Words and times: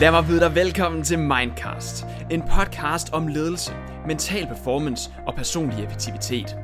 Lad 0.00 0.10
mig 0.10 0.24
byde 0.26 0.40
dig 0.40 0.54
velkommen 0.54 1.02
til 1.02 1.18
Mindcast. 1.18 2.06
En 2.30 2.42
podcast 2.42 3.12
om 3.12 3.26
ledelse, 3.26 3.72
mental 4.06 4.46
performance 4.46 5.10
og 5.26 5.34
personlig 5.34 5.84
effektivitet. 5.84 6.56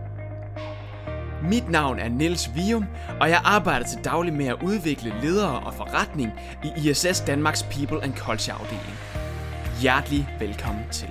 Mit 1.43 1.69
navn 1.69 1.99
er 1.99 2.09
Niels 2.09 2.51
Vium, 2.55 2.85
og 3.21 3.31
jeg 3.31 3.41
arbejder 3.45 3.87
til 3.87 3.99
daglig 4.05 4.35
med 4.35 4.47
at 4.47 4.57
udvikle 4.62 5.15
ledere 5.23 5.61
og 5.61 5.75
forretning 5.75 6.33
i 6.65 6.90
ISS 6.90 7.21
Danmarks 7.26 7.62
People 7.62 8.03
and 8.03 8.15
Culture 8.15 8.56
afdeling. 8.56 8.97
Hjertelig 9.80 10.28
velkommen 10.38 10.85
til. 10.90 11.08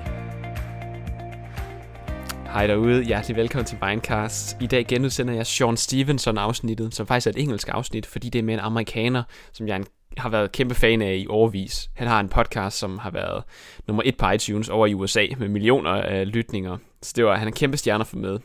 Hej 2.53 2.67
derude, 2.67 3.03
hjertelig 3.03 3.37
velkommen 3.37 3.65
til 3.65 3.77
Mindcast. 3.87 4.57
I 4.61 4.67
dag 4.67 4.85
genudsender 4.87 5.33
jeg 5.33 5.47
Sean 5.47 5.77
Stevenson 5.77 6.37
afsnittet, 6.37 6.95
som 6.95 7.07
faktisk 7.07 7.27
er 7.27 7.31
et 7.31 7.41
engelsk 7.41 7.69
afsnit, 7.71 8.05
fordi 8.05 8.29
det 8.29 8.39
er 8.39 8.43
med 8.43 8.53
en 8.53 8.59
amerikaner, 8.59 9.23
som 9.53 9.67
jeg 9.67 9.73
er 9.73 9.77
har 10.17 10.29
været 10.29 10.51
kæmpe 10.51 10.75
fan 10.75 11.01
af 11.01 11.15
i 11.15 11.27
overvis. 11.29 11.89
Han 11.93 12.07
har 12.07 12.19
en 12.19 12.29
podcast, 12.29 12.77
som 12.77 12.97
har 12.97 13.11
været 13.11 13.43
nummer 13.87 14.03
et 14.05 14.17
på 14.17 14.29
iTunes 14.29 14.69
over 14.69 14.87
i 14.87 14.93
USA 14.93 15.25
med 15.37 15.47
millioner 15.47 15.91
af 15.91 16.31
lytninger. 16.31 16.77
Så 17.01 17.13
det 17.15 17.25
var, 17.25 17.37
han 17.37 17.47
er 17.47 17.51
kæmpe 17.51 17.77
stjerner 17.77 18.05
for 18.05 18.17
med. 18.17 18.39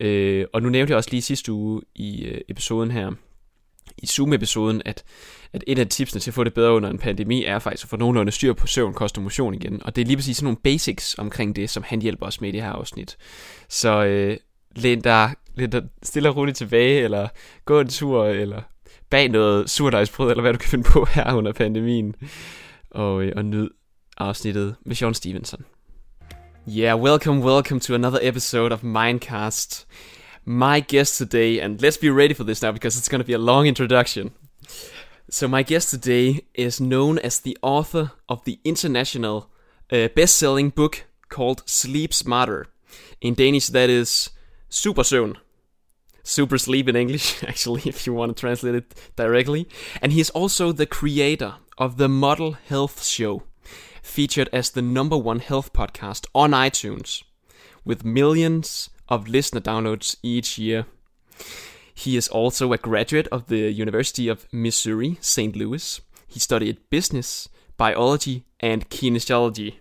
Øh, 0.00 0.46
og 0.52 0.62
nu 0.62 0.68
nævnte 0.68 0.90
jeg 0.90 0.96
også 0.96 1.10
lige 1.10 1.22
sidste 1.22 1.52
uge 1.52 1.82
i 1.94 2.24
øh, 2.24 2.40
episoden 2.48 2.90
her, 2.90 3.10
i 3.98 4.06
Zoom-episoden, 4.06 4.82
at, 4.84 5.04
at 5.52 5.64
et 5.66 5.78
af 5.78 5.86
tipsene 5.86 6.20
til 6.20 6.30
at 6.30 6.34
få 6.34 6.44
det 6.44 6.54
bedre 6.54 6.72
under 6.72 6.90
en 6.90 6.98
pandemi 6.98 7.44
er 7.44 7.58
faktisk 7.58 7.84
at 7.84 7.90
få 7.90 7.96
nogenlunde 7.96 8.32
styr 8.32 8.52
på 8.52 8.66
søvn, 8.66 8.94
kost 8.94 9.16
og 9.16 9.22
motion 9.22 9.54
igen. 9.54 9.82
Og 9.82 9.96
det 9.96 10.02
er 10.02 10.06
lige 10.06 10.16
præcis 10.16 10.36
sådan 10.36 10.44
nogle 10.44 10.58
basics 10.64 11.14
omkring 11.18 11.56
det, 11.56 11.70
som 11.70 11.82
han 11.86 12.02
hjælper 12.02 12.26
os 12.26 12.40
med 12.40 12.48
i 12.48 12.52
det 12.52 12.62
her 12.62 12.70
afsnit. 12.70 13.16
Så 13.68 14.04
øh, 14.04 14.36
læn 14.76 15.00
dig, 15.00 15.34
læn 15.54 15.70
dig 15.70 15.82
stille 16.02 16.28
og 16.28 16.36
roligt 16.36 16.56
tilbage, 16.56 17.00
eller 17.00 17.28
gå 17.64 17.80
en 17.80 17.88
tur, 17.88 18.24
eller 18.24 18.62
bag 19.12 19.28
noget 19.28 19.70
surdejsbrød, 19.70 20.30
eller 20.30 20.42
hvad 20.42 20.52
du 20.52 20.58
kan 20.58 20.68
finde 20.68 20.84
på 20.84 21.04
her 21.04 21.34
under 21.34 21.52
pandemien. 21.52 22.14
Og, 22.90 23.22
øh, 23.22 23.32
og 23.36 23.44
nyd 23.44 23.70
afsnittet 24.18 24.76
med 24.86 24.96
Sean 24.96 25.14
Stevenson. 25.14 25.64
Yeah, 26.68 27.02
welcome, 27.02 27.44
welcome 27.44 27.80
to 27.80 27.94
another 27.94 28.18
episode 28.22 28.72
of 28.72 28.82
Mindcast. 28.82 29.86
My 30.44 30.84
guest 30.88 31.18
today, 31.18 31.60
and 31.60 31.80
let's 31.80 32.00
be 32.00 32.10
ready 32.10 32.34
for 32.34 32.44
this 32.44 32.62
now 32.62 32.72
because 32.72 32.98
it's 32.98 33.08
going 33.10 33.24
to 33.24 33.26
be 33.26 33.34
a 33.34 33.46
long 33.52 33.66
introduction. 33.66 34.30
So, 35.30 35.48
my 35.48 35.62
guest 35.62 35.90
today 35.90 36.40
is 36.54 36.78
known 36.78 37.18
as 37.18 37.40
the 37.40 37.56
author 37.62 38.06
of 38.28 38.38
the 38.44 38.58
international 38.64 39.36
uh, 39.92 40.08
best 40.16 40.38
selling 40.38 40.72
book 40.74 41.04
called 41.28 41.62
Sleep 41.66 42.12
Smarter. 42.12 42.64
In 43.20 43.34
Danish, 43.34 43.72
that 43.72 43.90
is 43.90 44.30
Super 44.68 45.02
Søvn. 45.02 45.36
Super 46.22 46.58
Sleep 46.58 46.88
in 46.88 46.96
English, 46.96 47.42
actually, 47.48 47.82
if 47.84 48.06
you 48.06 48.12
want 48.12 48.36
to 48.36 48.40
translate 48.40 48.74
it 48.74 48.94
directly. 49.16 49.68
And 50.00 50.12
he 50.12 50.20
is 50.20 50.30
also 50.30 50.72
the 50.72 50.86
creator 50.86 51.54
of 51.78 51.96
the 51.96 52.08
Model 52.08 52.52
Health 52.52 53.04
Show, 53.04 53.42
featured 54.02 54.48
as 54.52 54.70
the 54.70 54.82
number 54.82 55.16
one 55.16 55.40
health 55.40 55.72
podcast 55.72 56.26
on 56.34 56.50
iTunes, 56.52 57.22
with 57.84 58.04
millions 58.04 58.90
of 59.08 59.28
listener 59.28 59.60
downloads 59.60 60.16
each 60.22 60.58
year. 60.58 60.86
He 61.94 62.16
is 62.16 62.28
also 62.28 62.72
a 62.72 62.78
graduate 62.78 63.28
of 63.28 63.46
the 63.46 63.70
University 63.70 64.28
of 64.28 64.46
Missouri, 64.52 65.18
St. 65.20 65.54
Louis. 65.54 66.00
He 66.26 66.40
studied 66.40 66.78
business, 66.90 67.48
biology, 67.76 68.44
and 68.60 68.88
kinesiology. 68.88 69.74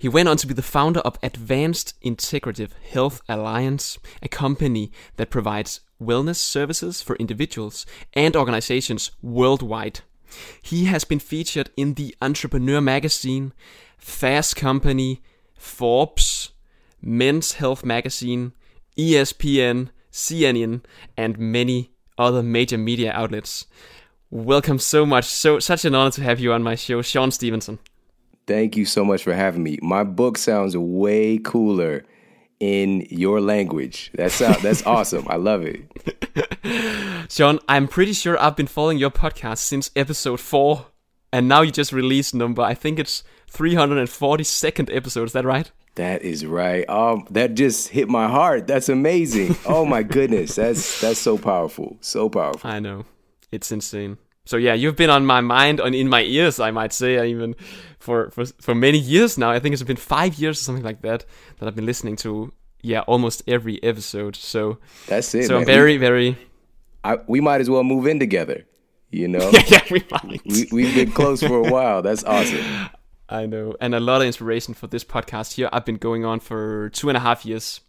He 0.00 0.08
went 0.08 0.28
on 0.28 0.36
to 0.36 0.46
be 0.46 0.54
the 0.54 0.62
founder 0.62 1.00
of 1.00 1.18
Advanced 1.24 2.00
Integrative 2.02 2.70
Health 2.88 3.20
Alliance, 3.28 3.98
a 4.22 4.28
company 4.28 4.92
that 5.16 5.28
provides 5.28 5.80
wellness 6.00 6.36
services 6.36 7.02
for 7.02 7.16
individuals 7.16 7.84
and 8.14 8.36
organizations 8.36 9.10
worldwide. 9.22 10.00
He 10.62 10.84
has 10.84 11.02
been 11.02 11.18
featured 11.18 11.70
in 11.76 11.94
the 11.94 12.14
Entrepreneur 12.22 12.80
magazine, 12.80 13.52
Fast 13.96 14.54
Company, 14.54 15.20
Forbes, 15.56 16.50
Men's 17.02 17.54
Health 17.54 17.84
magazine, 17.84 18.52
ESPN, 18.96 19.88
CNN, 20.12 20.84
and 21.16 21.38
many 21.40 21.90
other 22.16 22.44
major 22.44 22.78
media 22.78 23.10
outlets. 23.12 23.66
Welcome 24.30 24.78
so 24.78 25.04
much. 25.04 25.24
So 25.24 25.58
such 25.58 25.84
an 25.84 25.96
honor 25.96 26.12
to 26.12 26.22
have 26.22 26.38
you 26.38 26.52
on 26.52 26.62
my 26.62 26.76
show, 26.76 27.02
Shawn 27.02 27.32
Stevenson. 27.32 27.80
Thank 28.48 28.78
you 28.78 28.86
so 28.86 29.04
much 29.04 29.22
for 29.22 29.34
having 29.34 29.62
me. 29.62 29.78
My 29.82 30.04
book 30.04 30.38
sounds 30.38 30.74
way 30.74 31.36
cooler 31.36 32.06
in 32.60 33.06
your 33.10 33.42
language. 33.42 34.10
That's 34.14 34.38
that's 34.62 34.84
awesome. 34.86 35.26
I 35.28 35.36
love 35.36 35.62
it. 35.64 37.30
Shawn, 37.30 37.60
I'm 37.68 37.86
pretty 37.86 38.14
sure 38.14 38.40
I've 38.40 38.56
been 38.56 38.66
following 38.66 38.96
your 38.96 39.10
podcast 39.10 39.58
since 39.58 39.90
episode 39.94 40.40
4 40.40 40.86
and 41.30 41.46
now 41.46 41.60
you 41.60 41.70
just 41.70 41.92
released 41.92 42.34
number 42.34 42.62
I 42.62 42.72
think 42.72 42.98
it's 42.98 43.22
342nd 43.52 44.94
episode, 44.96 45.24
is 45.24 45.32
that 45.32 45.44
right? 45.44 45.70
That 45.96 46.22
is 46.22 46.46
right. 46.46 46.88
Um 46.88 47.26
that 47.30 47.54
just 47.54 47.88
hit 47.88 48.08
my 48.08 48.28
heart. 48.28 48.66
That's 48.66 48.88
amazing. 48.88 49.56
Oh 49.66 49.84
my 49.84 50.02
goodness. 50.02 50.54
That's 50.54 51.02
that's 51.02 51.20
so 51.20 51.36
powerful. 51.36 51.98
So 52.00 52.30
powerful. 52.30 52.70
I 52.70 52.80
know. 52.80 53.04
It's 53.52 53.70
insane. 53.70 54.16
So 54.48 54.56
yeah, 54.56 54.72
you've 54.72 54.96
been 54.96 55.10
on 55.10 55.26
my 55.26 55.42
mind 55.42 55.78
and 55.78 55.94
in 55.94 56.08
my 56.08 56.22
ears, 56.22 56.58
I 56.58 56.70
might 56.70 56.94
say, 56.94 57.28
even 57.28 57.54
for, 57.98 58.30
for 58.30 58.46
for 58.46 58.74
many 58.74 58.96
years 58.96 59.36
now. 59.36 59.50
I 59.50 59.58
think 59.58 59.74
it's 59.74 59.82
been 59.82 59.98
five 59.98 60.36
years 60.36 60.58
or 60.58 60.62
something 60.62 60.84
like 60.84 61.02
that 61.02 61.26
that 61.58 61.66
I've 61.66 61.74
been 61.74 61.84
listening 61.84 62.16
to. 62.24 62.50
Yeah, 62.80 63.00
almost 63.00 63.42
every 63.46 63.78
episode. 63.82 64.36
So 64.36 64.78
that's 65.06 65.34
it. 65.34 65.48
So 65.48 65.52
man. 65.52 65.60
I'm 65.60 65.66
very, 65.66 65.98
very. 65.98 66.38
I, 67.04 67.18
we 67.26 67.42
might 67.42 67.60
as 67.60 67.68
well 67.68 67.84
move 67.84 68.06
in 68.06 68.18
together. 68.18 68.64
You 69.10 69.28
know. 69.28 69.50
yeah, 69.52 69.64
yeah, 69.68 69.82
we 69.90 70.02
might. 70.10 70.40
We, 70.46 70.66
we've 70.72 70.94
been 70.94 71.12
close 71.12 71.42
for 71.42 71.58
a 71.58 71.70
while. 71.70 72.00
That's 72.00 72.24
awesome. 72.24 72.64
I 73.28 73.44
know, 73.44 73.76
and 73.82 73.94
a 73.94 74.00
lot 74.00 74.22
of 74.22 74.26
inspiration 74.26 74.72
for 74.72 74.86
this 74.86 75.04
podcast 75.04 75.56
here. 75.56 75.68
I've 75.74 75.84
been 75.84 75.98
going 75.98 76.24
on 76.24 76.40
for 76.40 76.88
two 76.88 77.10
and 77.10 77.18
a 77.18 77.20
half 77.20 77.44
years. 77.44 77.82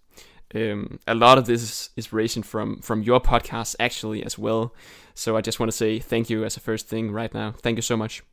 Um, 0.55 0.99
a 1.05 1.13
lot 1.13 1.37
of 1.37 1.45
this 1.45 1.61
is 1.61 1.89
inspiration 1.95 2.43
from 2.43 2.81
from 2.81 3.03
your 3.03 3.19
podcast 3.19 3.75
actually 3.79 4.23
as 4.23 4.37
well. 4.37 4.73
So 5.13 5.37
I 5.37 5.41
just 5.41 5.59
want 5.59 5.71
to 5.71 5.77
say 5.77 5.99
thank 5.99 6.29
you 6.29 6.43
as 6.43 6.57
a 6.57 6.59
first 6.59 6.87
thing 6.87 7.11
right 7.11 7.33
now. 7.33 7.53
Thank 7.61 7.77
you 7.77 7.81
so 7.81 7.95
much. 7.95 8.23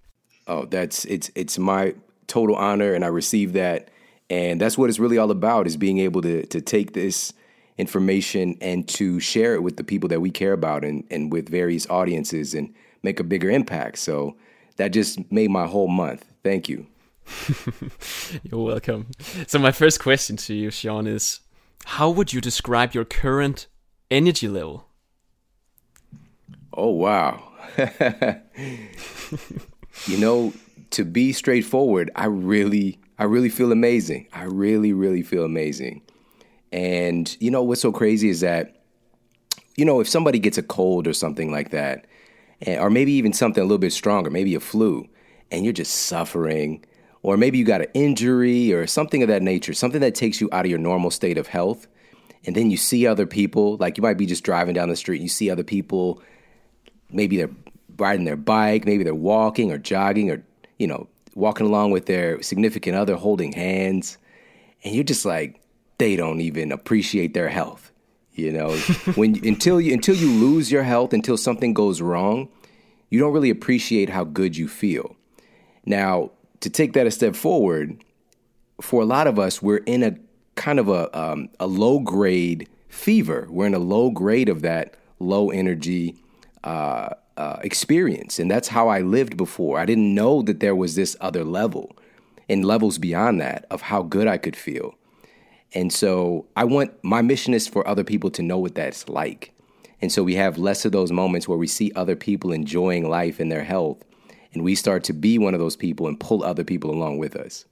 Oh, 0.46 0.64
that's 0.64 1.04
it's 1.06 1.30
it's 1.34 1.58
my 1.58 1.94
total 2.26 2.56
honor, 2.56 2.94
and 2.94 3.04
I 3.04 3.08
receive 3.08 3.52
that, 3.54 3.90
and 4.30 4.60
that's 4.60 4.78
what 4.78 4.88
it's 4.88 4.98
really 4.98 5.18
all 5.18 5.30
about: 5.30 5.66
is 5.66 5.76
being 5.76 5.98
able 5.98 6.22
to 6.22 6.46
to 6.46 6.60
take 6.60 6.92
this 6.92 7.32
information 7.78 8.56
and 8.62 8.88
to 8.88 9.20
share 9.20 9.54
it 9.54 9.62
with 9.62 9.76
the 9.76 9.84
people 9.84 10.08
that 10.08 10.20
we 10.20 10.30
care 10.30 10.52
about, 10.52 10.84
and 10.84 11.04
and 11.10 11.32
with 11.32 11.48
various 11.48 11.88
audiences, 11.90 12.54
and 12.54 12.72
make 13.02 13.20
a 13.20 13.24
bigger 13.24 13.50
impact. 13.50 13.98
So 13.98 14.36
that 14.76 14.92
just 14.92 15.30
made 15.30 15.50
my 15.50 15.66
whole 15.66 15.88
month. 15.88 16.24
Thank 16.42 16.68
you. 16.68 16.86
You're 18.44 18.64
welcome. 18.64 19.08
So 19.48 19.58
my 19.58 19.72
first 19.72 20.00
question 20.00 20.36
to 20.36 20.54
you, 20.54 20.70
Shawn, 20.70 21.06
is 21.06 21.40
how 21.84 22.10
would 22.10 22.32
you 22.32 22.40
describe 22.40 22.94
your 22.94 23.04
current 23.04 23.66
energy 24.10 24.48
level? 24.48 24.88
Oh, 26.72 26.90
wow. 26.90 27.42
you 30.06 30.18
know, 30.18 30.52
to 30.90 31.04
be 31.04 31.32
straightforward, 31.32 32.10
I 32.16 32.26
really, 32.26 32.98
I 33.18 33.24
really 33.24 33.48
feel 33.48 33.72
amazing. 33.72 34.28
I 34.32 34.44
really, 34.44 34.92
really 34.92 35.22
feel 35.22 35.44
amazing. 35.44 36.02
And, 36.72 37.36
you 37.40 37.50
know, 37.50 37.62
what's 37.62 37.80
so 37.80 37.92
crazy 37.92 38.28
is 38.28 38.40
that, 38.40 38.82
you 39.76 39.84
know, 39.84 40.00
if 40.00 40.08
somebody 40.08 40.38
gets 40.38 40.58
a 40.58 40.62
cold 40.62 41.06
or 41.06 41.12
something 41.12 41.50
like 41.50 41.70
that, 41.70 42.06
or 42.66 42.90
maybe 42.90 43.12
even 43.12 43.32
something 43.32 43.62
a 43.62 43.66
little 43.66 43.78
bit 43.78 43.92
stronger, 43.92 44.30
maybe 44.30 44.54
a 44.54 44.60
flu, 44.60 45.06
and 45.50 45.64
you're 45.64 45.72
just 45.72 45.92
suffering, 45.92 46.84
or 47.26 47.36
maybe 47.36 47.58
you 47.58 47.64
got 47.64 47.80
an 47.80 47.88
injury 47.92 48.72
or 48.72 48.86
something 48.86 49.20
of 49.20 49.26
that 49.26 49.42
nature, 49.42 49.74
something 49.74 50.00
that 50.00 50.14
takes 50.14 50.40
you 50.40 50.48
out 50.52 50.64
of 50.64 50.70
your 50.70 50.78
normal 50.78 51.10
state 51.10 51.36
of 51.36 51.48
health. 51.48 51.88
And 52.44 52.54
then 52.54 52.70
you 52.70 52.76
see 52.76 53.04
other 53.04 53.26
people, 53.26 53.76
like 53.78 53.96
you 53.96 54.02
might 54.02 54.16
be 54.16 54.26
just 54.26 54.44
driving 54.44 54.74
down 54.74 54.90
the 54.90 54.94
street, 54.94 55.16
and 55.16 55.24
you 55.24 55.28
see 55.28 55.50
other 55.50 55.64
people 55.64 56.22
maybe 57.10 57.36
they're 57.36 57.50
riding 57.98 58.26
their 58.26 58.36
bike, 58.36 58.86
maybe 58.86 59.02
they're 59.02 59.12
walking 59.12 59.72
or 59.72 59.78
jogging 59.78 60.30
or, 60.30 60.44
you 60.78 60.86
know, 60.86 61.08
walking 61.34 61.66
along 61.66 61.90
with 61.90 62.06
their 62.06 62.40
significant 62.42 62.96
other 62.96 63.16
holding 63.16 63.50
hands. 63.50 64.18
And 64.84 64.94
you're 64.94 65.02
just 65.02 65.24
like, 65.24 65.60
they 65.98 66.14
don't 66.14 66.40
even 66.40 66.70
appreciate 66.70 67.34
their 67.34 67.48
health. 67.48 67.90
You 68.34 68.52
know, 68.52 68.70
when 69.16 69.44
until 69.44 69.80
you 69.80 69.92
until 69.92 70.14
you 70.14 70.30
lose 70.30 70.70
your 70.70 70.84
health, 70.84 71.12
until 71.12 71.36
something 71.36 71.74
goes 71.74 72.00
wrong, 72.00 72.50
you 73.10 73.18
don't 73.18 73.32
really 73.32 73.50
appreciate 73.50 74.10
how 74.10 74.22
good 74.22 74.56
you 74.56 74.68
feel. 74.68 75.16
Now, 75.84 76.30
to 76.66 76.70
take 76.70 76.94
that 76.94 77.06
a 77.06 77.12
step 77.12 77.36
forward, 77.36 78.02
for 78.80 79.00
a 79.00 79.04
lot 79.04 79.28
of 79.28 79.38
us, 79.38 79.62
we're 79.62 79.84
in 79.86 80.02
a 80.02 80.16
kind 80.56 80.80
of 80.80 80.88
a 80.88 81.16
um, 81.16 81.48
a 81.60 81.68
low 81.68 82.00
grade 82.00 82.68
fever. 82.88 83.46
We're 83.48 83.66
in 83.66 83.74
a 83.74 83.78
low 83.78 84.10
grade 84.10 84.48
of 84.48 84.62
that 84.62 84.94
low 85.20 85.50
energy, 85.50 86.16
uh, 86.64 87.10
uh, 87.36 87.58
experience. 87.62 88.40
And 88.40 88.50
that's 88.50 88.66
how 88.66 88.88
I 88.88 89.00
lived 89.00 89.36
before. 89.36 89.78
I 89.78 89.84
didn't 89.86 90.12
know 90.12 90.42
that 90.42 90.58
there 90.58 90.74
was 90.74 90.96
this 90.96 91.16
other 91.20 91.44
level 91.44 91.96
and 92.48 92.64
levels 92.64 92.98
beyond 92.98 93.40
that 93.40 93.64
of 93.70 93.82
how 93.82 94.02
good 94.02 94.26
I 94.26 94.36
could 94.36 94.56
feel. 94.56 94.96
And 95.72 95.92
so 95.92 96.46
I 96.56 96.64
want 96.64 96.92
my 97.04 97.22
mission 97.22 97.54
is 97.54 97.68
for 97.68 97.86
other 97.86 98.02
people 98.02 98.30
to 98.30 98.42
know 98.42 98.58
what 98.58 98.74
that's 98.74 99.08
like. 99.08 99.52
And 100.02 100.10
so 100.10 100.24
we 100.24 100.34
have 100.34 100.58
less 100.58 100.84
of 100.84 100.90
those 100.90 101.12
moments 101.12 101.46
where 101.46 101.58
we 101.58 101.68
see 101.68 101.92
other 101.94 102.16
people 102.16 102.50
enjoying 102.50 103.08
life 103.08 103.38
and 103.38 103.52
their 103.52 103.64
health. 103.64 104.02
And 104.56 104.64
we 104.64 104.74
start 104.74 105.04
to 105.04 105.12
be 105.12 105.36
one 105.36 105.52
of 105.52 105.60
those 105.60 105.76
people 105.76 106.06
and 106.06 106.18
pull 106.18 106.42
other 106.42 106.64
people 106.64 106.90
along 106.90 107.18
with 107.18 107.36
us. 107.36 107.66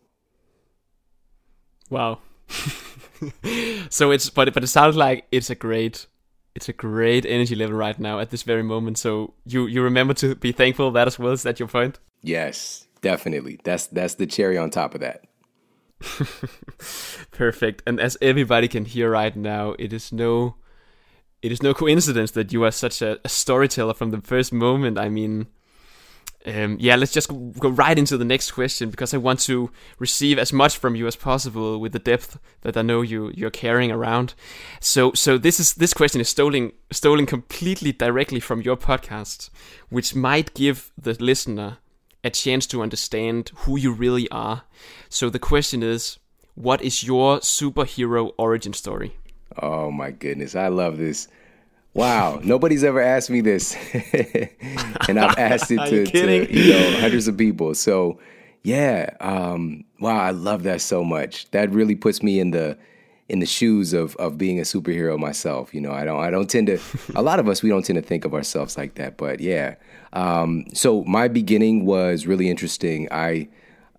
Wow. 1.88 2.18
so 3.88 4.10
it's 4.10 4.28
but 4.28 4.52
but 4.52 4.62
it 4.62 4.66
sounds 4.66 4.94
like 4.94 5.26
it's 5.32 5.48
a 5.48 5.54
great 5.54 6.06
it's 6.54 6.68
a 6.68 6.74
great 6.74 7.24
energy 7.24 7.54
level 7.54 7.74
right 7.74 7.98
now 7.98 8.18
at 8.18 8.28
this 8.28 8.42
very 8.42 8.62
moment. 8.62 8.98
So 8.98 9.32
you 9.46 9.66
you 9.66 9.80
remember 9.80 10.12
to 10.14 10.34
be 10.34 10.52
thankful 10.52 10.90
that 10.90 11.06
as 11.06 11.18
well. 11.18 11.32
Is 11.32 11.42
that 11.44 11.58
your 11.58 11.68
point? 11.68 11.98
Yes, 12.20 12.86
definitely. 13.00 13.60
That's 13.64 13.86
that's 13.86 14.16
the 14.16 14.26
cherry 14.26 14.58
on 14.58 14.68
top 14.68 14.94
of 14.94 15.00
that. 15.00 15.24
Perfect. 17.30 17.82
And 17.86 17.98
as 17.98 18.18
everybody 18.20 18.68
can 18.68 18.84
hear 18.84 19.10
right 19.10 19.34
now, 19.34 19.74
it 19.78 19.94
is 19.94 20.12
no 20.12 20.56
it 21.40 21.50
is 21.50 21.62
no 21.62 21.72
coincidence 21.72 22.32
that 22.32 22.52
you 22.52 22.62
are 22.62 22.70
such 22.70 23.00
a, 23.00 23.18
a 23.24 23.28
storyteller 23.30 23.94
from 23.94 24.10
the 24.10 24.20
first 24.20 24.52
moment. 24.52 24.98
I 24.98 25.08
mean, 25.08 25.46
um, 26.46 26.76
yeah, 26.78 26.96
let's 26.96 27.12
just 27.12 27.28
go 27.58 27.70
right 27.70 27.98
into 27.98 28.18
the 28.18 28.24
next 28.24 28.50
question 28.50 28.90
because 28.90 29.14
I 29.14 29.16
want 29.16 29.40
to 29.40 29.70
receive 29.98 30.38
as 30.38 30.52
much 30.52 30.76
from 30.76 30.94
you 30.94 31.06
as 31.06 31.16
possible 31.16 31.78
with 31.78 31.92
the 31.92 31.98
depth 31.98 32.38
that 32.60 32.76
I 32.76 32.82
know 32.82 33.00
you 33.00 33.30
you're 33.34 33.50
carrying 33.50 33.90
around. 33.90 34.34
So 34.80 35.12
so 35.14 35.38
this 35.38 35.58
is 35.58 35.74
this 35.74 35.94
question 35.94 36.20
is 36.20 36.28
stolen 36.28 36.72
stolen 36.90 37.24
completely 37.24 37.92
directly 37.92 38.40
from 38.40 38.60
your 38.60 38.76
podcast, 38.76 39.48
which 39.88 40.14
might 40.14 40.52
give 40.54 40.90
the 40.98 41.16
listener 41.18 41.78
a 42.22 42.30
chance 42.30 42.66
to 42.66 42.82
understand 42.82 43.50
who 43.56 43.78
you 43.78 43.92
really 43.92 44.28
are. 44.30 44.64
So 45.08 45.30
the 45.30 45.38
question 45.38 45.82
is, 45.82 46.18
what 46.54 46.82
is 46.82 47.04
your 47.04 47.38
superhero 47.38 48.32
origin 48.36 48.74
story? 48.74 49.16
Oh 49.60 49.90
my 49.90 50.10
goodness, 50.10 50.54
I 50.54 50.68
love 50.68 50.98
this. 50.98 51.28
Wow, 51.94 52.40
nobody's 52.42 52.82
ever 52.82 53.00
asked 53.00 53.30
me 53.30 53.40
this, 53.40 53.76
and 55.08 55.18
I've 55.18 55.38
asked 55.38 55.70
it 55.70 55.78
to, 55.88 55.98
you 55.98 56.06
to, 56.06 56.52
you 56.52 56.72
know 56.72 57.00
hundreds 57.00 57.28
of 57.28 57.36
people. 57.36 57.72
So, 57.76 58.18
yeah, 58.64 59.16
um, 59.20 59.84
wow, 60.00 60.18
I 60.18 60.32
love 60.32 60.64
that 60.64 60.80
so 60.80 61.04
much. 61.04 61.48
That 61.52 61.70
really 61.70 61.94
puts 61.94 62.20
me 62.20 62.40
in 62.40 62.50
the 62.50 62.76
in 63.28 63.38
the 63.38 63.46
shoes 63.46 63.92
of 63.92 64.16
of 64.16 64.36
being 64.36 64.58
a 64.58 64.62
superhero 64.62 65.16
myself. 65.16 65.72
You 65.72 65.80
know, 65.80 65.92
I 65.92 66.04
don't 66.04 66.20
I 66.20 66.30
don't 66.30 66.50
tend 66.50 66.66
to. 66.66 66.80
a 67.14 67.22
lot 67.22 67.38
of 67.38 67.48
us 67.48 67.62
we 67.62 67.68
don't 67.68 67.84
tend 67.84 67.96
to 67.96 68.02
think 68.02 68.24
of 68.24 68.34
ourselves 68.34 68.76
like 68.76 68.96
that, 68.96 69.16
but 69.16 69.38
yeah. 69.38 69.76
Um, 70.12 70.64
so 70.72 71.04
my 71.04 71.28
beginning 71.28 71.86
was 71.86 72.26
really 72.26 72.50
interesting. 72.50 73.06
I 73.12 73.48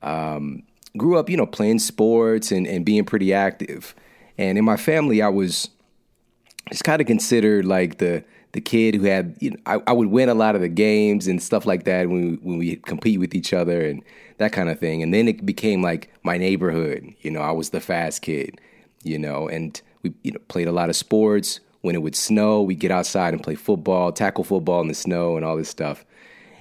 um, 0.02 0.64
grew 0.98 1.18
up, 1.18 1.30
you 1.30 1.38
know, 1.38 1.46
playing 1.46 1.80
sports 1.80 2.52
and 2.52 2.68
and 2.68 2.84
being 2.84 3.06
pretty 3.06 3.34
active, 3.34 3.96
and 4.38 4.58
in 4.58 4.66
my 4.66 4.76
family, 4.76 5.22
I 5.22 5.30
was 5.30 5.70
it's 6.72 6.82
kind 6.82 7.02
of 7.02 7.08
considered 7.08 7.66
like 7.66 7.98
the 7.98 8.24
the 8.56 8.62
kid 8.62 8.96
who 8.96 9.04
had 9.04 9.36
you 9.40 9.52
know 9.52 9.58
I, 9.66 9.82
I, 9.88 9.92
would 9.92 10.08
win 10.08 10.30
a 10.30 10.34
lot 10.34 10.56
of 10.56 10.62
the 10.62 10.70
games 10.70 11.28
and 11.28 11.44
stuff 11.44 11.66
like 11.66 11.84
that 11.84 12.08
when 12.08 12.32
we, 12.32 12.36
when 12.38 12.58
we 12.58 12.76
compete 12.78 13.20
with 13.20 13.36
each 13.36 13.52
other 13.54 13.86
and 13.86 14.02
that 14.38 14.54
kind 14.54 14.70
of 14.70 14.80
thing. 14.80 15.04
And 15.04 15.14
then 15.14 15.28
it 15.28 15.46
became 15.46 15.82
like 15.82 16.10
my 16.24 16.38
neighborhood. 16.38 17.14
You 17.20 17.32
know 17.32 17.42
I 17.42 17.52
was 17.52 17.72
the 17.72 17.82
fast 17.82 18.22
kid 18.22 18.60
you 19.04 19.20
know 19.20 19.48
and 19.48 19.82
we 20.02 20.14
you 20.24 20.32
know 20.32 20.40
played 20.48 20.68
a 20.68 20.72
lot 20.72 20.90
of 20.90 20.96
sports. 20.96 21.60
When 21.82 21.96
it 21.96 22.02
would 22.02 22.16
snow 22.16 22.62
we'd 22.64 22.80
get 22.80 22.92
outside 22.92 23.34
and 23.34 23.44
play 23.44 23.56
football 23.56 24.12
tackle 24.12 24.44
football 24.44 24.82
in 24.82 24.88
the 24.88 24.96
snow 24.96 25.36
and 25.36 25.46
all 25.46 25.58
this 25.58 25.70
stuff. 25.70 26.06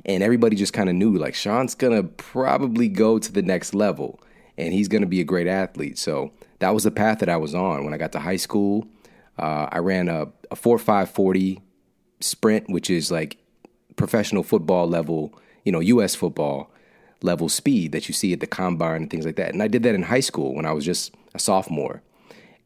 And 0.04 0.22
everybody 0.22 0.54
just 0.56 0.74
kind 0.74 0.90
of 0.90 0.96
knew 0.96 1.16
like 1.16 1.34
Shawn's 1.34 1.74
gonna 1.74 2.02
probably 2.02 2.88
go 2.88 3.18
to 3.18 3.32
the 3.32 3.40
next 3.40 3.72
level 3.72 4.20
and 4.58 4.74
he's 4.74 4.88
gonna 4.88 5.06
be 5.06 5.20
a 5.20 5.24
great 5.24 5.46
athlete. 5.46 5.96
So 5.96 6.32
that 6.58 6.74
was 6.74 6.82
the 6.82 6.90
path 6.90 7.20
that 7.20 7.28
I 7.28 7.36
was 7.36 7.54
on 7.54 7.84
when 7.84 7.94
I 7.94 7.98
got 7.98 8.12
to 8.12 8.18
high 8.18 8.36
school 8.36 8.86
uh, 9.38 9.68
I 9.70 9.78
ran 9.78 10.08
a, 10.08 10.28
a 10.50 10.56
4 10.56 10.78
5 10.78 11.10
40 11.10 11.60
sprint, 12.20 12.68
which 12.68 12.90
is 12.90 13.10
like 13.10 13.38
professional 13.96 14.42
football 14.42 14.88
level, 14.88 15.38
you 15.64 15.72
know, 15.72 15.80
U.S. 15.80 16.14
football 16.14 16.70
level 17.22 17.48
speed 17.48 17.92
that 17.92 18.08
you 18.08 18.14
see 18.14 18.32
at 18.32 18.40
the 18.40 18.46
combine 18.46 19.02
and 19.02 19.10
things 19.10 19.24
like 19.24 19.36
that. 19.36 19.52
And 19.52 19.62
I 19.62 19.68
did 19.68 19.82
that 19.84 19.94
in 19.94 20.02
high 20.02 20.20
school 20.20 20.54
when 20.54 20.66
I 20.66 20.72
was 20.72 20.84
just 20.84 21.14
a 21.34 21.38
sophomore. 21.38 22.02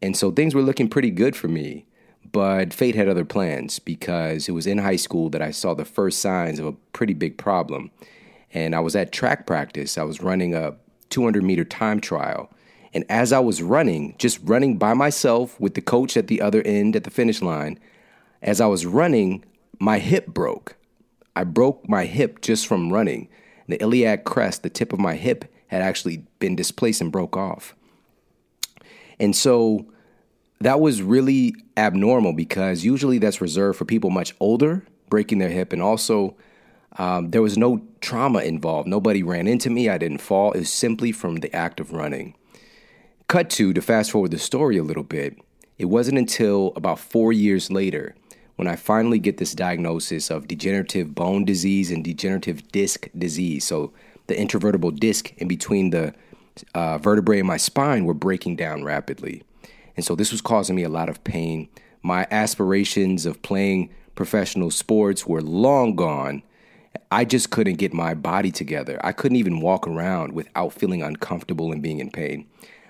And 0.02 0.16
so 0.16 0.30
things 0.30 0.54
were 0.54 0.62
looking 0.62 0.88
pretty 0.88 1.10
good 1.10 1.36
for 1.36 1.48
me. 1.48 1.86
But 2.30 2.74
fate 2.74 2.94
had 2.94 3.08
other 3.08 3.24
plans 3.24 3.78
because 3.78 4.48
it 4.48 4.52
was 4.52 4.66
in 4.66 4.78
high 4.78 4.96
school 4.96 5.30
that 5.30 5.40
I 5.40 5.50
saw 5.50 5.74
the 5.74 5.84
first 5.84 6.20
signs 6.20 6.58
of 6.58 6.66
a 6.66 6.72
pretty 6.92 7.14
big 7.14 7.38
problem. 7.38 7.90
And 8.52 8.74
I 8.74 8.80
was 8.80 8.94
at 8.94 9.12
track 9.12 9.46
practice. 9.46 9.96
I 9.96 10.02
was 10.02 10.20
running 10.20 10.54
a 10.54 10.76
200 11.10 11.42
meter 11.42 11.64
time 11.64 12.00
trial. 12.00 12.50
And 12.94 13.04
as 13.08 13.32
I 13.32 13.38
was 13.38 13.62
running, 13.62 14.14
just 14.18 14.40
running 14.42 14.78
by 14.78 14.94
myself 14.94 15.58
with 15.60 15.74
the 15.74 15.80
coach 15.80 16.16
at 16.16 16.26
the 16.26 16.40
other 16.40 16.62
end 16.62 16.96
at 16.96 17.04
the 17.04 17.10
finish 17.10 17.42
line, 17.42 17.78
as 18.42 18.60
I 18.60 18.66
was 18.66 18.86
running, 18.86 19.44
my 19.78 19.98
hip 19.98 20.26
broke. 20.26 20.76
I 21.36 21.44
broke 21.44 21.88
my 21.88 22.04
hip 22.04 22.40
just 22.40 22.66
from 22.66 22.92
running. 22.92 23.28
The 23.68 23.80
iliac 23.80 24.24
crest, 24.24 24.62
the 24.62 24.70
tip 24.70 24.92
of 24.92 24.98
my 24.98 25.14
hip, 25.14 25.44
had 25.68 25.82
actually 25.82 26.24
been 26.38 26.56
displaced 26.56 27.00
and 27.00 27.12
broke 27.12 27.36
off. 27.36 27.74
And 29.20 29.36
so 29.36 29.86
that 30.60 30.80
was 30.80 31.02
really 31.02 31.54
abnormal 31.76 32.32
because 32.32 32.84
usually 32.84 33.18
that's 33.18 33.40
reserved 33.40 33.78
for 33.78 33.84
people 33.84 34.10
much 34.10 34.34
older, 34.40 34.84
breaking 35.10 35.38
their 35.38 35.50
hip. 35.50 35.72
And 35.72 35.82
also, 35.82 36.36
um, 36.98 37.30
there 37.30 37.42
was 37.42 37.58
no 37.58 37.82
trauma 38.00 38.40
involved. 38.40 38.88
Nobody 38.88 39.22
ran 39.22 39.46
into 39.46 39.70
me. 39.70 39.88
I 39.88 39.98
didn't 39.98 40.18
fall. 40.18 40.52
It 40.52 40.60
was 40.60 40.72
simply 40.72 41.12
from 41.12 41.36
the 41.36 41.54
act 41.54 41.80
of 41.80 41.92
running. 41.92 42.34
Cut 43.28 43.50
to, 43.50 43.74
to 43.74 43.82
fast 43.82 44.10
forward 44.10 44.30
the 44.30 44.38
story 44.38 44.78
a 44.78 44.82
little 44.82 45.02
bit, 45.02 45.36
it 45.76 45.84
wasn't 45.84 46.16
until 46.16 46.72
about 46.76 46.98
four 46.98 47.30
years 47.30 47.70
later 47.70 48.14
when 48.56 48.66
I 48.66 48.74
finally 48.74 49.18
get 49.18 49.36
this 49.36 49.52
diagnosis 49.52 50.30
of 50.30 50.48
degenerative 50.48 51.14
bone 51.14 51.44
disease 51.44 51.90
and 51.90 52.02
degenerative 52.02 52.66
disc 52.72 53.06
disease. 53.18 53.66
So 53.66 53.92
the 54.28 54.34
intervertebral 54.34 54.98
disc 54.98 55.30
in 55.36 55.46
between 55.46 55.90
the 55.90 56.14
uh, 56.74 56.96
vertebrae 56.96 57.40
in 57.40 57.46
my 57.46 57.58
spine 57.58 58.06
were 58.06 58.14
breaking 58.14 58.56
down 58.56 58.82
rapidly. 58.82 59.42
And 59.94 60.06
so 60.06 60.14
this 60.14 60.32
was 60.32 60.40
causing 60.40 60.74
me 60.74 60.84
a 60.84 60.88
lot 60.88 61.10
of 61.10 61.22
pain. 61.22 61.68
My 62.02 62.26
aspirations 62.30 63.26
of 63.26 63.42
playing 63.42 63.90
professional 64.14 64.70
sports 64.70 65.26
were 65.26 65.42
long 65.42 65.96
gone. 65.96 66.42
I 67.12 67.26
just 67.26 67.50
couldn't 67.50 67.76
get 67.76 67.92
my 67.92 68.14
body 68.14 68.50
together. 68.50 68.98
I 69.04 69.12
couldn't 69.12 69.36
even 69.36 69.60
walk 69.60 69.86
around 69.86 70.32
without 70.32 70.72
feeling 70.72 71.02
uncomfortable 71.02 71.72
and 71.72 71.82
being 71.82 71.98
in 71.98 72.10
pain. 72.10 72.46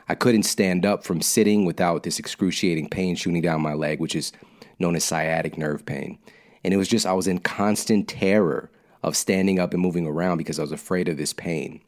I 0.09 0.15
couldn't 0.15 0.45
stand 0.45 0.87
up 0.87 1.05
from 1.05 1.21
sitting 1.21 1.65
without 1.65 2.03
this 2.03 2.19
excruciating 2.19 2.89
pain 2.89 3.15
shooting 3.15 3.43
down 3.43 3.61
my 3.61 3.75
leg, 3.75 4.01
which 4.01 4.17
is 4.17 4.33
known 4.79 4.97
as 4.97 5.05
sciatic 5.05 5.59
nerve 5.59 5.85
pain. 5.85 6.19
And 6.65 6.73
it 6.73 6.77
was 6.77 6.89
just, 6.89 7.07
I 7.07 7.13
was 7.13 7.27
in 7.27 7.39
constant 7.39 8.09
terror 8.09 8.71
of 9.03 9.17
standing 9.17 9.59
up 9.59 9.73
and 9.73 9.83
moving 9.83 10.07
around 10.07 10.39
because 10.39 10.59
I 10.59 10.63
was 10.63 10.73
afraid 10.73 11.09
of 11.09 11.17
this 11.17 11.33
pain. 11.33 11.81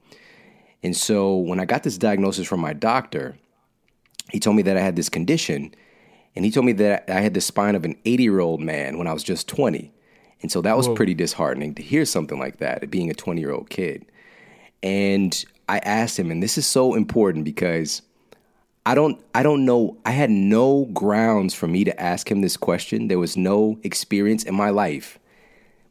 And 0.83 0.97
so 0.97 1.37
when 1.37 1.61
I 1.61 1.65
got 1.65 1.83
this 1.83 1.99
diagnosis 1.99 2.47
from 2.47 2.61
my 2.61 2.73
doctor, 2.73 3.39
he 4.31 4.39
told 4.39 4.57
me 4.57 4.63
that 4.63 4.77
I 4.77 4.81
had 4.81 4.97
this 4.97 5.09
condition. 5.09 5.75
And 6.37 6.45
he 6.45 6.51
told 6.51 6.67
me 6.67 6.73
that 6.73 7.11
I 7.11 7.21
had 7.21 7.35
the 7.35 7.41
spine 7.41 7.75
of 7.75 7.85
an 7.85 7.97
80 8.05 8.23
year 8.23 8.41
old 8.41 8.61
man 8.61 8.99
when 8.99 9.07
I 9.07 9.13
was 9.13 9.25
just 9.25 9.49
20. 9.49 9.93
And 10.43 10.51
so 10.51 10.63
that 10.63 10.77
was 10.77 10.89
Whoa. 10.89 10.95
pretty 10.95 11.15
disheartening 11.15 11.75
to 11.75 11.83
hear 11.83 12.05
something 12.05 12.39
like 12.39 12.59
that, 12.59 12.91
being 12.91 13.11
a 13.11 13.15
20 13.15 13.41
year 13.41 13.53
old 13.53 13.69
kid. 13.71 14.07
And 14.83 15.45
I 15.69 15.79
asked 15.79 16.19
him, 16.19 16.31
and 16.31 16.43
this 16.43 16.57
is 16.57 16.67
so 16.67 16.95
important 16.95 17.45
because 17.45 18.03
I 18.87 18.95
don't 18.95 19.23
I 19.35 19.43
don't 19.43 19.65
know 19.65 19.99
I 20.05 20.11
had 20.11 20.31
no 20.31 20.87
grounds 20.87 21.55
for 21.55 21.67
me 21.67 21.85
to 21.85 22.01
ask 22.01 22.31
him 22.31 22.41
this 22.41 22.57
question. 22.57 23.09
There 23.09 23.19
was 23.19 23.37
no 23.37 23.79
experience 23.83 24.45
in 24.45 24.55
my 24.55 24.71
life. 24.71 25.19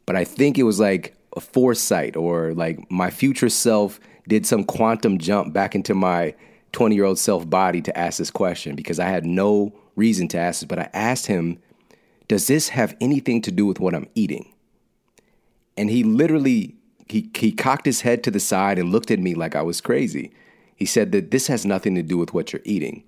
But 0.06 0.16
I 0.16 0.24
think 0.24 0.58
it 0.58 0.64
was 0.64 0.80
like 0.80 1.14
a 1.36 1.40
foresight 1.40 2.16
or 2.16 2.52
like 2.54 2.90
my 2.90 3.10
future 3.10 3.48
self 3.48 4.00
did 4.26 4.44
some 4.44 4.64
quantum 4.64 5.18
jump 5.18 5.52
back 5.52 5.74
into 5.74 5.94
my 5.94 6.34
20-year-old 6.72 7.18
self 7.18 7.48
body 7.48 7.80
to 7.82 7.96
ask 7.98 8.18
this 8.18 8.30
question 8.30 8.74
because 8.76 8.98
I 8.98 9.06
had 9.06 9.24
no 9.24 9.72
reason 9.96 10.28
to 10.28 10.38
ask 10.38 10.60
this, 10.60 10.68
but 10.68 10.78
I 10.78 10.88
asked 10.92 11.26
him, 11.26 11.58
"Does 12.28 12.46
this 12.46 12.70
have 12.70 12.96
anything 13.00 13.42
to 13.42 13.50
do 13.50 13.66
with 13.66 13.80
what 13.80 13.94
I'm 13.94 14.08
eating?" 14.14 14.52
And 15.76 15.90
he 15.90 16.04
literally 16.04 16.74
he 17.08 17.30
he 17.36 17.52
cocked 17.52 17.86
his 17.86 18.02
head 18.02 18.22
to 18.24 18.30
the 18.30 18.40
side 18.40 18.78
and 18.78 18.92
looked 18.92 19.10
at 19.10 19.18
me 19.18 19.34
like 19.34 19.56
I 19.56 19.62
was 19.62 19.80
crazy. 19.80 20.32
He 20.80 20.86
said 20.86 21.12
that 21.12 21.30
this 21.30 21.46
has 21.46 21.66
nothing 21.66 21.94
to 21.94 22.02
do 22.02 22.16
with 22.16 22.32
what 22.32 22.52
you're 22.52 22.62
eating. 22.64 23.04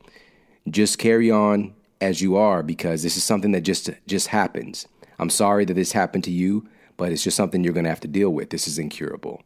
Just 0.69 0.99
carry 0.99 1.31
on 1.31 1.75
as 2.02 2.21
you 2.21 2.37
are 2.37 2.62
because 2.62 3.02
this 3.02 3.17
is 3.17 3.25
something 3.25 3.52
that 3.52 3.62
just 3.62 3.91
just 4.07 4.29
happens. 4.29 4.87
I'm 5.19 5.31
sorry 5.31 5.64
that 5.64 5.75
this 5.75 5.93
happened 5.93 6.25
to 6.25 6.31
you, 6.31 6.69
but 6.99 7.12
it's 7.12 7.25
just 7.25 7.37
something 7.37 7.64
you're 7.64 7.73
going 7.73 7.85
to 7.85 7.91
have 7.91 8.00
to 8.00 8.09
deal 8.09 8.31
with. 8.31 8.50
This 8.50 8.69
is 8.69 8.79
incurable. 8.79 9.43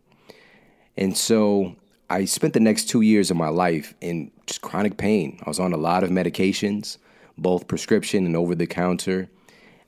And 0.97 1.17
so 1.17 1.77
I 2.11 2.25
spent 2.25 2.55
the 2.55 2.61
next 2.61 2.89
2 2.89 3.03
years 3.03 3.31
of 3.31 3.37
my 3.37 3.49
life 3.49 3.95
in 4.01 4.33
just 4.47 4.61
chronic 4.61 4.97
pain. 4.97 5.39
I 5.45 5.49
was 5.49 5.61
on 5.61 5.73
a 5.73 5.77
lot 5.77 6.03
of 6.03 6.11
medications, 6.11 6.99
both 7.39 7.69
prescription 7.69 8.27
and 8.27 8.37
over 8.37 8.55
the 8.55 8.67
counter. 8.67 9.29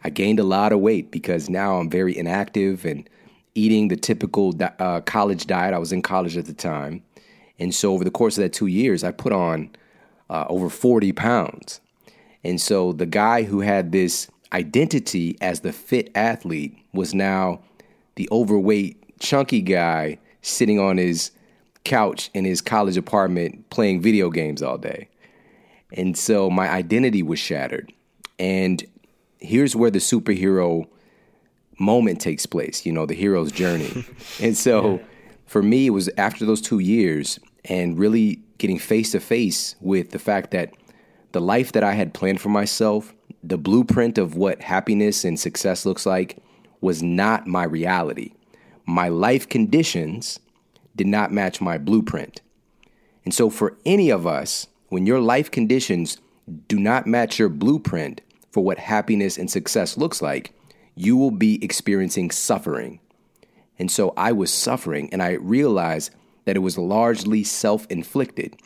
I 0.05 0.11
gained 0.11 0.39
a 0.39 0.45
lot 0.45 0.73
of 0.73 0.79
weight 0.79 1.11
because 1.11 1.49
now 1.51 1.79
I'm 1.79 1.91
very 1.91 2.17
inactive 2.17 2.85
and 2.85 3.09
eating 3.57 3.89
the 3.89 3.97
typical 3.97 4.55
uh, 4.61 5.01
college 5.01 5.47
diet. 5.47 5.75
I 5.75 5.79
was 5.79 5.93
in 5.93 6.03
college 6.03 6.37
at 6.37 6.47
the 6.47 6.55
time. 6.55 7.03
And 7.59 7.75
so 7.75 7.93
over 7.93 8.05
the 8.05 8.11
course 8.11 8.39
of 8.39 8.43
that 8.43 8.53
two 8.53 8.67
years, 8.67 9.03
I 9.03 9.11
put 9.11 9.33
on 9.33 9.71
uh, 10.31 10.45
over 10.49 10.69
40 10.69 11.13
pounds. 11.13 11.81
And 12.45 12.61
so 12.61 12.93
the 12.93 13.07
guy 13.07 13.43
who 13.43 13.61
had 13.61 13.93
this 13.93 14.29
identity 14.53 15.37
as 15.41 15.61
the 15.61 15.73
fit 15.73 16.11
athlete 16.15 16.77
was 16.93 17.15
now 17.15 17.61
the 18.15 18.29
overweight, 18.31 19.19
chunky 19.19 19.61
guy 19.61 20.19
sitting 20.43 20.79
on 20.79 20.97
his 20.97 21.33
couch 21.85 22.31
in 22.35 22.45
his 22.45 22.61
college 22.61 22.97
apartment 22.97 23.69
playing 23.71 24.01
video 24.01 24.31
games 24.31 24.63
all 24.63 24.79
day. 24.79 25.09
And 25.93 26.17
so 26.17 26.51
my 26.51 26.69
identity 26.69 27.23
was 27.23 27.39
shattered. 27.39 27.93
And 28.39 28.85
here's 29.39 29.75
where 29.75 29.91
the 29.91 29.99
superhero 29.99 30.87
moment 31.79 32.21
takes 32.21 32.47
place, 32.47 32.85
you 32.85 32.93
know, 32.93 33.07
the 33.07 33.15
hero's 33.15 33.53
journey. 33.53 34.05
and 34.41 34.57
so 34.57 35.01
for 35.47 35.63
me, 35.63 35.87
it 35.87 35.91
was 35.91 36.11
after 36.19 36.45
those 36.45 36.61
two 36.61 36.79
years 36.79 37.39
and 37.65 37.99
really 37.99 38.43
getting 38.59 38.79
face 38.79 39.13
to 39.13 39.21
face 39.21 39.77
with 39.81 40.11
the 40.11 40.19
fact 40.19 40.51
that 40.51 40.73
the 41.33 41.41
life 41.41 41.73
that 41.73 41.85
I 41.85 41.93
had 41.93 42.15
planned 42.15 42.41
for 42.41 42.49
myself, 42.49 43.15
the 43.43 43.59
blueprint 43.59 44.19
of 44.19 44.37
what 44.37 44.63
happiness 44.63 45.25
and 45.25 45.39
success 45.39 45.85
looks 45.85 46.07
like, 46.07 46.39
was 46.81 47.03
not 47.03 47.47
my 47.47 47.65
reality. 47.65 48.33
My 48.87 49.09
life 49.09 49.49
conditions 49.49 50.41
did 50.97 51.07
not 51.07 51.33
match 51.33 51.61
my 51.61 51.79
blueprint. 51.79 52.41
And 53.25 53.35
so, 53.35 53.51
for 53.51 53.77
any 53.85 54.11
of 54.11 54.27
us, 54.27 54.67
when 54.89 55.07
your 55.07 55.21
life 55.21 55.51
conditions 55.51 56.19
do 56.67 56.79
not 56.79 57.07
match 57.07 57.39
your 57.39 57.51
blueprint 57.51 58.21
for 58.51 58.65
what 58.65 58.79
happiness 58.79 59.37
and 59.37 59.51
success 59.51 59.99
looks 59.99 60.23
like, 60.23 60.53
you 60.95 61.17
will 61.17 61.31
be 61.31 61.63
experiencing 61.63 62.31
suffering. 62.31 63.01
And 63.79 63.91
so 63.91 64.13
I 64.17 64.33
was 64.33 64.53
suffering, 64.53 65.09
and 65.13 65.23
I 65.23 65.33
realized 65.33 66.11
that 66.49 66.57
it 66.57 66.61
was 66.61 66.79
largely 66.79 67.45
self 67.45 67.87
inflicted. 67.91 68.57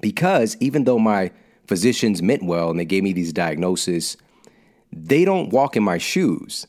Because 0.00 0.56
even 0.60 0.84
though 0.84 1.00
my 1.00 1.32
physicians 1.66 2.22
meant 2.22 2.44
well 2.44 2.70
and 2.70 2.78
they 2.78 2.84
gave 2.84 3.02
me 3.02 3.12
these 3.12 3.32
diagnoses, 3.32 4.16
they 4.92 5.24
don't 5.24 5.50
walk 5.50 5.76
in 5.76 5.82
my 5.82 5.98
shoes. 5.98 6.68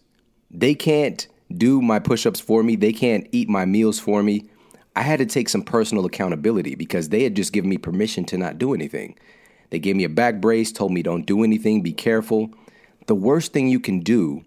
They 0.50 0.74
can't 0.74 1.28
do 1.56 1.80
my 1.80 2.00
push 2.00 2.26
ups 2.26 2.40
for 2.40 2.64
me, 2.64 2.76
they 2.76 2.92
can't 2.92 3.28
eat 3.32 3.48
my 3.48 3.66
meals 3.66 4.00
for 4.00 4.24
me. 4.24 4.50
I 4.96 5.04
had 5.04 5.20
to 5.20 5.28
take 5.28 5.48
some 5.48 5.62
personal 5.62 6.06
accountability 6.06 6.74
because 6.74 7.10
they 7.10 7.22
had 7.22 7.36
just 7.36 7.54
given 7.54 7.70
me 7.70 7.78
permission 7.78 8.26
to 8.26 8.38
not 8.40 8.58
do 8.58 8.74
anything. 8.74 9.20
They 9.70 9.78
gave 9.78 9.96
me 9.96 10.06
a 10.06 10.10
back 10.10 10.42
brace, 10.42 10.72
told 10.72 10.92
me 10.92 11.04
don't 11.04 11.28
do 11.28 11.44
anything, 11.44 11.84
be 11.84 11.94
careful. 11.94 12.50
The 13.06 13.14
worst 13.14 13.54
thing 13.54 13.68
you 13.68 13.80
can 13.80 14.00
do 14.00 14.44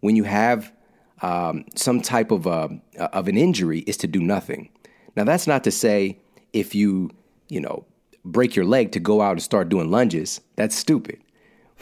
when 0.00 0.16
you 0.16 0.24
have 0.24 0.72
um, 1.20 1.66
some 1.74 2.00
type 2.00 2.30
of, 2.30 2.46
uh, 2.46 2.68
of 2.98 3.28
an 3.28 3.36
injury 3.36 3.80
is 3.80 3.98
to 3.98 4.06
do 4.06 4.20
nothing. 4.22 4.70
Now, 5.18 5.24
that's 5.24 5.48
not 5.48 5.64
to 5.64 5.72
say 5.72 6.16
if 6.52 6.76
you, 6.76 7.10
you 7.48 7.60
know, 7.60 7.84
break 8.24 8.54
your 8.54 8.64
leg 8.64 8.92
to 8.92 9.00
go 9.00 9.20
out 9.20 9.32
and 9.32 9.42
start 9.42 9.68
doing 9.68 9.90
lunges, 9.90 10.40
that's 10.54 10.76
stupid. 10.76 11.20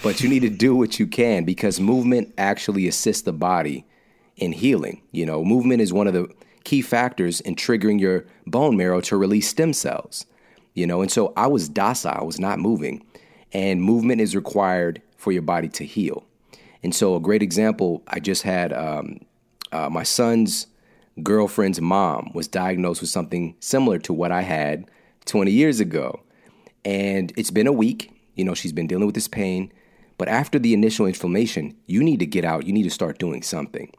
But 0.02 0.22
you 0.22 0.30
need 0.30 0.40
to 0.40 0.48
do 0.48 0.74
what 0.74 0.98
you 0.98 1.06
can 1.06 1.44
because 1.44 1.78
movement 1.78 2.32
actually 2.38 2.88
assists 2.88 3.24
the 3.24 3.34
body 3.34 3.84
in 4.36 4.52
healing. 4.52 5.02
You 5.12 5.26
know, 5.26 5.44
movement 5.44 5.82
is 5.82 5.92
one 5.92 6.06
of 6.06 6.14
the 6.14 6.32
key 6.64 6.80
factors 6.80 7.42
in 7.42 7.56
triggering 7.56 8.00
your 8.00 8.24
bone 8.46 8.74
marrow 8.74 9.02
to 9.02 9.18
release 9.18 9.50
stem 9.50 9.74
cells. 9.74 10.24
You 10.72 10.86
know, 10.86 11.02
and 11.02 11.12
so 11.12 11.34
I 11.36 11.46
was 11.46 11.68
docile, 11.68 12.16
I 12.18 12.24
was 12.24 12.40
not 12.40 12.58
moving. 12.58 13.04
And 13.52 13.82
movement 13.82 14.22
is 14.22 14.34
required 14.34 15.02
for 15.18 15.30
your 15.30 15.42
body 15.42 15.68
to 15.68 15.84
heal. 15.84 16.24
And 16.82 16.94
so, 16.94 17.14
a 17.14 17.20
great 17.20 17.42
example, 17.42 18.02
I 18.08 18.18
just 18.18 18.44
had 18.44 18.72
um, 18.72 19.20
uh, 19.72 19.90
my 19.90 20.04
son's 20.04 20.68
girlfriend's 21.22 21.80
mom 21.80 22.30
was 22.34 22.48
diagnosed 22.48 23.00
with 23.00 23.10
something 23.10 23.54
similar 23.60 23.98
to 24.00 24.12
what 24.12 24.32
I 24.32 24.42
had 24.42 24.86
20 25.24 25.50
years 25.50 25.80
ago. 25.80 26.20
And 26.84 27.32
it's 27.36 27.50
been 27.50 27.66
a 27.66 27.72
week. 27.72 28.12
You 28.34 28.44
know, 28.44 28.54
she's 28.54 28.72
been 28.72 28.86
dealing 28.86 29.06
with 29.06 29.14
this 29.14 29.28
pain. 29.28 29.72
But 30.18 30.28
after 30.28 30.58
the 30.58 30.72
initial 30.72 31.06
inflammation, 31.06 31.76
you 31.86 32.02
need 32.02 32.20
to 32.20 32.26
get 32.26 32.44
out. 32.44 32.66
You 32.66 32.72
need 32.72 32.84
to 32.84 32.90
start 32.90 33.18
doing 33.18 33.42
something. 33.42 33.92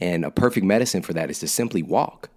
And 0.00 0.24
a 0.24 0.30
perfect 0.30 0.66
medicine 0.66 1.02
for 1.02 1.12
that 1.12 1.30
is 1.30 1.38
to 1.40 1.48
simply 1.48 1.82
walk. 1.82 2.28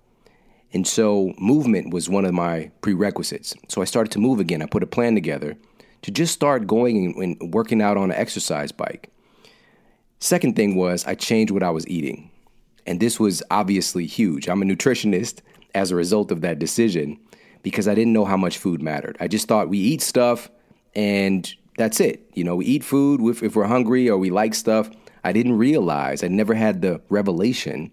And 0.73 0.85
so, 0.85 1.33
movement 1.39 1.93
was 1.93 2.09
one 2.09 2.25
of 2.25 2.33
my 2.33 2.71
prerequisites. 2.81 3.55
So, 3.69 3.81
I 3.81 3.85
started 3.85 4.11
to 4.11 4.19
move 4.19 4.39
again. 4.39 4.61
I 4.61 4.65
put 4.65 4.83
a 4.83 4.87
plan 4.87 5.15
together 5.15 5.55
to 6.01 6.11
just 6.11 6.33
start 6.33 6.67
going 6.67 7.15
and 7.21 7.53
working 7.53 7.81
out 7.81 7.97
on 7.97 8.11
an 8.11 8.17
exercise 8.17 8.71
bike. 8.71 9.09
Second 10.19 10.55
thing 10.55 10.75
was, 10.75 11.05
I 11.05 11.15
changed 11.15 11.51
what 11.51 11.63
I 11.63 11.69
was 11.69 11.87
eating. 11.87 12.31
And 12.87 12.99
this 12.99 13.19
was 13.19 13.43
obviously 13.51 14.05
huge. 14.05 14.47
I'm 14.47 14.61
a 14.61 14.65
nutritionist 14.65 15.41
as 15.75 15.91
a 15.91 15.95
result 15.95 16.31
of 16.31 16.41
that 16.41 16.57
decision 16.57 17.19
because 17.61 17.87
I 17.87 17.93
didn't 17.93 18.13
know 18.13 18.25
how 18.25 18.37
much 18.37 18.57
food 18.57 18.81
mattered. 18.81 19.17
I 19.19 19.27
just 19.27 19.47
thought 19.47 19.67
we 19.67 19.77
eat 19.77 20.01
stuff 20.01 20.49
and 20.95 21.53
that's 21.77 21.99
it. 21.99 22.27
You 22.33 22.45
know, 22.45 22.55
we 22.55 22.65
eat 22.65 22.83
food 22.83 23.21
if, 23.43 23.55
we're 23.55 23.65
hungry 23.65 24.09
or 24.09 24.17
we 24.17 24.31
like 24.31 24.55
stuff. 24.55 24.89
I 25.23 25.33
didn't 25.33 25.57
realize, 25.57 26.23
I 26.23 26.29
never 26.29 26.53
had 26.53 26.81
the 26.81 27.01
revelation 27.09 27.91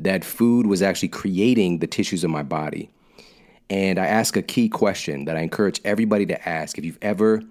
that 0.00 0.24
food 0.24 0.66
was 0.66 0.82
actually 0.82 1.10
creating 1.10 1.78
the 1.78 1.86
tissues 1.86 2.24
of 2.24 2.30
my 2.30 2.42
body. 2.42 2.90
And 3.70 3.98
I 3.98 4.06
ask 4.06 4.36
a 4.36 4.42
key 4.42 4.68
question 4.68 5.26
that 5.26 5.36
I 5.36 5.40
encourage 5.40 5.80
everybody 5.84 6.26
to 6.26 6.48
ask. 6.48 6.78
If 6.78 6.84
you've 6.84 6.98
ever 7.02 7.42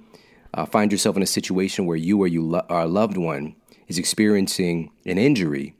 uh, 0.53 0.65
find 0.65 0.91
yourself 0.91 1.15
in 1.15 1.23
a 1.23 1.27
situation 1.27 1.85
where 1.85 1.97
you 1.97 2.21
or 2.21 2.27
you 2.27 2.43
lo- 2.43 2.65
or 2.69 2.81
a 2.81 2.87
loved 2.87 3.17
one 3.17 3.55
is 3.87 3.97
experiencing 3.97 4.91
an 5.05 5.17
injury, 5.17 5.75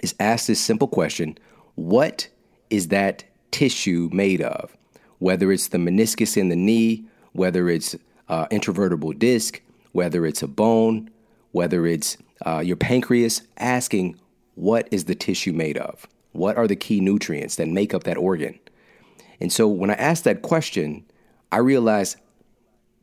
is 0.00 0.14
ask 0.20 0.46
this 0.46 0.60
simple 0.60 0.88
question 0.88 1.38
What 1.74 2.28
is 2.70 2.88
that 2.88 3.24
tissue 3.50 4.08
made 4.12 4.40
of? 4.40 4.76
Whether 5.18 5.52
it's 5.52 5.68
the 5.68 5.78
meniscus 5.78 6.36
in 6.36 6.48
the 6.48 6.56
knee, 6.56 7.04
whether 7.32 7.68
it's 7.68 7.96
uh, 8.28 8.46
intervertebral 8.48 9.18
disc, 9.18 9.60
whether 9.92 10.26
it's 10.26 10.42
a 10.42 10.48
bone, 10.48 11.10
whether 11.52 11.86
it's 11.86 12.16
uh, 12.46 12.60
your 12.60 12.76
pancreas, 12.76 13.42
asking 13.58 14.18
what 14.54 14.88
is 14.90 15.04
the 15.04 15.14
tissue 15.14 15.52
made 15.52 15.78
of? 15.78 16.06
What 16.32 16.56
are 16.56 16.66
the 16.66 16.76
key 16.76 17.00
nutrients 17.00 17.56
that 17.56 17.68
make 17.68 17.94
up 17.94 18.04
that 18.04 18.16
organ? 18.16 18.58
And 19.40 19.52
so 19.52 19.68
when 19.68 19.90
I 19.90 19.94
asked 19.94 20.24
that 20.24 20.42
question, 20.42 21.04
I 21.50 21.58
realized 21.58 22.16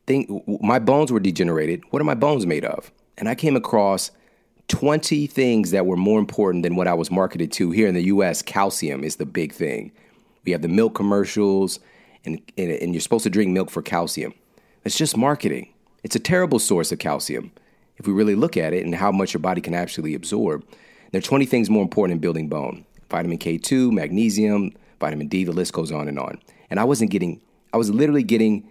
think, 0.07 0.29
my 0.61 0.79
bones 0.79 1.11
were 1.11 1.19
degenerated. 1.19 1.83
What 1.91 2.01
are 2.01 2.05
my 2.05 2.15
bones 2.15 2.45
made 2.45 2.65
of? 2.65 2.91
And 3.17 3.29
I 3.29 3.35
came 3.35 3.55
across 3.55 4.11
20 4.69 5.27
things 5.27 5.71
that 5.71 5.85
were 5.85 5.97
more 5.97 6.19
important 6.19 6.63
than 6.63 6.75
what 6.75 6.87
I 6.87 6.93
was 6.93 7.11
marketed 7.11 7.51
to. 7.53 7.71
Here 7.71 7.87
in 7.87 7.95
the 7.95 8.03
US, 8.03 8.41
calcium 8.41 9.03
is 9.03 9.17
the 9.17 9.25
big 9.25 9.51
thing. 9.51 9.91
We 10.45 10.53
have 10.53 10.61
the 10.61 10.67
milk 10.67 10.95
commercials, 10.95 11.79
and, 12.23 12.39
and, 12.57 12.71
and 12.71 12.93
you're 12.93 13.01
supposed 13.01 13.23
to 13.23 13.29
drink 13.29 13.51
milk 13.51 13.69
for 13.69 13.81
calcium. 13.81 14.33
It's 14.85 14.97
just 14.97 15.17
marketing. 15.17 15.73
It's 16.03 16.15
a 16.15 16.19
terrible 16.19 16.59
source 16.59 16.91
of 16.91 16.99
calcium 16.99 17.51
if 17.97 18.07
we 18.07 18.13
really 18.13 18.35
look 18.35 18.55
at 18.55 18.73
it 18.73 18.85
and 18.85 18.95
how 18.95 19.11
much 19.11 19.33
your 19.33 19.41
body 19.41 19.59
can 19.59 19.73
actually 19.73 20.13
absorb. 20.13 20.63
There 21.11 21.19
are 21.19 21.21
20 21.21 21.45
things 21.45 21.69
more 21.69 21.83
important 21.83 22.13
in 22.13 22.19
building 22.19 22.47
bone 22.47 22.85
vitamin 23.09 23.39
K2, 23.39 23.91
magnesium, 23.91 24.71
vitamin 24.99 25.27
D, 25.27 25.43
the 25.43 25.51
list 25.51 25.73
goes 25.73 25.91
on 25.91 26.07
and 26.07 26.19
on. 26.19 26.39
And 26.69 26.79
I 26.79 26.83
wasn't 26.83 27.09
getting, 27.09 27.41
I 27.73 27.77
was 27.77 27.89
literally 27.89 28.21
getting 28.21 28.69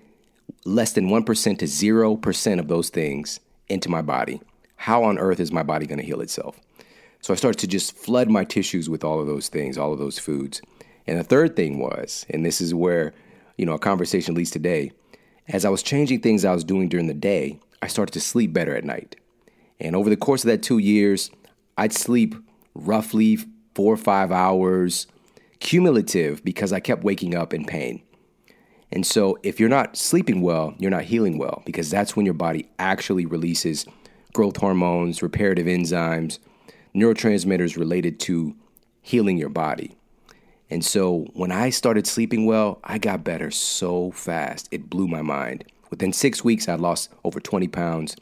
less 0.64 0.92
than 0.92 1.08
1% 1.08 1.58
to 1.58 1.64
0% 1.64 2.58
of 2.60 2.68
those 2.68 2.88
things 2.88 3.40
into 3.68 3.88
my 3.88 4.00
body 4.00 4.40
how 4.78 5.04
on 5.04 5.18
earth 5.18 5.40
is 5.40 5.52
my 5.52 5.62
body 5.62 5.86
going 5.86 5.98
to 5.98 6.04
heal 6.04 6.20
itself? 6.20 6.58
So 7.20 7.32
I 7.32 7.36
started 7.36 7.58
to 7.58 7.66
just 7.66 7.96
flood 7.96 8.30
my 8.30 8.44
tissues 8.44 8.88
with 8.88 9.04
all 9.04 9.20
of 9.20 9.26
those 9.26 9.48
things, 9.48 9.76
all 9.76 9.92
of 9.92 9.98
those 9.98 10.18
foods. 10.18 10.62
And 11.06 11.18
the 11.18 11.24
third 11.24 11.56
thing 11.56 11.78
was, 11.78 12.24
and 12.30 12.46
this 12.46 12.60
is 12.60 12.74
where, 12.74 13.12
you 13.56 13.66
know, 13.66 13.74
a 13.74 13.78
conversation 13.78 14.34
leads 14.34 14.50
today, 14.50 14.92
as 15.48 15.64
I 15.64 15.68
was 15.68 15.82
changing 15.82 16.20
things 16.20 16.44
I 16.44 16.54
was 16.54 16.64
doing 16.64 16.88
during 16.88 17.08
the 17.08 17.14
day, 17.14 17.58
I 17.82 17.88
started 17.88 18.12
to 18.12 18.20
sleep 18.20 18.52
better 18.52 18.74
at 18.76 18.84
night. 18.84 19.16
And 19.80 19.96
over 19.96 20.08
the 20.08 20.16
course 20.16 20.44
of 20.44 20.48
that 20.48 20.62
two 20.62 20.78
years, 20.78 21.30
I'd 21.76 21.92
sleep 21.92 22.34
roughly 22.74 23.38
four 23.74 23.94
or 23.94 23.98
five 23.98 24.30
hours 24.30 25.06
cumulative 25.60 26.44
because 26.44 26.72
I 26.72 26.80
kept 26.80 27.02
waking 27.02 27.34
up 27.34 27.52
in 27.52 27.64
pain. 27.64 28.02
And 28.90 29.06
so 29.06 29.38
if 29.42 29.60
you're 29.60 29.68
not 29.68 29.96
sleeping 29.96 30.40
well, 30.40 30.74
you're 30.78 30.90
not 30.90 31.04
healing 31.04 31.38
well 31.38 31.62
because 31.66 31.90
that's 31.90 32.16
when 32.16 32.24
your 32.24 32.34
body 32.34 32.68
actually 32.78 33.26
releases 33.26 33.86
growth 34.32 34.56
hormones, 34.56 35.22
reparative 35.22 35.66
enzymes, 35.66 36.38
neurotransmitters 36.94 37.76
related 37.76 38.20
to 38.20 38.54
healing 39.02 39.38
your 39.38 39.48
body. 39.48 39.96
And 40.70 40.84
so 40.84 41.26
when 41.32 41.50
I 41.50 41.70
started 41.70 42.06
sleeping 42.06 42.44
well, 42.46 42.78
I 42.84 42.98
got 42.98 43.24
better 43.24 43.50
so 43.50 44.10
fast. 44.10 44.68
It 44.70 44.90
blew 44.90 45.08
my 45.08 45.22
mind. 45.22 45.64
Within 45.90 46.12
six 46.12 46.44
weeks, 46.44 46.68
I 46.68 46.74
lost 46.74 47.10
over 47.24 47.40
20 47.40 47.68
pounds. 47.68 48.16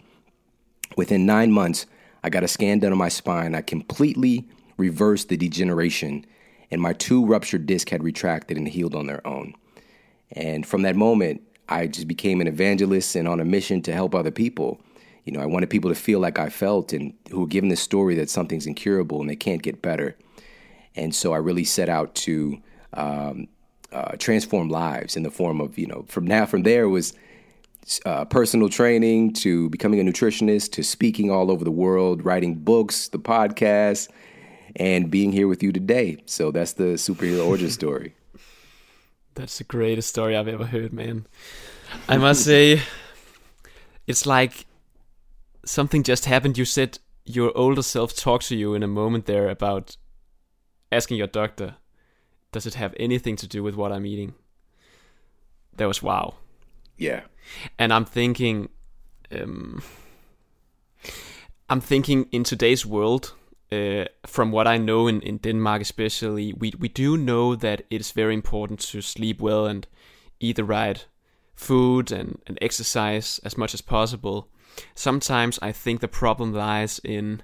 Within 0.97 1.27
nine 1.27 1.51
months, 1.51 1.87
I 2.23 2.31
got 2.31 2.45
a 2.45 2.49
scan 2.49 2.79
done 2.79 2.93
on 2.93 2.99
my 2.99 3.09
spine. 3.09 3.55
I 3.55 3.63
completely 3.63 4.49
reversed 4.77 5.29
the 5.29 5.37
degeneration, 5.37 6.25
and 6.71 6.81
my 6.81 6.93
two 6.93 7.25
ruptured 7.27 7.67
discs 7.67 7.91
had 7.91 8.05
retracted 8.05 8.57
and 8.57 8.69
healed 8.69 8.95
on 8.95 9.07
their 9.07 9.27
own. 9.27 9.55
And 10.33 10.65
from 10.65 10.83
that 10.83 10.97
moment, 10.97 11.43
I 11.69 11.89
just 11.89 12.07
became 12.07 12.41
an 12.41 12.47
evangelist 12.47 13.17
and 13.17 13.27
on 13.27 13.41
a 13.41 13.45
mission 13.45 13.83
to 13.83 13.93
help 13.93 14.15
other 14.15 14.31
people 14.31 14.81
you 15.27 15.33
know, 15.33 15.41
I 15.41 15.47
wanted 15.47 15.71
people 15.71 15.91
to 15.91 15.97
feel 15.97 16.21
like 16.21 16.39
I 16.39 16.49
felt 16.49 16.93
and 16.93 17.13
who 17.31 17.41
were 17.41 17.47
given 17.49 17.69
this 17.69 17.81
story 17.81 18.15
that 18.15 18.31
something's 18.31 18.65
incurable 18.65 19.21
and 19.21 19.29
they 19.29 19.37
can't 19.37 19.61
get 19.61 19.83
better. 19.83 20.17
And 20.95 21.13
so 21.15 21.35
I 21.35 21.39
really 21.39 21.65
set 21.65 21.89
out 21.89 22.15
to 22.15 22.63
um, 22.95 23.49
uh, 23.93 24.13
transform 24.19 24.69
lives 24.71 25.17
in 25.17 25.25
the 25.25 25.31
form 25.31 25.61
of, 25.61 25.79
you 25.79 25.89
know, 25.89 26.05
from 26.09 26.29
now, 26.29 26.47
from 26.47 26.63
there 26.63 26.89
was 26.89 27.13
uh, 28.05 28.25
personal 28.25 28.69
training 28.69 29.33
to 29.33 29.69
becoming 29.71 29.99
a 29.99 30.05
nutritionist 30.05 30.71
to 30.73 30.85
speaking 30.85 31.29
all 31.29 31.51
over 31.51 31.65
the 31.65 31.73
world, 31.73 32.25
writing 32.25 32.55
books, 32.55 33.09
the 33.09 33.19
podcast, 33.19 34.09
and 34.77 35.11
being 35.11 35.33
here 35.33 35.49
with 35.49 35.61
you 35.61 35.73
today. 35.73 36.23
So 36.27 36.53
that's 36.53 36.75
the 36.75 36.95
superhero 36.95 37.49
origin 37.49 37.71
story. 37.83 38.15
That's 39.35 39.59
the 39.59 39.65
greatest 39.65 40.09
story 40.09 40.37
I've 40.37 40.49
ever 40.49 40.67
heard, 40.67 40.93
man. 40.93 41.27
I 42.09 42.17
must 42.17 42.45
say, 42.45 42.81
it's 44.07 44.25
like 44.25 44.67
something 45.67 46.03
just 46.03 46.25
happened. 46.25 46.57
You 46.57 46.65
said 46.65 46.99
your 47.25 47.57
older 47.57 47.83
self 47.83 48.15
talked 48.15 48.49
to 48.49 48.57
you 48.57 48.75
in 48.75 48.83
a 48.83 48.89
moment 48.89 49.27
there 49.27 49.49
about 49.49 49.97
asking 50.91 51.19
your 51.19 51.27
doctor, 51.27 51.77
does 52.53 52.67
it 52.67 52.75
have 52.75 52.95
anything 52.99 53.37
to 53.37 53.47
do 53.47 53.63
with 53.63 53.75
what 53.75 53.93
I'm 53.93 54.07
eating? 54.07 54.35
That 55.77 55.89
was 55.89 56.03
wow. 56.03 56.35
Yeah. 56.97 57.23
And 57.79 57.93
I'm 57.93 58.05
thinking, 58.05 58.71
um, 59.31 59.83
I'm 61.69 61.81
thinking 61.81 62.29
in 62.33 62.45
today's 62.45 62.87
world, 62.87 63.35
uh, 63.73 64.05
from 64.27 64.53
what 64.53 64.67
I 64.67 64.79
know 64.79 65.09
in, 65.09 65.21
in 65.21 65.39
Denmark 65.39 65.83
especially, 65.83 66.53
we 66.53 66.73
we 66.79 66.89
do 66.89 67.17
know 67.17 67.57
that 67.57 67.83
it 67.91 68.01
is 68.01 68.13
very 68.13 68.35
important 68.35 68.81
to 68.93 69.03
sleep 69.03 69.41
well 69.41 69.67
and 69.67 69.87
eat 70.39 70.57
the 70.57 70.65
right 70.65 71.05
food 71.55 72.13
and, 72.13 72.39
and 72.47 72.59
exercise 72.61 73.41
as 73.45 73.59
much 73.59 73.75
as 73.75 73.81
possible. 73.81 74.49
Sometimes 74.95 75.59
I 75.63 75.73
think 75.73 76.01
the 76.01 76.09
problem 76.09 76.53
lies 76.53 77.01
in 77.05 77.43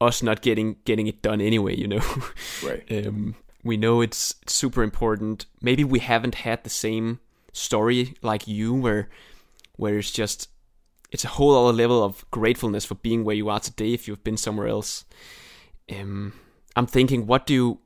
us 0.00 0.22
not 0.22 0.42
getting 0.42 0.76
getting 0.84 1.06
it 1.06 1.22
done 1.22 1.40
anyway. 1.40 1.76
You 1.76 1.88
know, 1.88 2.00
right? 2.64 2.84
Um, 2.90 3.36
we 3.64 3.76
know 3.76 4.00
it's 4.00 4.34
super 4.46 4.82
important. 4.82 5.46
Maybe 5.60 5.84
we 5.84 5.98
haven't 5.98 6.36
had 6.36 6.64
the 6.64 6.70
same 6.70 7.20
story 7.52 8.14
like 8.22 8.46
you, 8.46 8.74
where 8.74 9.08
where 9.76 9.98
it's 9.98 10.10
just 10.10 10.48
it's 11.10 11.24
a 11.24 11.28
whole 11.28 11.68
other 11.68 11.76
level 11.76 12.02
of 12.02 12.24
gratefulness 12.30 12.84
for 12.84 12.94
being 12.96 13.24
where 13.24 13.36
you 13.36 13.48
are 13.48 13.60
today 13.60 13.94
if 13.94 14.06
you've 14.06 14.24
been 14.24 14.36
somewhere 14.36 14.68
else. 14.68 15.04
Um, 15.90 16.34
I'm 16.76 16.86
thinking, 16.86 17.26
what 17.26 17.46
do 17.46 17.54
you, 17.54 17.78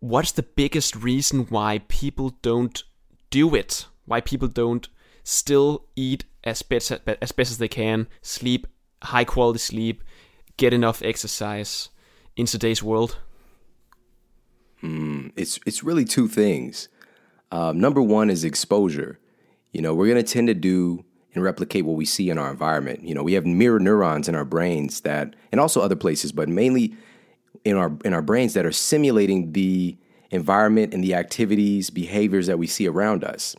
what's 0.00 0.32
the 0.32 0.42
biggest 0.42 0.94
reason 0.94 1.46
why 1.46 1.80
people 1.88 2.30
don't 2.42 2.82
do 3.30 3.54
it? 3.54 3.86
Why 4.04 4.20
people 4.20 4.48
don't 4.48 4.88
still 5.24 5.86
eat 5.96 6.24
as 6.48 6.62
best 6.62 6.90
as 6.90 7.32
best 7.32 7.50
as 7.50 7.58
they 7.58 7.68
can, 7.68 8.08
sleep 8.22 8.66
high 9.02 9.24
quality 9.24 9.58
sleep, 9.58 10.02
get 10.56 10.72
enough 10.72 11.02
exercise 11.02 11.88
in 12.36 12.46
today's 12.46 12.82
world? 12.82 13.18
Mm, 14.82 15.32
it's 15.36 15.58
it's 15.66 15.82
really 15.82 16.04
two 16.04 16.28
things. 16.28 16.88
Um, 17.50 17.80
number 17.80 18.02
one 18.02 18.30
is 18.30 18.44
exposure. 18.44 19.18
You 19.72 19.82
know, 19.82 19.94
we're 19.94 20.06
going 20.06 20.22
to 20.24 20.32
tend 20.32 20.48
to 20.48 20.54
do 20.54 21.04
and 21.34 21.42
replicate 21.42 21.84
what 21.84 21.96
we 21.96 22.04
see 22.04 22.30
in 22.30 22.38
our 22.38 22.50
environment. 22.50 23.02
You 23.02 23.14
know, 23.14 23.22
we 23.22 23.34
have 23.34 23.46
mirror 23.46 23.78
neurons 23.78 24.28
in 24.28 24.34
our 24.34 24.44
brains 24.44 25.02
that, 25.02 25.34
and 25.52 25.60
also 25.60 25.80
other 25.80 25.96
places, 25.96 26.32
but 26.32 26.48
mainly 26.48 26.94
in 27.64 27.76
our 27.76 27.92
in 28.04 28.12
our 28.12 28.22
brains 28.22 28.54
that 28.54 28.66
are 28.66 28.72
simulating 28.72 29.52
the 29.52 29.96
environment 30.30 30.92
and 30.92 31.02
the 31.02 31.14
activities, 31.14 31.90
behaviors 31.90 32.46
that 32.46 32.58
we 32.58 32.66
see 32.66 32.86
around 32.86 33.24
us. 33.24 33.56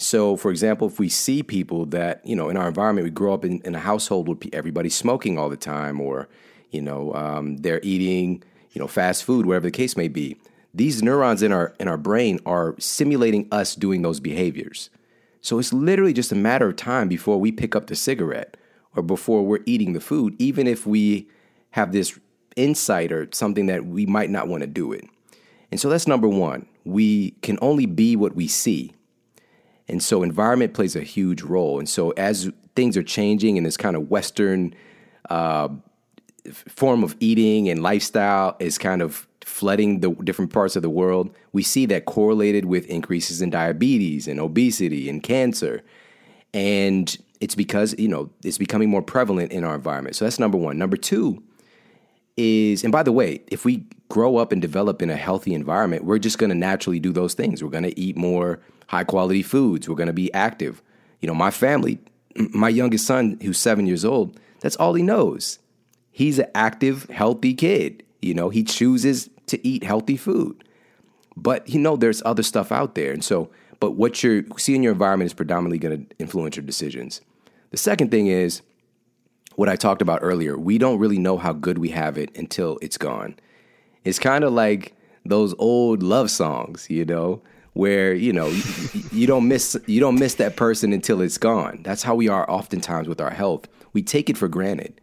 So, 0.00 0.36
for 0.36 0.52
example, 0.52 0.86
if 0.86 1.00
we 1.00 1.08
see 1.08 1.42
people 1.42 1.84
that 1.86 2.24
you 2.24 2.36
know 2.36 2.48
in 2.48 2.56
our 2.56 2.68
environment, 2.68 3.04
we 3.04 3.10
grow 3.10 3.34
up 3.34 3.44
in, 3.44 3.60
in 3.62 3.74
a 3.74 3.80
household 3.80 4.28
with 4.28 4.48
everybody 4.52 4.88
smoking 4.88 5.36
all 5.36 5.48
the 5.48 5.56
time, 5.56 6.00
or 6.00 6.28
you 6.70 6.80
know 6.80 7.12
um, 7.14 7.58
they're 7.58 7.80
eating 7.82 8.42
you 8.70 8.80
know 8.80 8.86
fast 8.86 9.24
food, 9.24 9.44
whatever 9.44 9.66
the 9.66 9.72
case 9.72 9.96
may 9.96 10.08
be. 10.08 10.36
These 10.72 11.02
neurons 11.02 11.42
in 11.42 11.52
our 11.52 11.74
in 11.80 11.88
our 11.88 11.98
brain 11.98 12.38
are 12.46 12.76
simulating 12.78 13.48
us 13.50 13.74
doing 13.74 14.02
those 14.02 14.20
behaviors. 14.20 14.88
So 15.40 15.58
it's 15.58 15.72
literally 15.72 16.12
just 16.12 16.30
a 16.30 16.36
matter 16.36 16.68
of 16.68 16.76
time 16.76 17.08
before 17.08 17.38
we 17.38 17.50
pick 17.50 17.74
up 17.74 17.88
the 17.88 17.96
cigarette 17.96 18.56
or 18.94 19.02
before 19.02 19.44
we're 19.44 19.62
eating 19.66 19.94
the 19.94 20.00
food, 20.00 20.36
even 20.38 20.66
if 20.66 20.86
we 20.86 21.28
have 21.70 21.92
this 21.92 22.18
insight 22.54 23.10
or 23.10 23.28
something 23.32 23.66
that 23.66 23.86
we 23.86 24.06
might 24.06 24.30
not 24.30 24.48
want 24.48 24.62
to 24.62 24.66
do 24.66 24.92
it. 24.92 25.04
And 25.70 25.80
so 25.80 25.88
that's 25.88 26.06
number 26.06 26.28
one. 26.28 26.66
We 26.84 27.32
can 27.42 27.58
only 27.60 27.86
be 27.86 28.16
what 28.16 28.34
we 28.34 28.46
see. 28.48 28.94
And 29.88 30.02
so 30.02 30.22
environment 30.22 30.74
plays 30.74 30.94
a 30.94 31.00
huge 31.00 31.42
role. 31.42 31.78
And 31.78 31.88
so 31.88 32.10
as 32.10 32.50
things 32.76 32.96
are 32.96 33.02
changing 33.02 33.56
in 33.56 33.64
this 33.64 33.76
kind 33.76 33.96
of 33.96 34.10
Western 34.10 34.74
uh, 35.30 35.68
form 36.52 37.02
of 37.02 37.16
eating 37.20 37.68
and 37.68 37.82
lifestyle 37.82 38.56
is 38.58 38.78
kind 38.78 39.02
of 39.02 39.26
flooding 39.44 40.00
the 40.00 40.10
different 40.10 40.52
parts 40.52 40.76
of 40.76 40.82
the 40.82 40.90
world, 40.90 41.34
we 41.52 41.62
see 41.62 41.86
that 41.86 42.04
correlated 42.04 42.66
with 42.66 42.86
increases 42.86 43.40
in 43.40 43.50
diabetes 43.50 44.28
and 44.28 44.38
obesity 44.38 45.08
and 45.08 45.22
cancer. 45.22 45.82
And 46.52 47.16
it's 47.40 47.54
because, 47.54 47.94
you 47.98 48.08
know, 48.08 48.30
it's 48.44 48.58
becoming 48.58 48.90
more 48.90 49.02
prevalent 49.02 49.52
in 49.52 49.64
our 49.64 49.74
environment. 49.74 50.16
So 50.16 50.24
that's 50.24 50.38
number 50.38 50.58
one. 50.58 50.76
Number 50.78 50.96
two 50.96 51.42
is, 52.38 52.84
and 52.84 52.92
by 52.92 53.02
the 53.02 53.12
way, 53.12 53.42
if 53.48 53.64
we 53.64 53.84
grow 54.08 54.36
up 54.36 54.52
and 54.52 54.62
develop 54.62 55.02
in 55.02 55.10
a 55.10 55.16
healthy 55.16 55.54
environment, 55.54 56.04
we're 56.04 56.18
just 56.18 56.38
going 56.38 56.50
to 56.50 56.56
naturally 56.56 57.00
do 57.00 57.12
those 57.12 57.34
things. 57.34 57.62
We're 57.62 57.70
going 57.70 57.84
to 57.84 57.98
eat 57.98 58.16
more 58.16 58.60
high 58.86 59.04
quality 59.04 59.42
foods. 59.42 59.88
We're 59.88 59.96
going 59.96 60.06
to 60.06 60.12
be 60.12 60.32
active. 60.32 60.82
You 61.20 61.26
know, 61.26 61.34
my 61.34 61.50
family, 61.50 61.98
my 62.36 62.68
youngest 62.68 63.06
son, 63.06 63.38
who's 63.42 63.58
seven 63.58 63.86
years 63.86 64.04
old, 64.04 64.38
that's 64.60 64.76
all 64.76 64.94
he 64.94 65.02
knows. 65.02 65.58
He's 66.10 66.38
an 66.38 66.50
active, 66.54 67.04
healthy 67.10 67.54
kid. 67.54 68.02
You 68.22 68.34
know, 68.34 68.48
he 68.48 68.64
chooses 68.64 69.28
to 69.46 69.66
eat 69.66 69.84
healthy 69.84 70.16
food. 70.16 70.64
But 71.36 71.68
you 71.68 71.78
know, 71.78 71.96
there's 71.96 72.22
other 72.24 72.42
stuff 72.42 72.72
out 72.72 72.94
there. 72.94 73.12
And 73.12 73.22
so, 73.22 73.50
but 73.80 73.92
what 73.92 74.22
you 74.22 74.44
see 74.56 74.74
in 74.74 74.82
your 74.82 74.92
environment 74.92 75.26
is 75.26 75.34
predominantly 75.34 75.78
going 75.78 76.06
to 76.06 76.16
influence 76.18 76.56
your 76.56 76.64
decisions. 76.64 77.20
The 77.70 77.76
second 77.76 78.10
thing 78.10 78.26
is 78.26 78.62
what 79.58 79.68
I 79.68 79.74
talked 79.74 80.02
about 80.02 80.20
earlier. 80.22 80.56
We 80.56 80.78
don't 80.78 81.00
really 81.00 81.18
know 81.18 81.36
how 81.36 81.52
good 81.52 81.78
we 81.78 81.88
have 81.88 82.16
it 82.16 82.30
until 82.36 82.78
it's 82.80 82.96
gone. 82.96 83.34
It's 84.04 84.20
kind 84.20 84.44
of 84.44 84.52
like 84.52 84.94
those 85.24 85.52
old 85.58 86.00
love 86.00 86.30
songs, 86.30 86.88
you 86.88 87.04
know, 87.04 87.42
where 87.72 88.14
you 88.14 88.32
know 88.32 88.46
you, 88.46 89.02
you 89.10 89.26
don't 89.26 89.48
miss 89.48 89.76
you 89.86 89.98
don't 89.98 90.16
miss 90.16 90.36
that 90.36 90.54
person 90.54 90.92
until 90.92 91.20
it's 91.20 91.38
gone. 91.38 91.80
That's 91.82 92.04
how 92.04 92.14
we 92.14 92.28
are 92.28 92.48
oftentimes 92.48 93.08
with 93.08 93.20
our 93.20 93.32
health. 93.32 93.66
We 93.92 94.00
take 94.00 94.30
it 94.30 94.38
for 94.38 94.46
granted, 94.46 95.00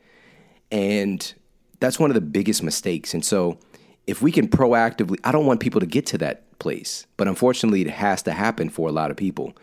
and 0.71 1.33
that's 1.81 1.99
one 1.99 2.09
of 2.09 2.15
the 2.15 2.21
biggest 2.21 2.63
mistakes. 2.63 3.13
And 3.13 3.25
so 3.25 3.59
if 4.07 4.21
we 4.21 4.31
can 4.31 4.47
proactively, 4.47 5.19
I 5.25 5.33
don't 5.33 5.45
want 5.45 5.59
people 5.59 5.81
to 5.81 5.85
get 5.85 6.05
to 6.07 6.17
that 6.19 6.57
place, 6.59 7.07
but 7.17 7.27
unfortunately, 7.27 7.81
it 7.81 7.89
has 7.89 8.23
to 8.23 8.31
happen 8.31 8.69
for 8.69 8.87
a 8.87 8.93
lot 8.93 9.11
of 9.11 9.17
people. 9.17 9.53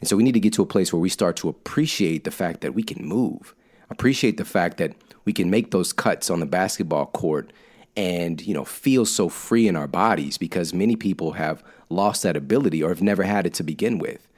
And 0.00 0.08
so 0.08 0.16
we 0.16 0.22
need 0.22 0.34
to 0.34 0.40
get 0.40 0.52
to 0.52 0.62
a 0.62 0.66
place 0.66 0.92
where 0.92 1.00
we 1.00 1.08
start 1.08 1.34
to 1.38 1.48
appreciate 1.48 2.22
the 2.22 2.30
fact 2.30 2.60
that 2.60 2.74
we 2.74 2.84
can 2.84 3.04
move, 3.04 3.56
appreciate 3.90 4.36
the 4.36 4.44
fact 4.44 4.78
that 4.78 4.94
we 5.24 5.32
can 5.32 5.50
make 5.50 5.70
those 5.70 5.92
cuts 5.92 6.30
on 6.30 6.40
the 6.40 6.46
basketball 6.46 7.06
court 7.06 7.52
and 7.96 8.46
you 8.46 8.54
know 8.54 8.64
feel 8.64 9.04
so 9.06 9.28
free 9.28 9.68
in 9.68 9.76
our 9.76 9.88
bodies 9.88 10.38
because 10.38 10.74
many 10.74 10.96
people 10.96 11.32
have 11.32 11.62
lost 11.88 12.22
that 12.22 12.36
ability 12.36 12.82
or 12.82 12.88
have 12.88 13.02
never 13.02 13.22
had 13.22 13.46
it 13.46 13.54
to 13.54 13.62
begin 13.62 13.98
with 13.98 14.28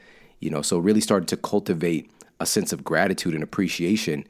you 0.41 0.51
know 0.51 0.63
so 0.63 0.79
really 0.79 1.01
started 1.01 1.29
to 1.29 1.37
cultivate 1.37 2.11
a 2.41 2.47
sense 2.47 2.73
of 2.73 2.85
gratitude 2.85 3.35
and 3.35 3.43
appreciation 3.43 4.25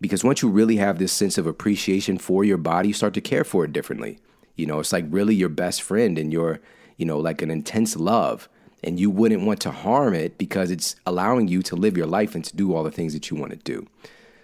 because 0.00 0.24
once 0.24 0.42
you 0.42 0.48
really 0.50 0.76
have 0.76 0.98
this 0.98 1.12
sense 1.12 1.38
of 1.38 1.46
appreciation 1.46 2.18
for 2.18 2.44
your 2.44 2.58
body 2.58 2.88
you 2.88 2.94
start 2.94 3.14
to 3.14 3.20
care 3.20 3.44
for 3.44 3.64
it 3.64 3.72
differently 3.72 4.18
you 4.56 4.66
know, 4.66 4.80
it's 4.80 4.92
like 4.92 5.06
really 5.08 5.34
your 5.34 5.48
best 5.48 5.82
friend 5.82 6.18
and 6.18 6.32
your, 6.32 6.60
you 6.96 7.06
know, 7.06 7.18
like 7.18 7.42
an 7.42 7.50
intense 7.50 7.96
love. 7.96 8.48
And 8.82 9.00
you 9.00 9.08
wouldn't 9.08 9.46
want 9.46 9.60
to 9.62 9.70
harm 9.70 10.12
it 10.12 10.36
because 10.36 10.70
it's 10.70 10.96
allowing 11.06 11.48
you 11.48 11.62
to 11.62 11.76
live 11.76 11.96
your 11.96 12.06
life 12.06 12.34
and 12.34 12.44
to 12.44 12.54
do 12.54 12.74
all 12.74 12.84
the 12.84 12.90
things 12.90 13.14
that 13.14 13.30
you 13.30 13.36
want 13.36 13.52
to 13.52 13.56
do. 13.56 13.86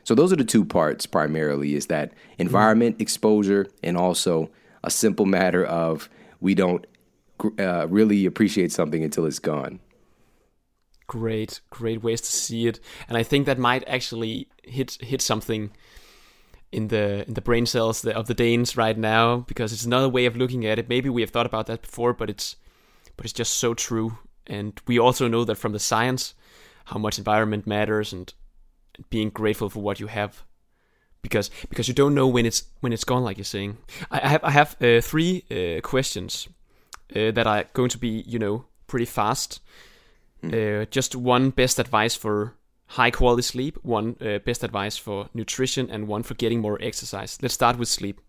So 0.05 0.15
those 0.15 0.33
are 0.33 0.37
the 0.37 0.45
two 0.45 0.65
parts 0.65 1.07
primarily 1.07 1.75
is 1.75 1.87
that 1.87 2.13
environment 2.39 2.97
mm-hmm. 2.97 3.03
exposure 3.03 3.67
and 3.83 3.97
also 3.97 4.51
a 4.83 4.91
simple 4.91 5.27
matter 5.27 5.65
of 5.65 6.09
we 6.41 6.55
don't 6.55 6.87
uh, 7.59 7.87
really 7.89 8.27
appreciate 8.27 8.73
something 8.73 9.05
until 9.05 9.27
it's 9.27 9.39
gone. 9.39 9.81
Great, 11.07 11.61
great 11.71 12.03
ways 12.03 12.21
to 12.21 12.31
see 12.31 12.69
it, 12.69 12.79
and 13.09 13.19
I 13.19 13.25
think 13.25 13.47
that 13.47 13.59
might 13.59 13.83
actually 13.89 14.47
hit 14.63 14.97
hit 15.01 15.21
something 15.21 15.73
in 16.71 16.89
the 16.89 17.27
in 17.27 17.35
the 17.35 17.41
brain 17.41 17.67
cells 17.67 18.05
of 18.05 18.27
the 18.27 18.35
Danes 18.35 18.77
right 18.77 18.97
now 18.97 19.39
because 19.39 19.73
it's 19.73 19.85
another 19.85 20.09
way 20.09 20.27
of 20.27 20.37
looking 20.37 20.65
at 20.65 20.79
it. 20.79 20.89
Maybe 20.89 21.09
we 21.09 21.23
have 21.23 21.31
thought 21.31 21.47
about 21.47 21.67
that 21.67 21.83
before, 21.83 22.13
but 22.13 22.31
it's 22.31 22.57
but 23.17 23.27
it's 23.27 23.33
just 23.33 23.55
so 23.55 23.75
true. 23.75 24.19
And 24.47 24.81
we 24.87 24.99
also 24.99 25.29
know 25.29 25.45
that 25.45 25.57
from 25.57 25.73
the 25.73 25.79
science 25.79 26.35
how 26.87 26.99
much 26.99 27.19
environment 27.19 27.67
matters 27.67 28.13
and, 28.13 28.33
and 28.33 28.40
being 29.09 29.31
grateful 29.31 29.69
for 29.69 29.81
what 29.81 30.01
you 30.01 30.07
have 30.07 30.45
because 31.23 31.51
because 31.69 31.89
you 31.89 31.95
don't 31.95 32.15
know 32.15 32.27
when 32.27 32.47
it's 32.47 32.65
when 32.81 32.93
it's 32.93 33.05
gone 33.05 33.23
like 33.23 33.37
you're 33.37 33.45
saying. 33.45 33.79
I, 34.11 34.21
I 34.21 34.29
have 34.29 34.45
I 34.45 34.51
have 34.51 34.77
uh, 34.83 35.01
three 35.01 35.45
uh, 35.51 35.81
questions 35.81 36.49
uh, 37.15 37.31
that 37.33 37.47
are 37.47 37.65
going 37.73 37.91
to 37.91 37.99
be 37.99 38.25
you 38.27 38.39
know 38.39 38.65
pretty 38.87 39.07
fast. 39.07 39.61
Mm. 40.43 40.89
just 40.89 41.15
one 41.15 41.51
best 41.51 41.79
advice 41.79 42.15
for 42.15 42.55
high 42.87 43.11
quality 43.11 43.43
sleep, 43.43 43.79
one 43.83 44.17
uh, 44.23 44.39
best 44.39 44.65
advice 44.65 44.97
for 44.97 45.29
nutrition, 45.35 45.91
and 45.91 46.09
one 46.09 46.23
for 46.23 46.33
getting 46.35 46.61
more 46.61 46.79
exercise. 46.81 47.39
Let's 47.43 47.53
start 47.53 47.79
with 47.79 47.89
sleep. 47.89 48.23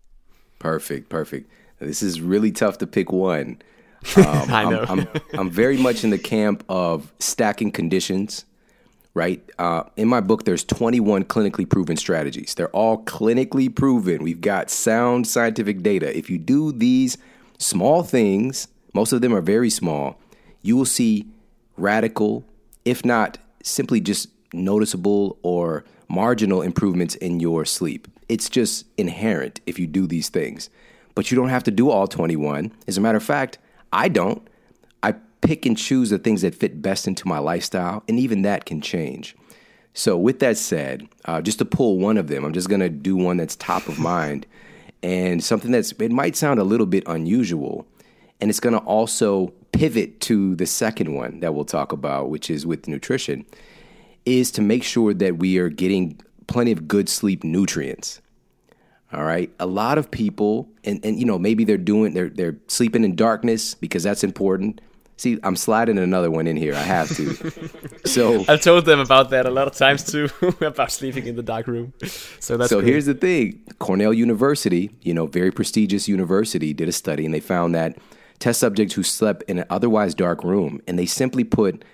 Perfect, 0.58 1.08
perfect. 1.08 1.50
This 1.78 2.02
is 2.02 2.20
really 2.20 2.52
tough 2.52 2.78
to 2.78 2.86
pick 2.86 3.12
one. 3.12 3.62
Um, 4.16 4.50
I 4.50 4.68
know. 4.68 4.84
I'm, 4.88 5.00
I'm, 5.00 5.08
I'm 5.34 5.50
very 5.50 5.76
much 5.76 6.02
in 6.02 6.10
the 6.10 6.18
camp 6.18 6.64
of 6.68 7.12
stacking 7.20 7.70
conditions 7.70 8.44
right? 9.14 9.42
Uh, 9.58 9.84
in 9.96 10.08
my 10.08 10.20
book, 10.20 10.44
there's 10.44 10.64
21 10.64 11.24
clinically 11.24 11.68
proven 11.68 11.96
strategies. 11.96 12.54
They're 12.54 12.70
all 12.70 13.02
clinically 13.04 13.74
proven. 13.74 14.22
We've 14.22 14.40
got 14.40 14.70
sound 14.70 15.26
scientific 15.26 15.82
data. 15.82 16.16
If 16.16 16.30
you 16.30 16.38
do 16.38 16.72
these 16.72 17.18
small 17.58 18.02
things, 18.02 18.68
most 18.94 19.12
of 19.12 19.20
them 19.20 19.34
are 19.34 19.40
very 19.40 19.70
small, 19.70 20.18
you 20.62 20.76
will 20.76 20.86
see 20.86 21.26
radical, 21.76 22.44
if 22.84 23.04
not 23.04 23.38
simply 23.62 24.00
just 24.00 24.28
noticeable 24.52 25.38
or 25.42 25.84
marginal 26.08 26.62
improvements 26.62 27.14
in 27.16 27.40
your 27.40 27.64
sleep. 27.64 28.08
It's 28.28 28.48
just 28.48 28.86
inherent 28.96 29.60
if 29.66 29.78
you 29.78 29.86
do 29.86 30.06
these 30.06 30.28
things. 30.28 30.70
But 31.14 31.30
you 31.30 31.36
don't 31.36 31.50
have 31.50 31.64
to 31.64 31.70
do 31.70 31.90
all 31.90 32.06
21. 32.06 32.72
As 32.86 32.96
a 32.96 33.00
matter 33.00 33.18
of 33.18 33.24
fact, 33.24 33.58
I 33.92 34.08
don't. 34.08 34.46
Pick 35.42 35.66
and 35.66 35.76
choose 35.76 36.10
the 36.10 36.18
things 36.18 36.42
that 36.42 36.54
fit 36.54 36.80
best 36.80 37.06
into 37.06 37.28
my 37.28 37.38
lifestyle, 37.38 38.02
and 38.08 38.18
even 38.18 38.42
that 38.42 38.64
can 38.64 38.80
change. 38.80 39.36
So, 39.94 40.16
with 40.16 40.38
that 40.38 40.56
said, 40.56 41.06
uh, 41.26 41.42
just 41.42 41.58
to 41.58 41.64
pull 41.64 41.98
one 41.98 42.16
of 42.16 42.28
them, 42.28 42.44
I'm 42.44 42.54
just 42.54 42.70
gonna 42.70 42.88
do 42.88 43.16
one 43.16 43.36
that's 43.36 43.56
top 43.56 43.88
of 43.88 43.98
mind 43.98 44.46
and 45.02 45.42
something 45.44 45.70
that's, 45.70 45.92
it 45.92 46.12
might 46.12 46.36
sound 46.36 46.60
a 46.60 46.64
little 46.64 46.86
bit 46.86 47.04
unusual. 47.06 47.86
And 48.40 48.50
it's 48.50 48.60
gonna 48.60 48.78
also 48.78 49.52
pivot 49.72 50.20
to 50.22 50.54
the 50.56 50.66
second 50.66 51.14
one 51.14 51.40
that 51.40 51.54
we'll 51.54 51.64
talk 51.64 51.92
about, 51.92 52.30
which 52.30 52.50
is 52.50 52.64
with 52.66 52.88
nutrition, 52.88 53.44
is 54.24 54.50
to 54.52 54.62
make 54.62 54.82
sure 54.82 55.12
that 55.12 55.38
we 55.38 55.58
are 55.58 55.68
getting 55.68 56.20
plenty 56.46 56.72
of 56.72 56.88
good 56.88 57.08
sleep 57.08 57.44
nutrients. 57.44 58.20
All 59.12 59.24
right. 59.24 59.50
A 59.60 59.66
lot 59.66 59.98
of 59.98 60.10
people, 60.10 60.68
and, 60.84 61.04
and 61.04 61.18
you 61.18 61.26
know, 61.26 61.38
maybe 61.38 61.64
they're 61.64 61.76
doing, 61.76 62.14
they're, 62.14 62.30
they're 62.30 62.56
sleeping 62.68 63.04
in 63.04 63.14
darkness 63.14 63.74
because 63.74 64.02
that's 64.02 64.24
important. 64.24 64.80
See, 65.22 65.38
I'm 65.44 65.54
sliding 65.54 65.98
another 65.98 66.32
one 66.32 66.48
in 66.48 66.56
here. 66.56 66.74
I 66.74 66.82
have 66.82 67.08
to. 67.14 67.52
so 68.04 68.44
I've 68.48 68.60
told 68.60 68.86
them 68.86 68.98
about 68.98 69.30
that 69.30 69.46
a 69.46 69.50
lot 69.50 69.68
of 69.68 69.72
times 69.76 70.02
too, 70.02 70.28
about 70.60 70.90
sleeping 70.90 71.28
in 71.28 71.36
the 71.36 71.44
dark 71.44 71.68
room. 71.68 71.92
So 72.40 72.56
that's 72.56 72.70
so. 72.70 72.80
cool. 72.80 72.88
Here's 72.88 73.06
the 73.06 73.14
thing: 73.14 73.62
Cornell 73.78 74.12
University, 74.12 74.90
you 75.02 75.14
know, 75.14 75.26
very 75.26 75.52
prestigious 75.52 76.08
university, 76.08 76.74
did 76.74 76.88
a 76.88 76.92
study, 76.92 77.24
and 77.24 77.32
they 77.32 77.38
found 77.38 77.72
that 77.76 77.98
test 78.40 78.58
subjects 78.58 78.94
who 78.94 79.04
slept 79.04 79.44
in 79.44 79.60
an 79.60 79.64
otherwise 79.70 80.12
dark 80.12 80.42
room, 80.42 80.82
and 80.88 80.98
they 80.98 81.06
simply 81.06 81.44
put 81.44 81.84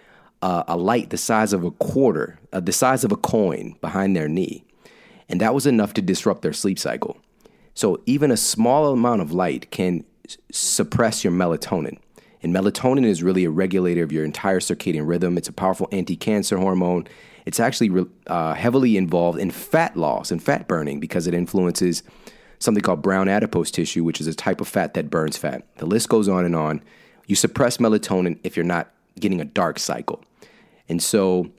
uh, 0.40 0.64
a 0.66 0.78
light 0.78 1.10
the 1.10 1.18
size 1.18 1.52
of 1.52 1.64
a 1.64 1.70
quarter, 1.72 2.38
uh, 2.54 2.60
the 2.60 2.72
size 2.72 3.04
of 3.04 3.12
a 3.12 3.16
coin, 3.16 3.76
behind 3.82 4.16
their 4.16 4.26
knee, 4.26 4.64
and 5.28 5.38
that 5.42 5.52
was 5.52 5.66
enough 5.66 5.92
to 5.92 6.00
disrupt 6.00 6.40
their 6.40 6.54
sleep 6.54 6.78
cycle. 6.78 7.18
So 7.74 8.00
even 8.06 8.30
a 8.30 8.38
small 8.38 8.90
amount 8.90 9.20
of 9.20 9.32
light 9.32 9.70
can 9.70 10.06
suppress 10.50 11.24
your 11.24 11.32
melatonin. 11.34 11.98
And 12.42 12.54
melatonin 12.54 13.04
is 13.04 13.22
really 13.22 13.44
a 13.44 13.50
regulator 13.50 14.02
of 14.02 14.12
your 14.12 14.24
entire 14.24 14.60
circadian 14.60 15.08
rhythm. 15.08 15.36
It's 15.36 15.48
a 15.48 15.52
powerful 15.52 15.88
anti 15.90 16.16
cancer 16.16 16.58
hormone. 16.58 17.06
It's 17.46 17.60
actually 17.60 18.06
uh, 18.26 18.54
heavily 18.54 18.96
involved 18.96 19.38
in 19.38 19.50
fat 19.50 19.96
loss 19.96 20.30
and 20.30 20.42
fat 20.42 20.68
burning 20.68 21.00
because 21.00 21.26
it 21.26 21.34
influences 21.34 22.02
something 22.58 22.82
called 22.82 23.02
brown 23.02 23.28
adipose 23.28 23.70
tissue, 23.70 24.04
which 24.04 24.20
is 24.20 24.26
a 24.26 24.34
type 24.34 24.60
of 24.60 24.68
fat 24.68 24.94
that 24.94 25.10
burns 25.10 25.36
fat. 25.36 25.62
The 25.76 25.86
list 25.86 26.08
goes 26.08 26.28
on 26.28 26.44
and 26.44 26.54
on. 26.54 26.82
You 27.26 27.36
suppress 27.36 27.78
melatonin 27.78 28.38
if 28.42 28.56
you're 28.56 28.64
not 28.64 28.90
getting 29.18 29.40
a 29.40 29.44
dark 29.44 29.78
cycle. 29.78 30.22
And 30.88 31.02
so, 31.02 31.50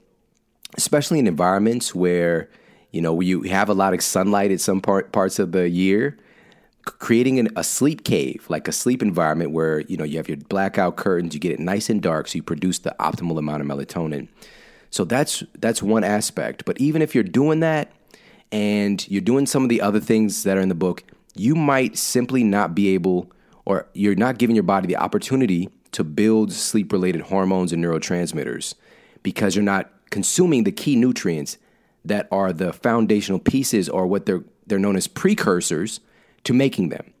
especially 0.76 1.18
in 1.18 1.26
environments 1.26 1.94
where 1.94 2.48
you 2.90 3.00
know 3.00 3.20
you 3.20 3.42
have 3.42 3.68
a 3.68 3.74
lot 3.74 3.94
of 3.94 4.02
sunlight 4.02 4.50
at 4.50 4.60
some 4.60 4.80
part, 4.80 5.12
parts 5.12 5.38
of 5.38 5.52
the 5.52 5.68
year, 5.68 6.18
creating 6.98 7.38
an, 7.38 7.48
a 7.56 7.64
sleep 7.64 8.04
cave, 8.04 8.46
like 8.48 8.68
a 8.68 8.72
sleep 8.72 9.02
environment 9.02 9.50
where 9.50 9.80
you 9.80 9.96
know 9.96 10.04
you 10.04 10.16
have 10.16 10.28
your 10.28 10.36
blackout 10.36 10.96
curtains, 10.96 11.34
you 11.34 11.40
get 11.40 11.52
it 11.52 11.60
nice 11.60 11.88
and 11.90 12.02
dark, 12.02 12.28
so 12.28 12.36
you 12.36 12.42
produce 12.42 12.78
the 12.78 12.94
optimal 12.98 13.38
amount 13.38 13.62
of 13.62 13.68
melatonin. 13.68 14.28
So 14.90 15.04
that's 15.04 15.42
that's 15.58 15.82
one 15.82 16.04
aspect. 16.04 16.64
But 16.64 16.80
even 16.80 17.02
if 17.02 17.14
you're 17.14 17.24
doing 17.24 17.60
that 17.60 17.92
and 18.52 19.06
you're 19.08 19.20
doing 19.20 19.46
some 19.46 19.62
of 19.62 19.68
the 19.68 19.80
other 19.80 20.00
things 20.00 20.42
that 20.42 20.56
are 20.56 20.60
in 20.60 20.68
the 20.68 20.74
book, 20.74 21.04
you 21.34 21.54
might 21.54 21.96
simply 21.96 22.42
not 22.42 22.74
be 22.74 22.88
able, 22.94 23.30
or 23.64 23.88
you're 23.94 24.16
not 24.16 24.38
giving 24.38 24.56
your 24.56 24.62
body 24.64 24.86
the 24.86 24.96
opportunity 24.96 25.68
to 25.92 26.04
build 26.04 26.52
sleep 26.52 26.92
related 26.92 27.22
hormones 27.22 27.72
and 27.72 27.82
neurotransmitters 27.84 28.74
because 29.22 29.54
you're 29.54 29.64
not 29.64 29.90
consuming 30.10 30.64
the 30.64 30.72
key 30.72 30.96
nutrients 30.96 31.58
that 32.04 32.26
are 32.30 32.52
the 32.52 32.72
foundational 32.72 33.38
pieces 33.38 33.88
or 33.88 34.06
what 34.06 34.26
they're 34.26 34.44
they're 34.66 34.78
known 34.78 34.96
as 34.96 35.06
precursors 35.06 36.00
to 36.44 36.52
making 36.52 36.88
them. 36.88 37.12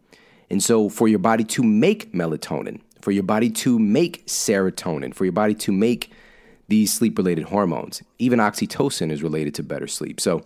And 0.50 0.62
so 0.62 0.88
for 0.88 1.08
your 1.08 1.18
body 1.18 1.44
to 1.44 1.62
make 1.62 2.12
melatonin, 2.12 2.80
for 3.00 3.12
your 3.12 3.22
body 3.22 3.50
to 3.50 3.78
make 3.78 4.26
serotonin, 4.26 5.14
for 5.14 5.24
your 5.24 5.32
body 5.32 5.54
to 5.54 5.72
make 5.72 6.12
these 6.68 6.92
sleep 6.92 7.16
related 7.18 7.44
hormones, 7.44 8.02
even 8.18 8.38
oxytocin 8.38 9.10
is 9.10 9.22
related 9.22 9.54
to 9.54 9.62
better 9.62 9.86
sleep. 9.86 10.20
So 10.20 10.42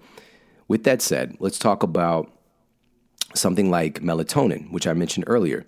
with 0.68 0.84
that 0.84 1.02
said, 1.02 1.36
let's 1.40 1.58
talk 1.58 1.82
about 1.82 2.30
something 3.34 3.70
like 3.70 4.00
melatonin, 4.00 4.70
which 4.70 4.86
I 4.86 4.92
mentioned 4.92 5.24
earlier. 5.26 5.66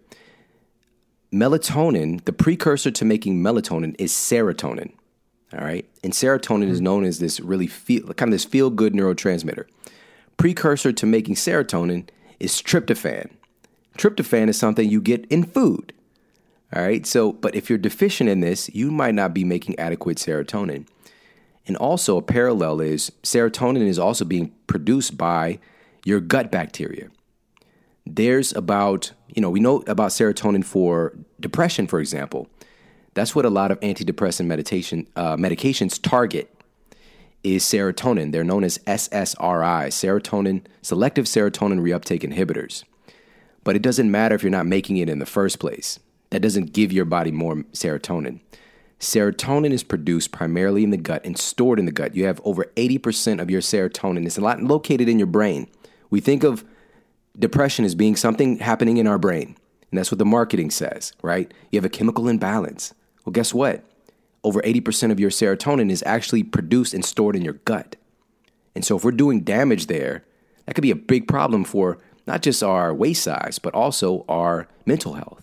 Melatonin, 1.33 2.25
the 2.25 2.33
precursor 2.33 2.91
to 2.91 3.05
making 3.05 3.43
melatonin 3.43 3.97
is 3.99 4.13
serotonin. 4.13 4.93
All 5.53 5.65
right. 5.65 5.89
And 6.03 6.13
serotonin 6.13 6.69
is 6.69 6.79
mm-hmm. 6.79 6.85
known 6.85 7.05
as 7.05 7.19
this 7.19 7.41
really 7.41 7.67
feel, 7.67 8.03
kind 8.15 8.29
of 8.29 8.33
this 8.33 8.45
feel 8.45 8.71
good 8.71 8.93
neurotransmitter. 8.93 9.67
Precursor 10.37 10.93
to 10.93 11.07
making 11.07 11.35
serotonin 11.35 12.09
is 12.41 12.63
tryptophan. 12.63 13.31
Tryptophan 13.99 14.49
is 14.49 14.59
something 14.59 14.89
you 14.89 15.01
get 15.01 15.25
in 15.27 15.45
food. 15.45 15.93
All 16.75 16.83
right. 16.83 17.07
So, 17.07 17.33
but 17.33 17.55
if 17.55 17.71
you're 17.71 17.79
deficient 17.79 18.29
in 18.29 18.41
this, 18.41 18.69
you 18.75 18.91
might 18.91 19.15
not 19.15 19.33
be 19.33 19.45
making 19.45 19.79
adequate 19.79 20.19
serotonin. 20.19 20.87
And 21.67 21.77
also, 21.77 22.17
a 22.17 22.23
parallel 22.23 22.81
is 22.81 23.11
serotonin 23.23 23.87
is 23.87 23.99
also 23.99 24.25
being 24.25 24.53
produced 24.67 25.17
by 25.17 25.59
your 26.05 26.21
gut 26.21 26.53
bacteria. 26.53 27.09
There's 28.05 28.53
about, 28.53 29.13
you 29.35 29.43
know, 29.43 29.51
we 29.51 29.59
know 29.59 29.83
about 29.89 30.11
serotonin 30.11 30.65
for 30.65 31.17
depression, 31.41 31.87
for 31.87 31.99
example. 31.99 32.49
That's 33.15 33.35
what 33.35 33.45
a 33.45 33.51
lot 33.51 33.71
of 33.71 33.81
antidepressant 33.81 34.47
meditation 34.47 35.09
uh, 35.17 35.37
medications 35.37 36.01
target 36.01 36.56
is 37.55 37.65
serotonin. 37.65 38.33
They're 38.33 38.45
known 38.45 38.65
as 38.65 38.79
SSRI, 38.79 39.89
serotonin 39.89 40.63
selective 40.83 41.27
serotonin 41.27 41.81
reuptake 41.81 42.23
inhibitors. 42.23 42.85
But 43.65 43.77
it 43.77 43.83
doesn't 43.83 44.11
matter 44.11 44.35
if 44.35 44.43
you're 44.43 44.51
not 44.51 44.67
making 44.67 44.97
it 44.97 45.09
in 45.09 45.19
the 45.19 45.27
first 45.27 45.59
place. 45.59 45.99
That 46.31 46.41
doesn't 46.41 46.73
give 46.73 46.93
your 46.93 47.05
body 47.05 47.31
more 47.31 47.57
serotonin. 47.73 48.41
Serotonin 48.99 49.73
is 49.73 49.83
produced 49.83 50.33
primarily 50.33 50.83
in 50.83 50.91
the 50.91 50.97
gut 50.97 51.25
and 51.25 51.37
stored 51.37 51.79
in 51.79 51.87
the 51.87 51.93
gut. 51.93 52.15
You 52.15 52.25
have 52.25 52.41
over 52.45 52.65
80% 52.77 53.41
of 53.41 53.51
your 53.51 53.61
serotonin. 53.61 54.27
It's 54.27 54.39
a 54.39 54.41
lot 54.41 54.63
located 54.63 55.09
in 55.09 55.19
your 55.19 55.27
brain. 55.27 55.69
We 56.11 56.21
think 56.21 56.45
of 56.45 56.65
depression 57.39 57.85
as 57.85 57.95
being 57.95 58.17
something 58.17 58.59
happening 58.59 58.97
in 58.97 59.07
our 59.07 59.19
brain. 59.19 59.57
And 59.91 59.99
that's 59.99 60.11
what 60.11 60.19
the 60.19 60.25
marketing 60.25 60.71
says, 60.71 61.13
right? 61.23 61.53
You 61.71 61.77
have 61.77 61.85
a 61.85 61.91
chemical 61.91 62.29
imbalance. 62.29 62.95
Well, 63.25 63.33
guess 63.33 63.53
what? 63.53 63.85
Over 64.47 64.63
80% 64.63 65.11
of 65.11 65.19
your 65.19 65.31
serotonin 65.31 65.91
is 65.91 66.05
actually 66.07 66.45
produced 66.45 66.95
and 66.95 67.05
stored 67.05 67.35
in 67.35 67.43
your 67.43 67.55
gut. 67.65 67.97
And 68.77 68.85
so 68.85 68.97
if 68.97 69.05
we're 69.05 69.11
doing 69.11 69.41
damage 69.41 69.89
there, 69.89 70.25
that 70.65 70.75
could 70.75 70.83
be 70.83 70.93
a 70.93 70.95
big 70.95 71.27
problem 71.27 71.65
for 71.65 71.99
not 72.29 72.43
just 72.43 72.63
our 72.63 72.95
waist 72.95 73.25
size, 73.25 73.59
but 73.59 73.75
also 73.75 74.25
our 74.29 74.69
mental 74.85 75.15
health. 75.15 75.43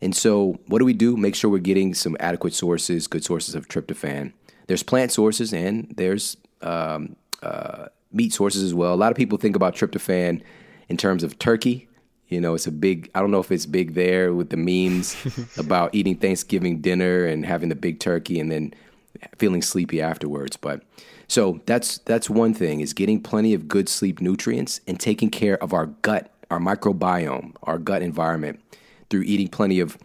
And 0.00 0.14
so, 0.14 0.60
what 0.66 0.78
do 0.78 0.84
we 0.84 0.92
do? 0.92 1.16
Make 1.16 1.34
sure 1.34 1.50
we're 1.50 1.58
getting 1.58 1.94
some 1.94 2.16
adequate 2.20 2.54
sources, 2.54 3.08
good 3.08 3.24
sources 3.24 3.56
of 3.56 3.66
tryptophan. 3.66 4.32
There's 4.68 4.84
plant 4.84 5.10
sources 5.10 5.52
and 5.52 5.92
there's 5.96 6.36
um, 6.62 7.16
uh, 7.42 7.86
meat 8.12 8.32
sources 8.32 8.62
as 8.62 8.72
well. 8.72 8.94
A 8.94 8.96
lot 8.96 9.10
of 9.10 9.16
people 9.16 9.36
think 9.36 9.56
about 9.56 9.74
tryptophan 9.74 10.42
in 10.88 10.96
terms 10.96 11.24
of 11.24 11.40
turkey. 11.40 11.85
You 12.28 12.40
know, 12.40 12.54
it's 12.54 12.66
a 12.66 12.72
big, 12.72 13.10
I 13.14 13.20
don't 13.20 13.30
know 13.30 13.40
if 13.40 13.52
it's 13.52 13.66
big 13.66 13.94
there 13.94 14.34
with 14.34 14.50
the 14.50 14.56
memes 14.56 15.16
about 15.58 15.94
eating 15.94 16.16
Thanksgiving 16.16 16.80
dinner 16.80 17.24
and 17.24 17.46
having 17.46 17.68
the 17.68 17.76
big 17.76 18.00
turkey 18.00 18.40
and 18.40 18.50
then 18.50 18.74
feeling 19.38 19.62
sleepy 19.62 20.00
afterwards. 20.00 20.56
But 20.56 20.82
so 21.28 21.60
that's 21.66 21.98
that's 21.98 22.30
one 22.30 22.54
thing 22.54 22.80
is 22.80 22.92
getting 22.92 23.20
plenty 23.20 23.54
of 23.54 23.68
good 23.68 23.88
sleep 23.88 24.20
nutrients 24.20 24.80
and 24.86 24.98
taking 24.98 25.30
care 25.30 25.62
of 25.62 25.72
our 25.72 25.86
gut, 25.86 26.32
our 26.50 26.58
microbiome, 26.58 27.54
our 27.62 27.78
gut 27.78 28.02
environment 28.02 28.60
through 29.10 29.22
eating 29.22 29.48
plenty 29.48 29.80
of, 29.80 29.96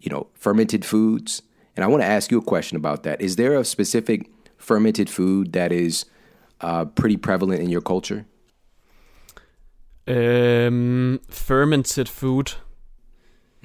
you 0.00 0.10
know, 0.10 0.26
fermented 0.34 0.84
foods. 0.84 1.42
And 1.76 1.84
I 1.84 1.88
want 1.88 2.02
to 2.02 2.06
ask 2.06 2.30
you 2.30 2.38
a 2.38 2.42
question 2.42 2.76
about 2.76 3.04
that. 3.04 3.20
Is 3.20 3.36
there 3.36 3.54
a 3.58 3.64
specific 3.64 4.30
fermented 4.58 5.08
food 5.08 5.52
that 5.52 5.72
is 5.72 6.04
uh, 6.60 6.84
pretty 6.84 7.16
prevalent 7.16 7.62
in 7.62 7.70
your 7.70 7.80
culture? 7.80 8.26
Um, 10.08 11.20
fermented 11.28 12.08
food. 12.08 12.52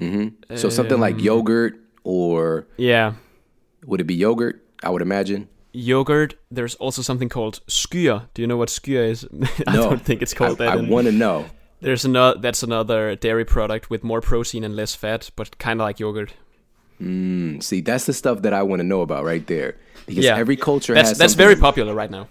Mm-hmm. 0.00 0.56
So 0.56 0.68
something 0.68 1.00
like 1.00 1.14
Um, 1.14 1.20
yogurt, 1.20 1.74
or 2.04 2.66
Yeah, 2.76 3.14
would 3.86 4.00
it 4.00 4.04
be 4.04 4.14
yogurt? 4.14 4.62
I 4.82 4.90
would 4.90 5.02
imagine. 5.02 5.48
yogurt. 5.72 6.34
There's 6.50 6.74
also 6.76 7.02
something 7.02 7.28
called 7.28 7.60
skyr. 7.66 8.22
Do 8.34 8.42
you 8.42 8.48
know 8.48 8.56
what 8.56 8.68
skyr 8.68 9.08
is? 9.10 9.24
I 9.66 9.74
No. 9.74 9.90
don't 9.90 10.02
think 10.02 10.22
it's 10.22 10.34
called 10.34 10.60
I, 10.60 10.66
that. 10.76 10.78
I 10.78 10.90
want 10.90 11.06
to 11.06 11.12
know. 11.12 11.46
There's 11.80 12.04
another. 12.04 12.38
That's 12.40 12.62
another 12.62 13.16
dairy 13.16 13.44
product 13.44 13.90
with 13.90 14.02
more 14.04 14.20
protein 14.20 14.64
and 14.64 14.74
less 14.76 14.94
fat, 14.94 15.30
but 15.36 15.58
kind 15.58 15.80
of 15.80 15.84
like 15.86 15.98
yogurt. 16.00 16.34
Mm, 17.00 17.62
see, 17.62 17.82
that's 17.82 18.06
the 18.06 18.14
stuff 18.14 18.40
that 18.42 18.54
I 18.54 18.62
want 18.62 18.80
to 18.80 18.86
know 18.86 19.02
about 19.02 19.24
right 19.24 19.46
there. 19.46 19.76
Because 20.06 20.24
yeah. 20.24 20.36
every 20.36 20.56
culture 20.56 20.94
that's, 20.94 21.10
has 21.10 21.18
that's 21.18 21.34
very 21.34 21.56
popular 21.56 21.94
right 21.94 22.10
now. 22.10 22.28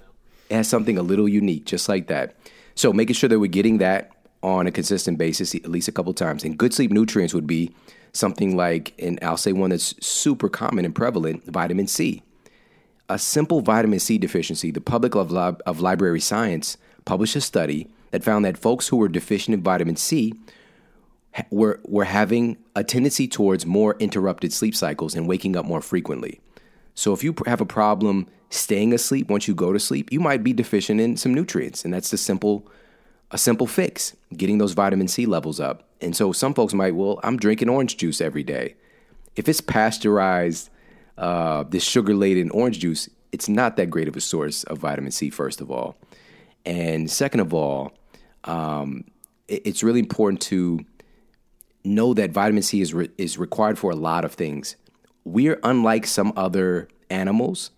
It 0.50 0.56
has 0.56 0.68
something 0.68 0.98
a 0.98 1.04
little 1.04 1.28
unique, 1.30 1.66
just 1.66 1.88
like 1.90 2.08
that. 2.08 2.36
So 2.76 2.94
making 2.94 3.16
sure 3.16 3.30
that 3.30 3.40
we're 3.40 3.48
getting 3.48 3.80
that 3.80 4.12
on 4.44 4.68
a 4.68 4.72
consistent 4.72 5.18
basis, 5.18 5.56
at 5.56 5.68
least 5.68 5.88
a 5.88 5.92
couple 5.92 6.14
times. 6.14 6.44
And 6.44 6.58
good 6.58 6.74
sleep 6.74 6.92
nutrients 6.92 7.34
would 7.34 7.48
be 7.48 7.74
something 8.14 8.56
like, 8.56 8.94
and 9.00 9.18
I'll 9.22 9.38
say 9.38 9.54
one 9.54 9.72
that's 9.72 9.96
super 10.06 10.50
common 10.50 10.86
and 10.86 10.94
prevalent, 10.94 11.46
vitamin 11.46 11.88
C. 11.88 12.22
A 13.10 13.18
simple 13.18 13.62
vitamin 13.62 14.00
C 14.00 14.18
deficiency, 14.18 14.72
the 14.72 14.82
Public 14.82 15.16
of, 15.16 15.34
of 15.34 15.80
Library 15.80 16.20
Science 16.20 16.78
published 17.06 17.36
a 17.36 17.42
study 17.42 17.88
that 18.12 18.24
found 18.24 18.46
that 18.46 18.58
folks 18.58 18.88
who 18.88 18.98
were 18.98 19.08
deficient 19.08 19.54
in 19.54 19.62
vitamin 19.62 19.96
C 19.96 20.34
were, 21.50 21.80
were 21.84 22.06
having 22.06 22.58
a 22.76 22.84
tendency 22.84 23.28
towards 23.28 23.66
more 23.66 23.96
interrupted 24.00 24.54
sleep 24.54 24.76
cycles 24.76 25.16
and 25.16 25.28
waking 25.28 25.56
up 25.56 25.66
more 25.66 25.82
frequently. 25.82 26.40
So 26.94 27.14
if 27.14 27.24
you 27.24 27.36
have 27.46 27.62
a 27.62 27.66
problem 27.66 28.28
staying 28.56 28.94
asleep 28.94 29.30
once 29.30 29.48
you 29.48 29.56
go 29.56 29.74
to 29.74 29.80
sleep, 29.80 30.12
you 30.12 30.20
might 30.20 30.44
be 30.44 30.54
deficient 30.54 31.00
in 31.02 31.18
some 31.18 31.34
nutrients, 31.34 31.86
and 31.86 31.94
that's 31.94 32.12
the 32.12 32.18
simple 32.18 32.68
a 33.32 33.38
simple 33.38 33.68
fix, 33.68 34.16
getting 34.38 34.60
those 34.60 34.74
vitamin 34.74 35.08
C 35.08 35.26
levels 35.26 35.60
up. 35.60 35.90
And 36.00 36.16
so 36.16 36.32
some 36.32 36.54
folks 36.54 36.74
might, 36.74 36.96
well, 36.96 37.20
I'm 37.24 37.38
drinking 37.38 37.70
orange 37.70 37.98
juice 37.98 38.22
every 38.22 38.44
day. 38.44 38.76
If 39.36 39.50
it's 39.50 39.62
pasteurized, 39.62 40.70
uh, 41.18 41.64
this 41.64 41.84
sugar 41.84 42.14
laden 42.14 42.52
orange 42.52 42.80
juice, 42.80 43.10
it's 43.32 43.50
not 43.50 43.78
that 43.78 43.90
great 43.90 44.08
of 44.08 44.16
a 44.16 44.22
source 44.22 44.64
of 44.66 44.78
vitamin 44.78 45.12
C, 45.12 45.30
first 45.30 45.60
of 45.60 45.72
all. 45.72 45.98
And 46.66 47.10
second 47.10 47.40
of 47.40 47.54
all, 47.54 47.94
um, 48.44 49.06
it, 49.48 49.64
it's 49.66 49.84
really 49.84 50.00
important 50.00 50.42
to 50.44 50.86
know 51.84 52.14
that 52.14 52.32
vitamin 52.32 52.64
C 52.64 52.82
is, 52.82 52.94
re- 52.94 53.12
is 53.18 53.38
required 53.38 53.78
for 53.78 53.92
a 53.92 53.96
lot 53.96 54.24
of 54.24 54.34
things. 54.34 54.76
We're 55.24 55.60
unlike 55.64 56.06
some 56.06 56.32
other 56.36 56.88
animals 57.10 57.72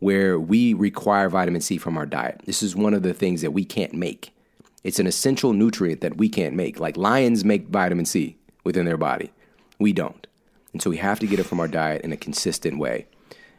where 0.00 0.38
we 0.38 0.74
require 0.74 1.28
vitamin 1.28 1.60
C 1.60 1.78
from 1.78 1.96
our 1.96 2.06
diet. 2.06 2.42
This 2.44 2.62
is 2.62 2.74
one 2.74 2.94
of 2.94 3.02
the 3.02 3.14
things 3.14 3.42
that 3.42 3.52
we 3.52 3.64
can't 3.64 3.94
make. 3.94 4.34
It's 4.82 4.98
an 4.98 5.06
essential 5.06 5.52
nutrient 5.52 6.00
that 6.00 6.16
we 6.16 6.28
can't 6.28 6.54
make. 6.54 6.80
Like 6.80 6.96
lions 6.96 7.44
make 7.44 7.68
vitamin 7.68 8.06
C 8.06 8.36
within 8.64 8.86
their 8.86 8.96
body. 8.96 9.30
We 9.78 9.92
don't. 9.92 10.26
And 10.72 10.80
so 10.80 10.90
we 10.90 10.96
have 10.98 11.20
to 11.20 11.26
get 11.26 11.38
it 11.38 11.44
from 11.44 11.60
our 11.60 11.68
diet 11.68 12.02
in 12.02 12.12
a 12.12 12.16
consistent 12.16 12.78
way. 12.78 13.06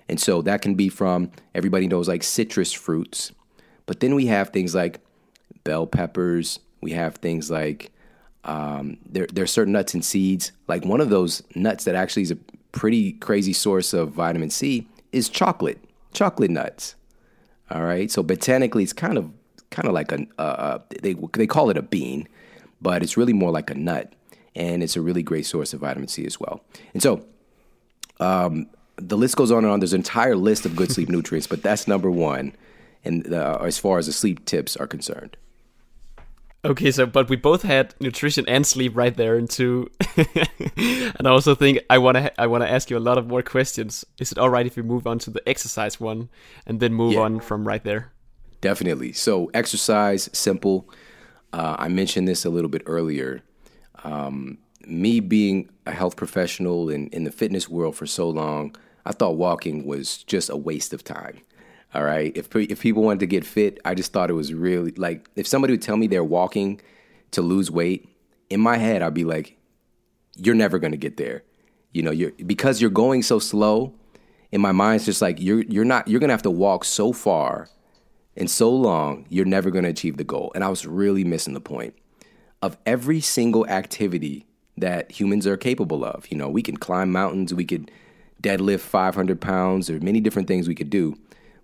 And 0.09 0.19
so 0.19 0.41
that 0.41 0.61
can 0.61 0.75
be 0.75 0.89
from 0.89 1.31
everybody 1.53 1.87
knows 1.87 2.07
like 2.07 2.23
citrus 2.23 2.71
fruits. 2.73 3.31
But 3.85 3.99
then 3.99 4.15
we 4.15 4.27
have 4.27 4.49
things 4.49 4.73
like 4.73 4.99
bell 5.63 5.85
peppers. 5.85 6.59
We 6.81 6.91
have 6.91 7.15
things 7.15 7.51
like 7.51 7.91
um, 8.43 8.97
there, 9.05 9.27
there 9.31 9.43
are 9.43 9.47
certain 9.47 9.73
nuts 9.73 9.93
and 9.93 10.03
seeds. 10.03 10.51
Like 10.67 10.85
one 10.85 11.01
of 11.01 11.09
those 11.09 11.43
nuts 11.55 11.83
that 11.83 11.95
actually 11.95 12.23
is 12.23 12.31
a 12.31 12.37
pretty 12.71 13.13
crazy 13.13 13.53
source 13.53 13.93
of 13.93 14.11
vitamin 14.11 14.49
C 14.49 14.87
is 15.11 15.29
chocolate, 15.29 15.83
chocolate 16.13 16.51
nuts. 16.51 16.95
All 17.69 17.83
right. 17.83 18.11
So 18.11 18.23
botanically, 18.23 18.83
it's 18.83 18.93
kind 18.93 19.17
of 19.17 19.31
kind 19.69 19.87
of 19.87 19.93
like 19.93 20.11
a 20.11 20.27
uh, 20.37 20.79
they 21.01 21.15
they 21.33 21.47
call 21.47 21.69
it 21.69 21.77
a 21.77 21.81
bean, 21.81 22.27
but 22.81 23.01
it's 23.01 23.17
really 23.17 23.33
more 23.33 23.51
like 23.51 23.69
a 23.69 23.75
nut, 23.75 24.13
and 24.55 24.83
it's 24.83 24.95
a 24.95 25.01
really 25.01 25.23
great 25.23 25.45
source 25.45 25.73
of 25.73 25.79
vitamin 25.79 26.07
C 26.07 26.25
as 26.25 26.39
well. 26.39 26.63
And 26.93 27.01
so, 27.01 27.25
um, 28.19 28.67
the 28.97 29.17
list 29.17 29.37
goes 29.37 29.51
on 29.51 29.63
and 29.63 29.71
on. 29.71 29.79
There's 29.79 29.93
an 29.93 30.01
entire 30.01 30.35
list 30.35 30.65
of 30.65 30.75
good 30.75 30.91
sleep 30.95 31.09
nutrients, 31.09 31.47
but 31.47 31.63
that's 31.63 31.87
number 31.87 32.11
one, 32.11 32.53
and 33.05 33.33
uh, 33.33 33.59
as 33.61 33.77
far 33.77 33.97
as 33.97 34.07
the 34.07 34.13
sleep 34.13 34.45
tips 34.45 34.75
are 34.75 34.87
concerned. 34.87 35.37
Okay, 36.63 36.91
so 36.91 37.07
but 37.07 37.27
we 37.27 37.35
both 37.35 37.63
had 37.63 37.95
nutrition 37.99 38.45
and 38.47 38.67
sleep 38.67 38.95
right 38.95 39.15
there 39.15 39.35
in 39.35 39.47
two, 39.47 39.89
and 40.15 41.27
I 41.27 41.31
also 41.31 41.55
think 41.55 41.79
I 41.89 41.97
want 41.97 42.17
to 42.17 42.41
I 42.41 42.45
want 42.45 42.63
to 42.63 42.69
ask 42.69 42.91
you 42.91 42.97
a 42.97 42.99
lot 42.99 43.17
of 43.17 43.27
more 43.27 43.41
questions. 43.41 44.05
Is 44.19 44.31
it 44.31 44.37
all 44.37 44.49
right 44.49 44.67
if 44.67 44.75
we 44.75 44.83
move 44.83 45.07
on 45.07 45.17
to 45.19 45.31
the 45.31 45.47
exercise 45.49 45.99
one 45.99 46.29
and 46.67 46.79
then 46.79 46.93
move 46.93 47.13
yeah. 47.13 47.21
on 47.21 47.39
from 47.39 47.67
right 47.67 47.83
there? 47.83 48.11
Definitely. 48.61 49.13
So 49.13 49.49
exercise, 49.55 50.29
simple. 50.33 50.87
Uh, 51.51 51.75
I 51.79 51.87
mentioned 51.87 52.27
this 52.27 52.45
a 52.45 52.49
little 52.51 52.69
bit 52.69 52.83
earlier. 52.85 53.41
Um, 54.03 54.59
me 54.85 55.19
being 55.19 55.69
a 55.87 55.91
health 55.91 56.15
professional 56.15 56.89
in, 56.89 57.07
in 57.07 57.23
the 57.23 57.31
fitness 57.31 57.67
world 57.67 57.95
for 57.95 58.05
so 58.05 58.29
long, 58.29 58.75
I 59.05 59.13
thought 59.13 59.35
walking 59.35 59.85
was 59.85 60.23
just 60.23 60.49
a 60.49 60.55
waste 60.55 60.93
of 60.93 61.03
time. 61.03 61.41
All 61.93 62.03
right. 62.03 62.35
If 62.35 62.55
if 62.55 62.81
people 62.81 63.03
wanted 63.03 63.19
to 63.21 63.27
get 63.27 63.45
fit, 63.45 63.79
I 63.83 63.95
just 63.95 64.13
thought 64.13 64.29
it 64.29 64.33
was 64.33 64.53
really 64.53 64.91
like 64.91 65.29
if 65.35 65.47
somebody 65.47 65.73
would 65.73 65.81
tell 65.81 65.97
me 65.97 66.07
they're 66.07 66.23
walking 66.23 66.81
to 67.31 67.41
lose 67.41 67.69
weight, 67.69 68.07
in 68.49 68.59
my 68.59 68.77
head 68.77 69.01
I'd 69.01 69.13
be 69.13 69.25
like, 69.25 69.57
you're 70.35 70.55
never 70.55 70.79
going 70.79 70.91
to 70.91 70.97
get 70.97 71.17
there. 71.17 71.43
You 71.91 72.03
know, 72.03 72.11
you're 72.11 72.31
because 72.45 72.81
you're 72.81 72.89
going 72.89 73.23
so 73.23 73.39
slow. 73.39 73.93
In 74.51 74.61
my 74.61 74.71
mind, 74.71 74.97
it's 74.97 75.05
just 75.05 75.21
like 75.21 75.41
you're 75.41 75.63
you're 75.63 75.85
not 75.85 76.07
you're 76.07 76.19
gonna 76.19 76.33
have 76.33 76.41
to 76.43 76.51
walk 76.51 76.85
so 76.85 77.11
far 77.13 77.69
and 78.37 78.49
so 78.49 78.69
long, 78.69 79.25
you're 79.29 79.45
never 79.45 79.69
gonna 79.71 79.89
achieve 79.89 80.17
the 80.17 80.23
goal. 80.23 80.51
And 80.55 80.63
I 80.63 80.69
was 80.69 80.85
really 80.85 81.23
missing 81.23 81.53
the 81.53 81.61
point 81.61 81.93
of 82.61 82.77
every 82.85 83.19
single 83.19 83.67
activity 83.67 84.45
that 84.77 85.11
humans 85.11 85.47
are 85.47 85.57
capable 85.57 86.05
of. 86.05 86.25
You 86.29 86.37
know, 86.37 86.49
we 86.49 86.61
can 86.61 86.77
climb 86.77 87.11
mountains, 87.11 87.53
we 87.53 87.65
could 87.65 87.91
deadlift 88.41 88.79
500 88.79 89.39
pounds, 89.39 89.89
are 89.89 89.99
many 89.99 90.19
different 90.19 90.47
things 90.47 90.67
we 90.67 90.75
could 90.75 90.89
do. 90.89 91.17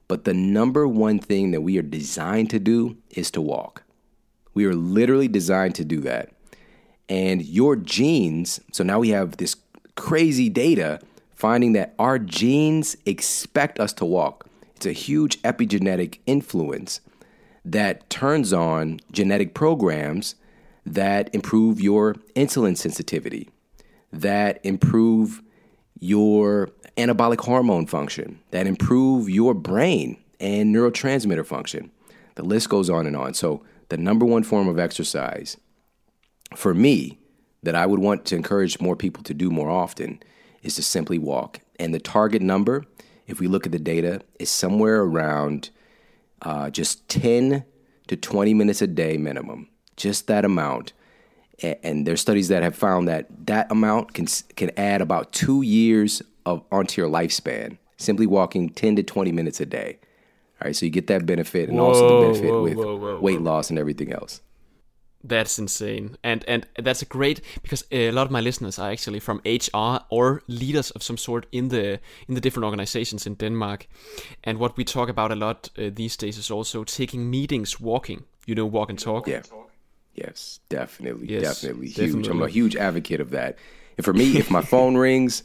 But 0.08 0.24
the 0.24 0.34
number 0.34 0.88
one 0.88 1.20
thing 1.20 1.52
that 1.52 1.62
we 1.62 1.78
are 1.78 1.84
designed 1.84 2.50
to 2.52 2.60
do 2.60 2.98
is 3.10 3.30
to 3.32 3.42
walk. 3.42 3.84
We 4.54 4.66
are 4.66 4.76
literally 4.76 5.28
designed 5.28 5.76
to 5.76 5.86
do 5.86 6.00
that. 6.02 6.32
And 7.10 7.46
your 7.46 7.76
genes, 7.76 8.60
so 8.72 8.84
now 8.84 9.00
we 9.00 9.10
have 9.10 9.38
this 9.38 9.56
crazy 9.96 10.50
data 10.50 11.00
finding 11.36 11.74
that 11.74 11.94
our 12.00 12.18
genes 12.18 12.98
expect 13.06 13.80
us 13.80 13.94
to 13.94 14.06
walk. 14.06 14.48
It's 14.76 14.86
a 14.86 14.92
huge 14.92 15.42
epigenetic 15.42 16.20
influence 16.26 17.02
that 17.66 18.10
turns 18.10 18.54
on 18.54 19.00
genetic 19.12 19.54
programs 19.54 20.36
that 20.86 21.34
improve 21.36 21.82
your 21.82 22.16
insulin 22.36 22.78
sensitivity, 22.78 23.50
that 24.12 24.60
improve 24.64 25.42
your 26.00 26.70
anabolic 26.98 27.40
hormone 27.40 27.86
function, 27.88 28.40
that 28.52 28.68
improve 28.68 29.30
your 29.30 29.54
brain 29.54 30.18
and 30.40 30.76
neurotransmitter 30.76 31.46
function. 31.46 31.92
The 32.36 32.44
list 32.44 32.70
goes 32.70 32.90
on 32.90 33.06
and 33.06 33.16
on. 33.16 33.34
So, 33.34 33.64
the 33.90 33.98
number 33.98 34.26
one 34.26 34.44
form 34.44 34.68
of 34.68 34.78
exercise 34.78 35.58
for 36.56 36.74
me 36.74 37.18
that 37.64 37.76
I 37.76 37.86
would 37.86 38.00
want 38.00 38.26
to 38.26 38.36
encourage 38.36 38.80
more 38.80 38.96
people 38.96 39.24
to 39.24 39.34
do 39.34 39.50
more 39.50 39.70
often 39.70 40.22
is 40.62 40.76
to 40.76 40.84
simply 40.84 41.18
walk. 41.18 41.62
And 41.80 41.94
the 41.94 42.00
target 42.00 42.42
number, 42.42 42.86
if 43.28 43.40
we 43.40 43.48
look 43.48 43.66
at 43.66 43.72
the 43.72 43.80
data, 43.80 44.22
is 44.40 44.50
somewhere 44.50 45.02
around 45.02 45.70
uh, 46.42 46.70
just 46.70 47.08
10 47.10 47.64
to 48.08 48.16
20 48.16 48.54
minutes 48.54 48.82
a 48.82 48.88
day 48.88 49.18
minimum, 49.18 49.70
just 49.96 50.28
that 50.28 50.46
amount 50.46 50.94
and 51.62 52.06
there's 52.06 52.22
studies 52.22 52.48
that 52.50 52.64
have 52.64 52.76
found 52.76 53.08
that 53.08 53.28
that 53.48 53.72
amount 53.72 54.14
can 54.14 54.28
can 54.56 54.72
add 54.78 55.02
about 55.02 55.32
two 55.32 55.62
years 55.62 56.22
of 56.46 56.64
onto 56.72 57.02
your 57.02 57.10
lifespan 57.10 57.78
simply 57.98 58.28
walking 58.28 58.70
10 58.70 58.96
to 58.98 59.04
20 59.04 59.32
minutes 59.32 59.60
a 59.60 59.66
day. 59.66 59.98
All 60.62 60.68
right 60.68 60.76
so 60.76 60.86
you 60.86 60.92
get 60.92 61.08
that 61.08 61.26
benefit 61.26 61.70
and 61.70 61.78
whoa, 61.78 61.86
also 61.88 62.22
the 62.22 62.28
benefit 62.28 62.52
whoa, 62.52 62.64
with 62.64 62.78
whoa, 62.78 63.20
weight 63.20 63.42
loss 63.42 63.70
and 63.70 63.80
everything 63.80 64.12
else. 64.12 64.42
That's 65.24 65.60
insane. 65.60 66.16
And 66.24 66.46
and 66.48 66.66
that's 66.78 67.02
a 67.02 67.06
great 67.06 67.42
because 67.64 67.84
a 67.92 68.12
lot 68.12 68.28
of 68.28 68.32
my 68.32 68.40
listeners 68.40 68.80
are 68.80 68.92
actually 68.92 69.20
from 69.20 69.42
hr 69.46 69.98
or 70.10 70.44
leaders 70.48 70.92
of 70.92 71.04
some 71.04 71.18
sort 71.18 71.48
in 71.52 71.70
the 71.70 72.00
in 72.28 72.36
the 72.36 72.42
different 72.42 72.66
organizations 72.66 73.26
in 73.26 73.36
denmark. 73.36 73.88
And 74.44 74.60
what 74.60 74.78
we 74.78 74.84
talk 74.84 75.10
about 75.10 75.32
a 75.32 75.36
lot 75.36 75.70
uh, 75.78 75.90
these 75.94 76.16
days 76.18 76.38
is 76.38 76.52
also 76.52 76.84
taking 76.84 77.30
meetings 77.30 77.80
walking. 77.80 78.26
You 78.46 78.56
know 78.56 78.66
walk 78.66 78.90
and 78.90 79.00
talk. 79.00 79.28
Yeah 79.28 79.42
Yes, 80.18 80.60
definitely, 80.70 81.28
yes, 81.30 81.62
definitely, 81.62 81.90
definitely 81.90 82.22
huge. 82.22 82.28
I'm 82.28 82.42
a 82.42 82.50
huge 82.50 82.76
advocate 82.76 83.22
of 83.22 83.30
that. 83.32 83.58
And 83.98 84.04
for 84.04 84.14
me, 84.14 84.38
if 84.38 84.50
my 84.50 84.62
phone 84.62 84.98
rings, 85.08 85.44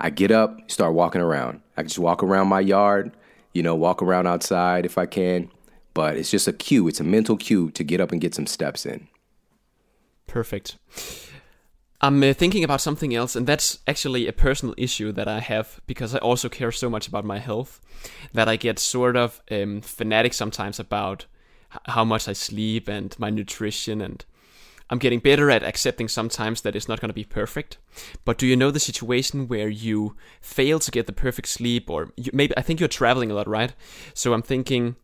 I 0.00 0.10
get 0.10 0.32
up, 0.32 0.68
start 0.70 0.94
walking 0.94 1.20
around. 1.20 1.60
I 1.76 1.84
just 1.84 1.98
walk 1.98 2.22
around 2.22 2.48
my 2.48 2.60
yard, 2.60 3.12
you 3.52 3.62
know, 3.62 3.76
walk 3.76 4.02
around 4.02 4.26
outside 4.26 4.84
if 4.84 4.98
I 4.98 5.06
can. 5.06 5.50
But 5.94 6.16
it's 6.16 6.30
just 6.30 6.48
a 6.48 6.52
cue. 6.52 6.88
It's 6.88 7.00
a 7.00 7.04
mental 7.04 7.36
cue 7.36 7.70
to 7.70 7.84
get 7.84 8.00
up 8.00 8.10
and 8.10 8.20
get 8.20 8.34
some 8.34 8.46
steps 8.46 8.84
in. 8.84 9.08
Perfect. 10.26 10.76
I'm 12.00 12.22
uh, 12.22 12.32
thinking 12.32 12.64
about 12.64 12.80
something 12.80 13.14
else, 13.14 13.36
and 13.36 13.46
that's 13.46 13.80
actually 13.86 14.26
a 14.26 14.32
personal 14.32 14.74
issue 14.78 15.12
that 15.12 15.28
I 15.28 15.40
have 15.40 15.80
because 15.86 16.14
I 16.14 16.18
also 16.18 16.48
care 16.48 16.72
so 16.72 16.88
much 16.88 17.06
about 17.06 17.24
my 17.24 17.38
health 17.38 17.80
that 18.32 18.48
I 18.48 18.56
get 18.56 18.78
sort 18.78 19.16
of 19.16 19.42
um, 19.50 19.82
fanatic 19.82 20.32
sometimes 20.32 20.80
about 20.80 21.26
how 21.86 22.04
much 22.04 22.28
I 22.28 22.32
sleep 22.32 22.88
and 22.88 23.16
my 23.18 23.30
nutrition 23.30 24.00
and 24.00 24.24
I'm 24.90 24.98
getting 24.98 25.20
better 25.20 25.50
at 25.50 25.62
accepting 25.62 26.08
sometimes 26.08 26.62
that 26.62 26.74
it's 26.74 26.88
not 26.88 27.00
going 27.00 27.10
to 27.10 27.14
be 27.14 27.24
perfect. 27.24 27.78
But 28.24 28.38
do 28.38 28.46
you 28.46 28.56
know 28.56 28.72
the 28.72 28.80
situation 28.80 29.46
where 29.46 29.68
you 29.68 30.16
fail 30.40 30.80
to 30.80 30.90
get 30.90 31.06
the 31.06 31.12
perfect 31.12 31.46
sleep 31.48 31.88
or 31.88 32.12
you, 32.16 32.30
maybe 32.34 32.56
I 32.56 32.62
think 32.62 32.80
you're 32.80 32.88
traveling 32.88 33.30
a 33.30 33.34
lot, 33.34 33.46
right? 33.46 33.72
So 34.14 34.32
I'm 34.32 34.42
thinking 34.42 34.96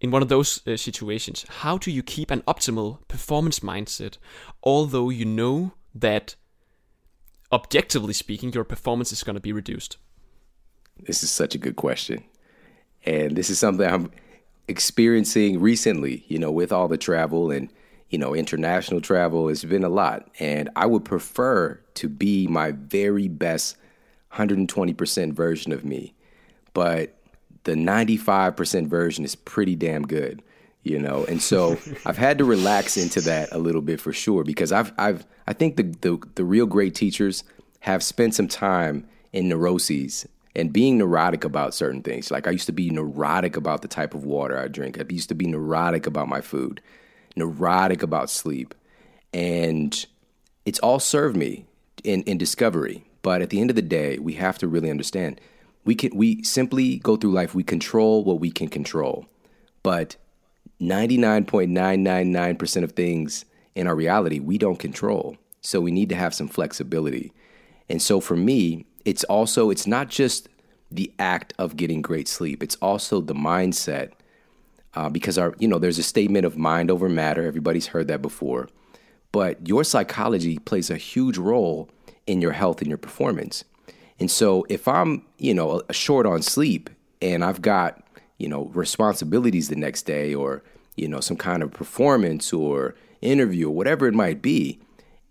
in 0.00 0.10
one 0.10 0.22
of 0.22 0.28
those 0.28 0.66
uh, 0.66 0.78
situations, 0.78 1.44
how 1.60 1.76
do 1.76 1.90
you 1.90 2.02
keep 2.02 2.30
an 2.30 2.40
optimal 2.42 3.06
performance 3.06 3.60
mindset 3.60 4.16
although 4.62 5.10
you 5.10 5.26
know 5.26 5.72
that 5.94 6.36
objectively 7.52 8.12
speaking, 8.14 8.52
your 8.52 8.64
performance 8.64 9.12
is 9.12 9.22
going 9.22 9.36
to 9.36 9.40
be 9.40 9.52
reduced? 9.52 9.98
This 11.00 11.22
is 11.22 11.30
such 11.30 11.54
a 11.54 11.58
good 11.58 11.76
question. 11.76 12.24
And 13.04 13.36
this 13.36 13.50
is 13.50 13.58
something 13.58 13.86
I'm 13.86 14.10
experiencing 14.68 15.60
recently, 15.60 16.24
you 16.28 16.38
know, 16.38 16.50
with 16.50 16.72
all 16.72 16.88
the 16.88 16.98
travel 16.98 17.50
and, 17.50 17.70
you 18.08 18.18
know, 18.18 18.34
international 18.34 19.00
travel. 19.00 19.48
It's 19.48 19.64
been 19.64 19.84
a 19.84 19.88
lot. 19.88 20.28
And 20.38 20.70
I 20.76 20.86
would 20.86 21.04
prefer 21.04 21.80
to 21.94 22.08
be 22.08 22.46
my 22.46 22.72
very 22.72 23.28
best 23.28 23.76
120% 24.32 25.32
version 25.32 25.72
of 25.72 25.84
me. 25.84 26.14
But 26.72 27.16
the 27.64 27.74
95% 27.74 28.86
version 28.86 29.24
is 29.24 29.34
pretty 29.34 29.74
damn 29.74 30.02
good, 30.06 30.42
you 30.82 30.98
know. 30.98 31.24
And 31.24 31.42
so 31.42 31.78
I've 32.06 32.18
had 32.18 32.38
to 32.38 32.44
relax 32.44 32.96
into 32.96 33.20
that 33.22 33.50
a 33.52 33.58
little 33.58 33.82
bit 33.82 34.00
for 34.00 34.12
sure 34.12 34.44
because 34.44 34.72
I've 34.72 34.92
I've 34.98 35.26
I 35.46 35.52
think 35.52 35.76
the 35.76 35.82
the, 35.82 36.28
the 36.34 36.44
real 36.44 36.66
great 36.66 36.94
teachers 36.94 37.44
have 37.80 38.02
spent 38.02 38.34
some 38.34 38.48
time 38.48 39.06
in 39.32 39.48
neuroses 39.48 40.26
and 40.56 40.72
being 40.72 40.98
neurotic 40.98 41.44
about 41.44 41.74
certain 41.74 42.02
things. 42.02 42.30
Like 42.30 42.46
I 42.46 42.50
used 42.50 42.66
to 42.66 42.72
be 42.72 42.90
neurotic 42.90 43.56
about 43.56 43.82
the 43.82 43.88
type 43.88 44.14
of 44.14 44.24
water 44.24 44.58
I 44.58 44.68
drink. 44.68 44.98
I 44.98 45.04
used 45.08 45.28
to 45.30 45.34
be 45.34 45.46
neurotic 45.46 46.06
about 46.06 46.28
my 46.28 46.40
food, 46.40 46.80
neurotic 47.36 48.02
about 48.02 48.30
sleep. 48.30 48.74
And 49.32 50.06
it's 50.64 50.78
all 50.78 51.00
served 51.00 51.36
me 51.36 51.66
in, 52.04 52.22
in 52.22 52.38
discovery. 52.38 53.04
But 53.22 53.42
at 53.42 53.50
the 53.50 53.60
end 53.60 53.70
of 53.70 53.76
the 53.76 53.82
day, 53.82 54.18
we 54.18 54.34
have 54.34 54.58
to 54.58 54.68
really 54.68 54.90
understand 54.90 55.40
we 55.84 55.94
can 55.94 56.16
we 56.16 56.42
simply 56.42 56.98
go 56.98 57.16
through 57.16 57.32
life, 57.32 57.54
we 57.54 57.62
control 57.62 58.24
what 58.24 58.40
we 58.40 58.50
can 58.50 58.68
control. 58.68 59.26
But 59.82 60.16
99.999% 60.80 62.82
of 62.82 62.92
things 62.92 63.44
in 63.74 63.86
our 63.86 63.94
reality 63.94 64.40
we 64.40 64.56
don't 64.58 64.78
control. 64.78 65.36
So 65.60 65.80
we 65.80 65.90
need 65.90 66.08
to 66.10 66.14
have 66.14 66.34
some 66.34 66.48
flexibility. 66.48 67.32
And 67.88 68.00
so 68.00 68.20
for 68.20 68.36
me, 68.36 68.86
it's 69.04 69.24
also 69.24 69.70
it's 69.70 69.86
not 69.86 70.08
just 70.08 70.48
the 70.90 71.12
act 71.18 71.52
of 71.58 71.76
getting 71.76 72.02
great 72.02 72.28
sleep. 72.28 72.62
It's 72.62 72.76
also 72.76 73.20
the 73.20 73.34
mindset. 73.34 74.12
Uh, 74.94 75.08
because 75.08 75.36
our 75.38 75.54
you 75.58 75.66
know 75.66 75.78
there's 75.80 75.98
a 75.98 76.04
statement 76.04 76.46
of 76.46 76.56
mind 76.56 76.88
over 76.88 77.08
matter. 77.08 77.44
Everybody's 77.44 77.88
heard 77.88 78.06
that 78.08 78.22
before. 78.22 78.68
But 79.32 79.66
your 79.66 79.82
psychology 79.82 80.58
plays 80.60 80.90
a 80.90 80.96
huge 80.96 81.36
role 81.36 81.90
in 82.26 82.40
your 82.40 82.52
health 82.52 82.80
and 82.80 82.88
your 82.88 82.98
performance. 82.98 83.64
And 84.20 84.30
so 84.30 84.64
if 84.68 84.86
I'm, 84.86 85.24
you 85.38 85.52
know, 85.52 85.82
short 85.90 86.24
on 86.24 86.42
sleep 86.42 86.88
and 87.20 87.44
I've 87.44 87.60
got, 87.60 88.00
you 88.38 88.48
know, 88.48 88.66
responsibilities 88.66 89.68
the 89.68 89.76
next 89.76 90.02
day 90.02 90.34
or, 90.34 90.62
you 90.96 91.08
know, 91.08 91.18
some 91.18 91.36
kind 91.36 91.64
of 91.64 91.72
performance 91.72 92.52
or 92.52 92.94
interview 93.22 93.68
or 93.68 93.74
whatever 93.74 94.06
it 94.06 94.14
might 94.14 94.40
be, 94.40 94.78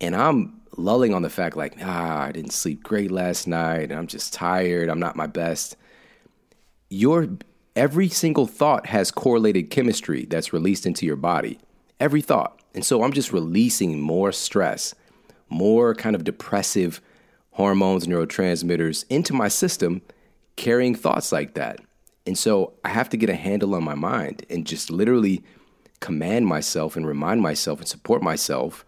and 0.02 0.16
I'm 0.16 0.60
lulling 0.78 1.14
on 1.14 1.22
the 1.22 1.30
fact 1.30 1.56
like, 1.56 1.76
ah, 1.82 2.24
I 2.24 2.32
didn't 2.32 2.54
sleep 2.54 2.84
great 2.84 3.12
last 3.12 3.48
night, 3.48 3.90
and 3.90 3.94
I'm 3.94 4.08
just 4.08 4.34
tired, 4.34 4.90
I'm 4.90 5.00
not 5.00 5.16
my 5.16 5.28
best. 5.28 5.76
Your 6.90 7.28
every 7.76 8.10
single 8.10 8.46
thought 8.46 8.88
has 8.88 9.12
correlated 9.12 9.70
chemistry 9.70 10.26
that's 10.26 10.54
released 10.54 10.86
into 10.86 11.06
your 11.06 11.16
body. 11.16 11.60
Every 12.00 12.22
thought. 12.22 12.60
And 12.76 12.86
so 12.86 13.04
I'm 13.04 13.14
just 13.14 13.32
releasing 13.32 14.00
more 14.00 14.32
stress, 14.32 14.94
more 15.50 15.96
kind 15.96 16.16
of 16.16 16.24
depressive 16.24 17.02
hormones, 17.52 18.08
neurotransmitters 18.08 19.06
into 19.10 19.34
my 19.34 19.48
system, 19.48 20.02
carrying 20.56 20.96
thoughts 20.96 21.32
like 21.32 21.54
that. 21.54 21.80
And 22.26 22.38
so 22.38 22.74
I 22.84 22.90
have 22.90 23.10
to 23.10 23.18
get 23.18 23.30
a 23.30 23.36
handle 23.36 23.76
on 23.76 23.84
my 23.84 23.96
mind 23.96 24.46
and 24.50 24.66
just 24.66 24.90
literally 24.90 25.44
command 26.00 26.48
myself 26.48 26.96
and 26.96 27.06
remind 27.06 27.42
myself 27.42 27.80
and 27.80 27.88
support 27.88 28.22
myself 28.22 28.86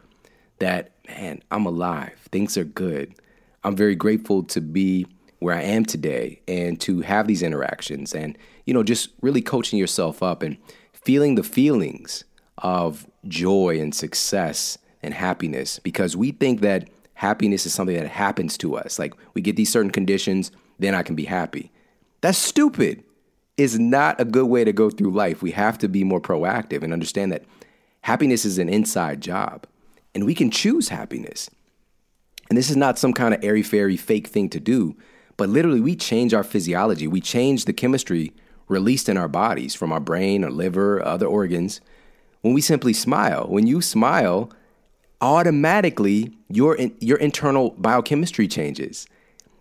that, 0.59 0.91
man, 1.07 1.41
I'm 1.51 1.65
alive. 1.65 2.19
Things 2.31 2.57
are 2.57 2.63
good. 2.63 3.15
I'm 3.63 3.75
very 3.75 3.95
grateful 3.95 4.43
to 4.43 4.61
be 4.61 5.07
where 5.39 5.55
I 5.55 5.61
am 5.61 5.85
today 5.85 6.41
and 6.47 6.79
to 6.81 7.01
have 7.01 7.27
these 7.27 7.43
interactions 7.43 8.13
and, 8.13 8.37
you 8.65 8.73
know, 8.73 8.83
just 8.83 9.09
really 9.21 9.41
coaching 9.41 9.79
yourself 9.79 10.23
up 10.23 10.41
and 10.41 10.57
feeling 10.93 11.35
the 11.35 11.43
feelings 11.43 12.23
of 12.59 13.07
joy 13.27 13.79
and 13.79 13.93
success 13.93 14.77
and 15.03 15.13
happiness 15.13 15.79
because 15.79 16.15
we 16.15 16.31
think 16.31 16.61
that 16.61 16.89
happiness 17.15 17.65
is 17.65 17.73
something 17.73 17.95
that 17.95 18.07
happens 18.07 18.57
to 18.57 18.75
us. 18.75 18.97
Like 18.97 19.13
we 19.33 19.41
get 19.41 19.55
these 19.55 19.71
certain 19.71 19.91
conditions, 19.91 20.51
then 20.79 20.95
I 20.95 21.03
can 21.03 21.15
be 21.15 21.25
happy. 21.25 21.71
That's 22.21 22.37
stupid. 22.37 23.03
Is 23.57 23.79
not 23.79 24.19
a 24.19 24.25
good 24.25 24.47
way 24.47 24.65
to 24.65 24.73
go 24.73 24.89
through 24.89 25.11
life. 25.11 25.41
We 25.41 25.51
have 25.51 25.77
to 25.77 25.87
be 25.87 26.03
more 26.03 26.19
proactive 26.19 26.83
and 26.83 26.91
understand 26.91 27.31
that 27.31 27.45
happiness 28.01 28.43
is 28.43 28.57
an 28.57 28.67
inside 28.67 29.21
job 29.21 29.65
and 30.15 30.25
we 30.25 30.33
can 30.33 30.49
choose 30.49 30.87
happiness. 30.87 31.49
And 32.49 32.57
this 32.57 32.69
is 32.69 32.77
not 32.77 32.97
some 32.97 33.13
kind 33.13 33.33
of 33.33 33.43
airy 33.43 33.61
fairy 33.61 33.97
fake 33.97 34.27
thing 34.27 34.49
to 34.49 34.59
do, 34.59 34.95
but 35.35 35.49
literally 35.49 35.81
we 35.81 35.95
change 35.95 36.33
our 36.33 36.43
physiology. 36.43 37.05
We 37.05 37.21
change 37.21 37.65
the 37.65 37.73
chemistry 37.73 38.31
released 38.67 39.09
in 39.09 39.17
our 39.17 39.27
bodies 39.27 39.75
from 39.75 39.91
our 39.91 39.99
brain 39.99 40.43
or 40.43 40.49
liver, 40.49 40.97
or 40.97 41.05
other 41.05 41.27
organs 41.27 41.81
when 42.41 42.53
we 42.53 42.61
simply 42.61 42.93
smile. 42.93 43.45
When 43.47 43.67
you 43.67 43.81
smile, 43.81 44.51
automatically 45.21 46.31
your 46.49 46.77
your 46.99 47.17
internal 47.17 47.71
biochemistry 47.71 48.47
changes. 48.47 49.07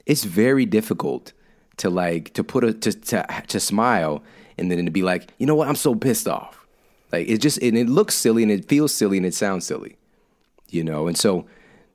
It's 0.06 0.24
very 0.24 0.66
difficult 0.66 1.32
to 1.78 1.90
like 1.90 2.32
to 2.34 2.44
put 2.44 2.62
a 2.62 2.72
to 2.72 2.92
to, 2.92 3.42
to 3.48 3.60
smile 3.60 4.22
and 4.56 4.70
then 4.70 4.84
to 4.84 4.90
be 4.90 5.02
like, 5.02 5.32
you 5.38 5.46
know 5.46 5.54
what, 5.56 5.68
I'm 5.68 5.74
so 5.74 5.94
pissed 5.94 6.28
off. 6.28 6.66
Like 7.10 7.28
it 7.28 7.38
just 7.38 7.58
and 7.58 7.76
it 7.76 7.88
looks 7.88 8.14
silly 8.14 8.42
and 8.42 8.52
it 8.52 8.68
feels 8.68 8.94
silly 8.94 9.16
and 9.16 9.26
it 9.26 9.34
sounds 9.34 9.66
silly 9.66 9.96
you 10.74 10.84
know, 10.84 11.06
and 11.06 11.16
so 11.16 11.46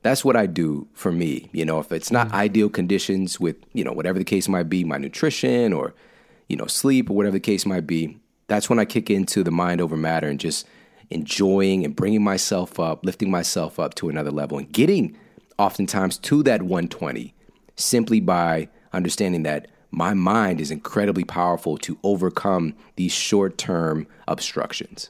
that's 0.02 0.24
what 0.24 0.36
I 0.36 0.46
do 0.46 0.88
for 0.94 1.12
me. 1.12 1.50
You 1.52 1.65
know, 1.65 1.80
if 1.80 1.92
it's 1.92 2.12
not 2.12 2.28
mm-hmm. 2.28 2.36
ideal 2.36 2.70
conditions 2.70 3.39
with, 3.39 3.58
you 3.74 3.84
know, 3.84 3.92
whatever 3.92 4.18
the 4.18 4.26
case 4.26 4.48
might 4.48 4.70
be, 4.70 4.84
my 4.84 4.98
nutrition 4.98 5.74
or, 5.74 5.94
you 6.48 6.56
know, 6.56 6.68
sleep 6.68 7.10
or 7.10 7.13
whatever 7.15 7.34
the 7.34 7.42
case 7.42 7.65
might 7.65 7.86
be, 7.86 8.18
that's 8.48 8.70
when 8.70 8.80
I 8.80 8.86
kick 8.86 9.10
into 9.10 9.44
the 9.44 9.52
mind 9.52 9.82
over 9.82 9.98
matter 9.98 10.28
and 10.28 10.39
just 10.39 10.65
enjoying 11.10 11.84
and 11.84 11.96
bringing 11.96 12.24
myself 12.24 12.80
up, 12.80 13.04
lifting 13.04 13.30
myself 13.30 13.80
up 13.80 13.96
to 13.96 14.10
another 14.10 14.32
level 14.32 14.58
and 14.58 14.72
getting 14.72 15.18
oftentimes 15.58 16.18
to 16.18 16.42
that 16.44 16.62
120 16.62 17.34
simply 17.76 18.20
by 18.20 18.70
understanding 18.94 19.44
that 19.44 19.68
my 19.92 20.13
mind 20.13 20.62
is 20.62 20.72
incredibly 20.72 21.24
powerful 21.24 21.78
to 21.78 21.98
overcome 22.04 22.76
these 22.96 23.12
short 23.12 23.58
term 23.58 24.08
obstructions 24.28 25.10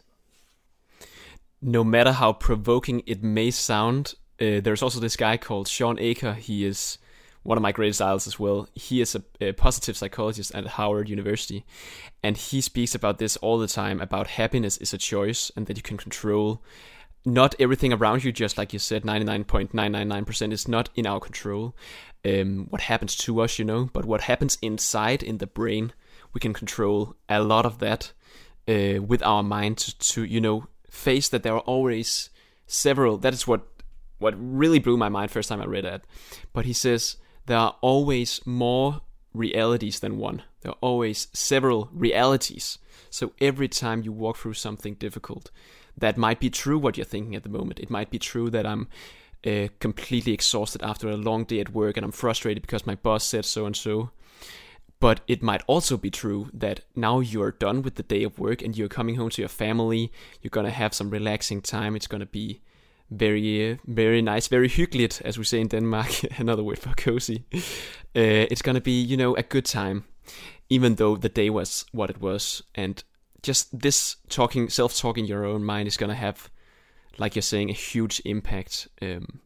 no 1.62 1.84
matter 1.84 2.12
how 2.12 2.34
provoking 2.34 3.04
it 3.06 3.24
may 3.24 3.52
sound, 3.52 4.16
uh, 4.40 4.62
there's 4.62 4.82
also 4.82 5.00
this 5.00 5.16
guy 5.16 5.38
called 5.38 5.68
Shawn 5.68 6.00
Achor. 6.00 6.34
He 6.34 6.66
is 6.66 6.98
one 7.44 7.58
of 7.58 7.62
my 7.62 7.72
greatest 7.72 8.02
idols 8.02 8.28
as 8.28 8.40
well. 8.40 8.68
He 8.76 9.02
is 9.02 9.16
a, 9.16 9.24
a, 9.42 9.52
positive 9.54 9.98
psychologist 9.98 10.54
at 10.54 10.66
Harvard 10.68 11.10
University, 11.10 11.66
and 12.24 12.38
he 12.38 12.62
speaks 12.62 12.96
about 12.96 13.18
this 13.18 13.38
all 13.38 13.58
the 13.58 13.68
time 13.68 14.00
about 14.00 14.28
happiness 14.28 14.78
is 14.78 14.94
a 14.94 14.98
choice 14.98 15.52
and 15.56 15.66
that 15.66 15.78
you 15.78 15.84
can 15.84 15.98
control 15.98 16.64
not 17.26 17.56
everything 17.60 17.92
around 17.92 18.24
you. 18.24 18.32
Just 18.32 18.58
like 18.58 18.72
you 18.72 18.80
said, 18.80 19.04
ninety 19.04 19.26
nine 19.26 19.44
point 19.44 19.74
nine 19.74 19.92
nine 19.92 20.08
nine 20.08 20.26
percent 20.26 20.54
is 20.54 20.68
not 20.68 20.90
in 20.96 21.06
our 21.06 21.20
control. 21.20 21.76
Um, 22.26 22.68
what 22.70 22.82
happens 22.82 23.16
to 23.18 23.42
us, 23.42 23.60
you 23.60 23.66
know, 23.66 23.90
but 23.94 24.06
what 24.06 24.22
happens 24.22 24.58
inside 24.62 25.24
in 25.24 25.38
the 25.38 25.48
brain, 25.48 25.94
we 26.34 26.40
can 26.40 26.54
control 26.54 27.16
a 27.28 27.42
lot 27.42 27.66
of 27.66 27.80
that 27.80 28.14
uh, 28.68 29.02
with 29.02 29.24
our 29.24 29.44
mind 29.44 29.78
to, 29.78 29.98
to 30.00 30.24
you 30.24 30.42
know 30.42 30.68
face 30.90 31.30
that 31.30 31.44
there 31.44 31.54
are 31.54 31.62
always 31.62 32.30
several. 32.68 33.18
That 33.18 33.34
is 33.34 33.48
what 33.48 33.66
what 34.20 34.36
really 34.38 34.80
blew 34.80 34.98
my 34.98 35.10
mind 35.10 35.32
first 35.32 35.50
time 35.50 35.62
I 35.62 35.66
read 35.66 35.86
it. 35.86 36.04
But 36.54 36.66
he 36.66 36.74
says 36.74 37.18
there 37.46 37.58
are 37.58 37.76
always 37.82 38.46
more 38.46 39.02
realities 39.34 40.00
than 40.00 40.18
one. 40.18 40.44
There 40.62 40.72
are 40.72 40.78
always 40.82 41.28
several 41.34 41.90
realities. 41.94 42.78
So 43.10 43.32
every 43.40 43.68
time 43.68 44.04
you 44.04 44.12
walk 44.12 44.38
through 44.38 44.54
something 44.54 44.96
difficult, 44.96 45.52
that 45.98 46.18
might 46.18 46.40
be 46.40 46.50
true 46.50 46.78
what 46.78 46.98
you're 46.98 47.06
thinking 47.06 47.36
at 47.36 47.44
the 47.44 47.50
moment. 47.50 47.80
It 47.80 47.90
might 47.90 48.10
be 48.10 48.20
true 48.20 48.50
that 48.50 48.66
I'm 48.66 48.88
uh, 49.46 49.68
completely 49.80 50.34
exhausted 50.34 50.84
after 50.84 51.10
a 51.10 51.18
long 51.18 51.46
day 51.46 51.60
at 51.60 51.74
work 51.74 51.98
and 51.98 52.06
I'm 52.06 52.12
frustrated 52.12 52.62
because 52.62 52.86
my 52.86 52.96
boss 52.96 53.24
said 53.24 53.46
so 53.46 53.66
and 53.66 53.76
so. 53.76 54.12
But 55.00 55.22
it 55.28 55.42
might 55.42 55.64
also 55.66 55.98
be 55.98 56.12
true 56.12 56.50
that 56.54 56.82
now 56.96 57.22
you're 57.22 57.52
done 57.52 57.82
with 57.82 57.96
the 57.96 58.04
day 58.04 58.24
of 58.24 58.38
work 58.38 58.62
and 58.62 58.78
you're 58.78 58.90
coming 58.90 59.16
home 59.16 59.30
to 59.30 59.42
your 59.42 59.50
family. 59.50 60.12
You're 60.42 60.50
gonna 60.50 60.72
have 60.72 60.94
some 60.94 61.10
relaxing 61.10 61.62
time. 61.62 61.96
It's 61.96 62.08
gonna 62.08 62.26
be 62.26 62.62
very, 63.10 63.80
very 63.88 64.22
nice, 64.22 64.48
very 64.48 64.70
hyggeligt, 64.70 65.22
as 65.22 65.38
we 65.38 65.44
say 65.44 65.62
in 65.62 65.68
Denmark, 65.68 66.10
another 66.40 66.64
word 66.64 66.80
for 66.80 66.94
cozy. 66.96 67.46
Uh, 67.54 68.46
it's 68.52 68.62
gonna 68.62 68.82
be, 68.82 69.02
you 69.02 69.18
know, 69.18 69.36
a 69.36 69.44
good 69.44 69.66
time, 69.66 70.04
even 70.70 70.96
though 70.96 71.16
the 71.16 71.30
day 71.30 71.50
was 71.50 71.86
what 71.92 72.10
it 72.10 72.20
was. 72.22 72.62
And 72.76 73.04
just 73.42 73.80
this 73.80 74.18
talking, 74.28 74.70
self-talking 74.70 75.26
your 75.26 75.46
own 75.46 75.64
mind 75.64 75.88
is 75.88 75.98
gonna 75.98 76.16
have, 76.16 76.50
like 77.18 77.36
you're 77.36 77.42
saying, 77.42 77.70
a 77.70 77.74
huge 77.74 78.22
impact. 78.26 78.90
Um, 79.02 79.40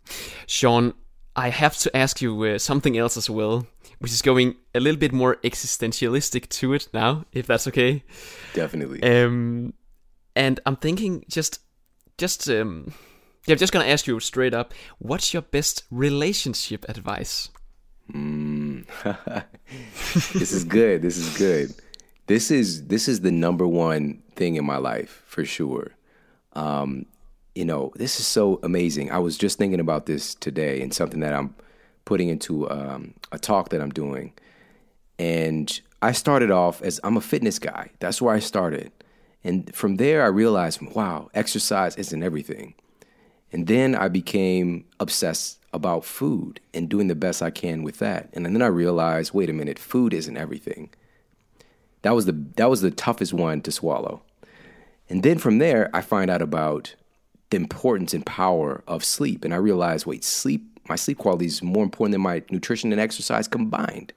Shawn, 0.47 0.93
I 1.35 1.49
have 1.49 1.77
to 1.79 1.95
ask 1.95 2.21
you 2.21 2.43
uh, 2.43 2.57
something 2.59 2.97
else 2.97 3.17
as 3.17 3.29
well, 3.29 3.65
which 3.99 4.11
is 4.11 4.21
going 4.21 4.55
a 4.75 4.79
little 4.79 4.99
bit 4.99 5.11
more 5.11 5.37
existentialistic 5.43 6.49
to 6.49 6.73
it 6.73 6.87
now, 6.93 7.25
if 7.31 7.47
that's 7.47 7.67
okay. 7.67 8.03
Definitely. 8.53 9.01
Um, 9.03 9.73
and 10.35 10.59
I'm 10.65 10.75
thinking 10.75 11.25
just, 11.27 11.59
just 12.17 12.49
um, 12.49 12.93
Yeah, 13.45 13.53
I'm 13.53 13.59
just 13.59 13.73
gonna 13.73 13.85
ask 13.85 14.07
you 14.07 14.19
straight 14.19 14.53
up. 14.53 14.73
What's 14.99 15.33
your 15.33 15.41
best 15.41 15.83
relationship 15.91 16.85
advice? 16.87 17.49
Mm. 18.13 18.85
this 20.33 20.53
is 20.53 20.63
good. 20.63 21.01
This 21.01 21.17
is 21.17 21.37
good. 21.37 21.73
This 22.27 22.51
is 22.51 22.87
this 22.87 23.09
is 23.09 23.19
the 23.19 23.31
number 23.31 23.67
one 23.67 24.23
thing 24.35 24.55
in 24.55 24.65
my 24.65 24.77
life 24.77 25.23
for 25.25 25.43
sure. 25.43 25.91
Um, 26.53 27.05
you 27.55 27.65
know, 27.65 27.91
this 27.95 28.19
is 28.19 28.25
so 28.25 28.59
amazing. 28.63 29.11
I 29.11 29.19
was 29.19 29.37
just 29.37 29.57
thinking 29.57 29.79
about 29.79 30.05
this 30.05 30.35
today 30.35 30.81
and 30.81 30.93
something 30.93 31.19
that 31.19 31.33
I'm 31.33 31.55
putting 32.05 32.29
into 32.29 32.69
um, 32.69 33.13
a 33.31 33.37
talk 33.39 33.69
that 33.69 33.81
I'm 33.81 33.91
doing. 33.91 34.33
And 35.19 35.79
I 36.01 36.11
started 36.11 36.51
off 36.51 36.81
as 36.81 36.99
I'm 37.03 37.17
a 37.17 37.21
fitness 37.21 37.59
guy. 37.59 37.91
That's 37.99 38.21
where 38.21 38.33
I 38.33 38.39
started. 38.39 38.91
And 39.43 39.73
from 39.75 39.97
there, 39.97 40.23
I 40.23 40.27
realized, 40.27 40.81
wow, 40.81 41.29
exercise 41.33 41.95
isn't 41.95 42.23
everything. 42.23 42.73
And 43.51 43.67
then 43.67 43.93
I 43.93 44.07
became 44.07 44.85
obsessed 44.99 45.59
about 45.73 46.05
food 46.05 46.59
and 46.73 46.89
doing 46.89 47.07
the 47.07 47.15
best 47.15 47.41
I 47.41 47.51
can 47.51 47.83
with 47.83 47.99
that. 47.99 48.29
And 48.33 48.45
then 48.45 48.61
I 48.61 48.67
realized, 48.67 49.33
wait 49.33 49.49
a 49.49 49.53
minute, 49.53 49.77
food 49.77 50.13
isn't 50.13 50.37
everything. 50.37 50.89
That 52.01 52.15
was 52.15 52.25
the 52.25 52.33
that 52.57 52.69
was 52.69 52.81
the 52.81 52.91
toughest 52.91 53.33
one 53.33 53.61
to 53.61 53.71
swallow. 53.71 54.23
And 55.09 55.23
then 55.23 55.37
from 55.37 55.59
there, 55.59 55.89
I 55.93 56.01
find 56.01 56.29
out 56.29 56.41
about 56.41 56.95
the 57.53 57.57
importance 57.57 58.15
and 58.15 58.25
power 58.25 58.83
of 58.87 59.05
sleep. 59.05 59.45
And 59.45 59.53
I 59.53 59.57
realized, 59.57 60.07
wait, 60.07 60.23
sleep, 60.23 60.79
my 60.89 60.95
sleep 60.95 61.19
quality 61.19 61.45
is 61.45 61.61
more 61.61 61.83
important 61.83 62.13
than 62.13 62.21
my 62.21 62.41
nutrition 62.49 62.91
and 62.91 62.99
exercise 62.99 63.47
combined. 63.47 64.11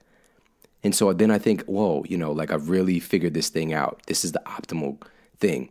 And 0.83 0.95
so 0.95 1.13
then 1.13 1.29
I 1.29 1.37
think, 1.37 1.63
whoa, 1.65 2.03
you 2.09 2.17
know, 2.17 2.31
like 2.31 2.49
I've 2.49 2.67
really 2.69 2.99
figured 2.99 3.35
this 3.35 3.49
thing 3.49 3.73
out. 3.73 4.01
This 4.07 4.25
is 4.25 4.31
the 4.31 4.41
optimal 4.47 4.99
thing. 5.39 5.69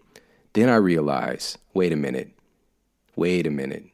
Then 0.52 0.68
I 0.68 0.76
realize, 0.76 1.58
wait 1.74 1.92
a 1.92 1.96
minute, 1.96 2.30
wait 3.16 3.48
a 3.48 3.50
minute. 3.50 3.86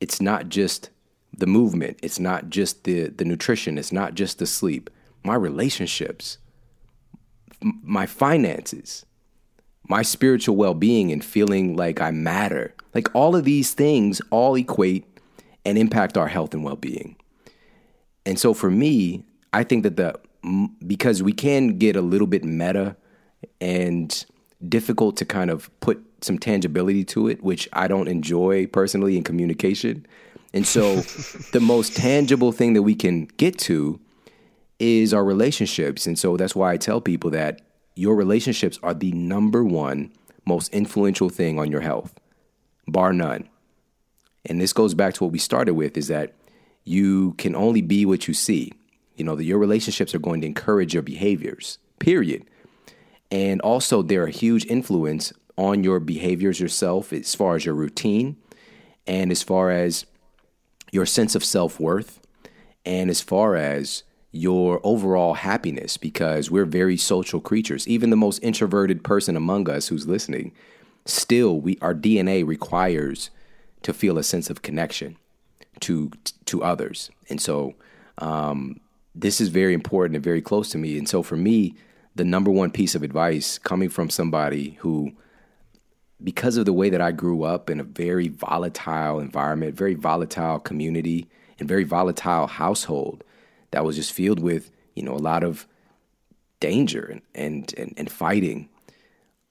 It's 0.00 0.20
not 0.20 0.48
just 0.48 0.90
the 1.32 1.46
movement, 1.46 2.00
it's 2.02 2.18
not 2.18 2.50
just 2.50 2.82
the, 2.82 3.10
the 3.10 3.24
nutrition, 3.24 3.78
it's 3.78 3.92
not 3.92 4.14
just 4.14 4.40
the 4.40 4.46
sleep. 4.46 4.90
My 5.22 5.36
relationships, 5.36 6.38
m- 7.62 7.80
my 7.84 8.06
finances, 8.06 9.06
my 9.88 10.02
spiritual 10.02 10.56
well 10.56 10.74
being, 10.74 11.12
and 11.12 11.24
feeling 11.24 11.76
like 11.76 12.00
I 12.00 12.10
matter. 12.10 12.74
Like 12.94 13.14
all 13.14 13.34
of 13.34 13.44
these 13.44 13.72
things 13.72 14.20
all 14.30 14.54
equate 14.56 15.06
and 15.64 15.78
impact 15.78 16.16
our 16.16 16.28
health 16.28 16.54
and 16.54 16.64
well 16.64 16.76
being. 16.76 17.16
And 18.24 18.38
so 18.38 18.54
for 18.54 18.70
me, 18.70 19.24
I 19.52 19.64
think 19.64 19.82
that 19.82 19.96
the 19.96 20.18
because 20.86 21.22
we 21.22 21.32
can 21.32 21.78
get 21.78 21.94
a 21.94 22.02
little 22.02 22.26
bit 22.26 22.44
meta 22.44 22.96
and 23.60 24.24
difficult 24.68 25.16
to 25.16 25.24
kind 25.24 25.50
of 25.50 25.70
put 25.80 26.04
some 26.20 26.38
tangibility 26.38 27.04
to 27.04 27.28
it, 27.28 27.42
which 27.42 27.68
I 27.72 27.88
don't 27.88 28.08
enjoy 28.08 28.66
personally 28.66 29.16
in 29.16 29.24
communication. 29.24 30.06
And 30.52 30.66
so 30.66 30.96
the 31.52 31.60
most 31.60 31.96
tangible 31.96 32.52
thing 32.52 32.74
that 32.74 32.82
we 32.82 32.94
can 32.94 33.26
get 33.36 33.58
to 33.60 34.00
is 34.78 35.14
our 35.14 35.24
relationships. 35.24 36.06
And 36.06 36.18
so 36.18 36.36
that's 36.36 36.56
why 36.56 36.72
I 36.72 36.76
tell 36.76 37.00
people 37.00 37.30
that 37.30 37.60
your 37.94 38.14
relationships 38.16 38.78
are 38.82 38.94
the 38.94 39.12
number 39.12 39.64
one 39.64 40.12
most 40.44 40.72
influential 40.74 41.28
thing 41.28 41.58
on 41.58 41.70
your 41.70 41.80
health, 41.80 42.18
bar 42.88 43.12
none. 43.12 43.48
And 44.44 44.60
this 44.60 44.72
goes 44.72 44.94
back 44.94 45.14
to 45.14 45.24
what 45.24 45.32
we 45.32 45.38
started 45.38 45.74
with 45.74 45.96
is 45.96 46.08
that 46.08 46.34
you 46.84 47.34
can 47.34 47.54
only 47.54 47.80
be 47.80 48.04
what 48.04 48.26
you 48.26 48.34
see. 48.34 48.72
You 49.16 49.24
know, 49.24 49.36
that 49.36 49.44
your 49.44 49.58
relationships 49.58 50.14
are 50.14 50.18
going 50.18 50.40
to 50.40 50.46
encourage 50.46 50.94
your 50.94 51.02
behaviors, 51.02 51.78
period. 51.98 52.44
And 53.30 53.60
also, 53.60 54.02
they're 54.02 54.26
a 54.26 54.30
huge 54.30 54.66
influence 54.66 55.32
on 55.56 55.84
your 55.84 56.00
behaviors 56.00 56.58
yourself 56.60 57.12
as 57.12 57.34
far 57.34 57.56
as 57.56 57.64
your 57.64 57.74
routine 57.74 58.36
and 59.06 59.30
as 59.30 59.42
far 59.42 59.70
as 59.70 60.06
your 60.90 61.06
sense 61.06 61.34
of 61.34 61.44
self 61.44 61.78
worth 61.78 62.20
and 62.84 63.10
as 63.10 63.20
far 63.20 63.54
as 63.54 64.02
your 64.32 64.80
overall 64.82 65.34
happiness 65.34 65.98
because 65.98 66.50
we're 66.50 66.64
very 66.64 66.96
social 66.96 67.40
creatures. 67.40 67.86
Even 67.86 68.10
the 68.10 68.16
most 68.16 68.38
introverted 68.42 69.04
person 69.04 69.36
among 69.36 69.68
us 69.68 69.88
who's 69.88 70.06
listening, 70.06 70.52
still 71.04 71.60
we 71.60 71.78
our 71.82 71.94
DNA 71.94 72.44
requires 72.46 73.30
to 73.82 73.92
feel 73.92 74.18
a 74.18 74.22
sense 74.22 74.48
of 74.48 74.62
connection 74.62 75.16
to 75.80 76.10
to 76.46 76.62
others. 76.62 77.10
And 77.28 77.40
so 77.40 77.74
um, 78.18 78.80
this 79.14 79.40
is 79.40 79.48
very 79.48 79.74
important 79.74 80.16
and 80.16 80.24
very 80.24 80.40
close 80.40 80.70
to 80.70 80.78
me. 80.78 80.96
And 80.96 81.08
so 81.08 81.22
for 81.22 81.36
me, 81.36 81.74
the 82.14 82.24
number 82.24 82.50
one 82.50 82.70
piece 82.70 82.94
of 82.94 83.02
advice 83.02 83.58
coming 83.58 83.90
from 83.90 84.08
somebody 84.08 84.78
who 84.80 85.12
because 86.24 86.56
of 86.56 86.64
the 86.64 86.72
way 86.72 86.88
that 86.88 87.00
I 87.00 87.10
grew 87.10 87.42
up 87.42 87.68
in 87.68 87.80
a 87.80 87.84
very 87.84 88.28
volatile 88.28 89.18
environment, 89.18 89.74
very 89.74 89.94
volatile 89.94 90.60
community, 90.60 91.28
and 91.58 91.68
very 91.68 91.84
volatile 91.84 92.46
household 92.46 93.24
that 93.72 93.84
was 93.84 93.96
just 93.96 94.12
filled 94.12 94.40
with, 94.40 94.70
you 94.94 95.02
know, 95.02 95.14
a 95.14 95.18
lot 95.18 95.42
of 95.42 95.66
danger 96.60 97.02
and, 97.04 97.22
and, 97.34 97.74
and, 97.76 97.94
and 97.96 98.10
fighting. 98.10 98.68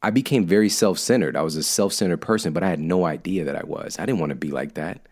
I 0.01 0.09
became 0.09 0.45
very 0.45 0.69
self 0.69 0.97
centered. 0.97 1.35
I 1.35 1.41
was 1.41 1.55
a 1.55 1.63
self 1.63 1.93
centered 1.93 2.21
person, 2.21 2.53
but 2.53 2.63
I 2.63 2.69
had 2.69 2.79
no 2.79 3.05
idea 3.05 3.43
that 3.43 3.55
I 3.55 3.63
was. 3.63 3.99
I 3.99 4.05
didn't 4.05 4.19
want 4.19 4.31
to 4.31 4.35
be 4.35 4.49
like 4.49 4.73
that, 4.75 5.07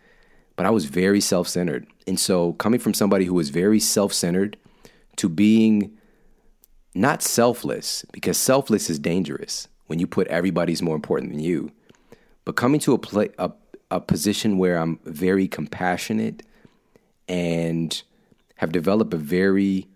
but 0.56 0.66
I 0.66 0.72
was 0.72 0.86
very 0.86 1.22
self 1.22 1.48
centered. 1.48 1.86
And 2.08 2.20
so, 2.20 2.54
coming 2.54 2.80
from 2.80 2.94
somebody 2.94 3.26
who 3.26 3.36
was 3.36 3.50
very 3.50 3.80
self 3.80 4.14
centered 4.14 4.58
to 5.18 5.30
being 5.30 5.92
not 6.96 7.22
selfless, 7.22 8.04
because 8.12 8.38
selfless 8.38 8.90
is 8.90 8.98
dangerous 8.98 9.68
when 9.88 10.00
you 10.00 10.08
put 10.08 10.28
everybody's 10.28 10.82
more 10.82 10.96
important 10.96 11.32
than 11.32 11.40
you, 11.40 11.72
but 12.46 12.56
coming 12.56 12.80
to 12.80 12.94
a, 12.94 12.98
play, 12.98 13.30
a, 13.38 13.52
a 13.92 14.00
position 14.00 14.58
where 14.58 14.78
I'm 14.78 15.00
very 15.04 15.48
compassionate 15.48 16.44
and 17.28 18.02
have 18.60 18.74
developed 18.74 19.14
a 19.14 19.18
very 19.18 19.88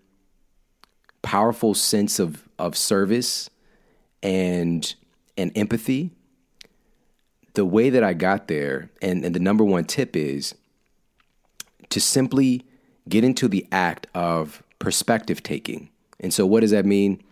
powerful 1.20 1.74
sense 1.74 2.18
of, 2.18 2.48
of 2.58 2.74
service 2.74 3.50
and 4.22 4.94
and 5.36 5.52
empathy. 5.54 6.12
The 7.52 7.66
way 7.66 7.90
that 7.90 8.02
I 8.02 8.14
got 8.14 8.48
there, 8.48 8.90
and, 9.02 9.22
and 9.22 9.34
the 9.34 9.38
number 9.38 9.64
one 9.64 9.84
tip 9.84 10.16
is 10.16 10.54
to 11.90 12.00
simply 12.00 12.64
get 13.06 13.22
into 13.22 13.48
the 13.48 13.66
act 13.70 14.06
of 14.14 14.62
perspective 14.78 15.42
taking. 15.42 15.90
And 16.18 16.32
so, 16.32 16.46
what 16.46 16.60
does 16.60 16.70
that 16.70 16.86
mean? 16.86 17.22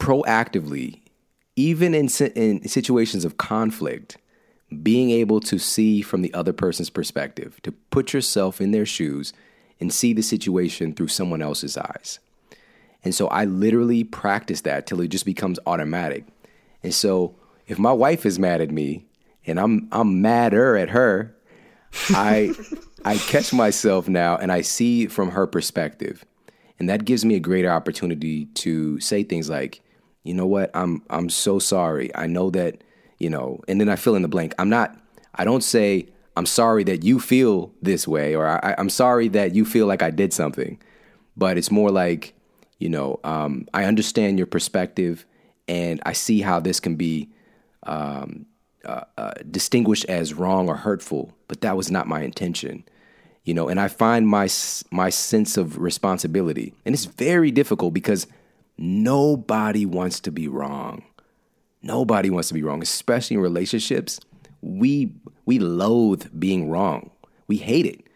Proactively, 0.00 1.02
even 1.54 1.94
in, 1.94 2.08
in 2.34 2.66
situations 2.66 3.24
of 3.24 3.36
conflict, 3.36 4.16
being 4.82 5.10
able 5.10 5.38
to 5.38 5.56
see 5.56 6.02
from 6.02 6.22
the 6.22 6.34
other 6.34 6.52
person's 6.52 6.90
perspective, 6.90 7.60
to 7.62 7.70
put 7.70 8.12
yourself 8.12 8.60
in 8.60 8.72
their 8.72 8.86
shoes 8.86 9.32
and 9.82 9.92
see 9.92 10.12
the 10.12 10.22
situation 10.22 10.94
through 10.94 11.08
someone 11.08 11.42
else's 11.42 11.76
eyes. 11.76 12.20
And 13.04 13.12
so 13.12 13.26
I 13.26 13.46
literally 13.46 14.04
practice 14.04 14.60
that 14.60 14.86
till 14.86 15.00
it 15.00 15.08
just 15.08 15.26
becomes 15.26 15.58
automatic. 15.66 16.24
And 16.84 16.94
so 16.94 17.34
if 17.66 17.80
my 17.80 17.90
wife 17.90 18.24
is 18.24 18.38
mad 18.38 18.60
at 18.60 18.70
me 18.70 19.04
and 19.44 19.58
I'm 19.58 19.88
I'm 19.90 20.22
madder 20.22 20.76
at 20.76 20.90
her, 20.90 21.34
I 22.10 22.54
I 23.04 23.16
catch 23.18 23.52
myself 23.52 24.08
now 24.08 24.36
and 24.36 24.52
I 24.52 24.60
see 24.60 25.08
from 25.08 25.32
her 25.32 25.48
perspective. 25.48 26.24
And 26.78 26.88
that 26.88 27.04
gives 27.04 27.24
me 27.24 27.34
a 27.34 27.40
greater 27.40 27.70
opportunity 27.70 28.44
to 28.62 29.00
say 29.00 29.24
things 29.24 29.50
like, 29.50 29.80
you 30.22 30.32
know 30.32 30.46
what, 30.46 30.70
I'm 30.74 31.02
I'm 31.10 31.28
so 31.28 31.58
sorry. 31.58 32.14
I 32.14 32.28
know 32.28 32.50
that, 32.50 32.84
you 33.18 33.30
know, 33.30 33.60
and 33.66 33.80
then 33.80 33.88
I 33.88 33.96
fill 33.96 34.14
in 34.14 34.22
the 34.22 34.28
blank. 34.28 34.54
I'm 34.60 34.70
not 34.70 34.96
I 35.34 35.44
don't 35.44 35.64
say, 35.64 36.06
I'm 36.36 36.46
sorry 36.46 36.84
that 36.84 37.02
you 37.02 37.20
feel 37.20 37.72
this 37.82 38.08
way, 38.08 38.34
or 38.34 38.46
I, 38.46 38.74
I'm 38.78 38.90
sorry 38.90 39.28
that 39.28 39.54
you 39.54 39.64
feel 39.64 39.86
like 39.86 40.02
I 40.02 40.10
did 40.10 40.32
something. 40.32 40.80
But 41.36 41.58
it's 41.58 41.70
more 41.70 41.90
like, 41.90 42.34
you 42.78 42.88
know, 42.88 43.20
um, 43.24 43.66
I 43.74 43.84
understand 43.84 44.38
your 44.38 44.46
perspective, 44.46 45.26
and 45.68 46.00
I 46.04 46.12
see 46.12 46.40
how 46.40 46.60
this 46.60 46.80
can 46.80 46.96
be 46.96 47.30
um, 47.84 48.46
uh, 48.84 49.02
uh, 49.16 49.32
distinguished 49.50 50.06
as 50.06 50.34
wrong 50.34 50.68
or 50.68 50.76
hurtful. 50.76 51.32
But 51.48 51.60
that 51.60 51.76
was 51.76 51.90
not 51.90 52.08
my 52.08 52.22
intention, 52.22 52.84
you 53.44 53.54
know. 53.54 53.68
And 53.68 53.78
I 53.78 53.88
find 53.88 54.26
my 54.26 54.48
my 54.90 55.10
sense 55.10 55.56
of 55.56 55.78
responsibility, 55.78 56.74
and 56.84 56.94
it's 56.94 57.04
very 57.04 57.50
difficult 57.50 57.92
because 57.92 58.26
nobody 58.78 59.86
wants 59.86 60.20
to 60.20 60.32
be 60.32 60.48
wrong. 60.48 61.04
Nobody 61.82 62.30
wants 62.30 62.48
to 62.48 62.54
be 62.54 62.62
wrong, 62.62 62.82
especially 62.82 63.36
in 63.36 63.42
relationships. 63.42 64.20
We 64.62 65.12
we 65.44 65.58
loathe 65.58 66.28
being 66.38 66.70
wrong. 66.70 67.10
We 67.46 67.58
hate 67.58 67.86
it. 67.86 68.06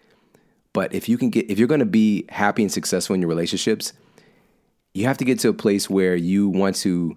But 0.72 0.94
if 0.94 1.08
you 1.08 1.18
can 1.18 1.30
get 1.30 1.50
if 1.50 1.58
you're 1.58 1.68
going 1.68 1.80
to 1.80 1.86
be 1.86 2.24
happy 2.30 2.62
and 2.62 2.72
successful 2.72 3.14
in 3.14 3.20
your 3.20 3.28
relationships, 3.28 3.92
you 4.94 5.04
have 5.04 5.18
to 5.18 5.24
get 5.24 5.38
to 5.40 5.50
a 5.50 5.52
place 5.52 5.90
where 5.90 6.16
you 6.16 6.48
want 6.48 6.76
to 6.76 7.16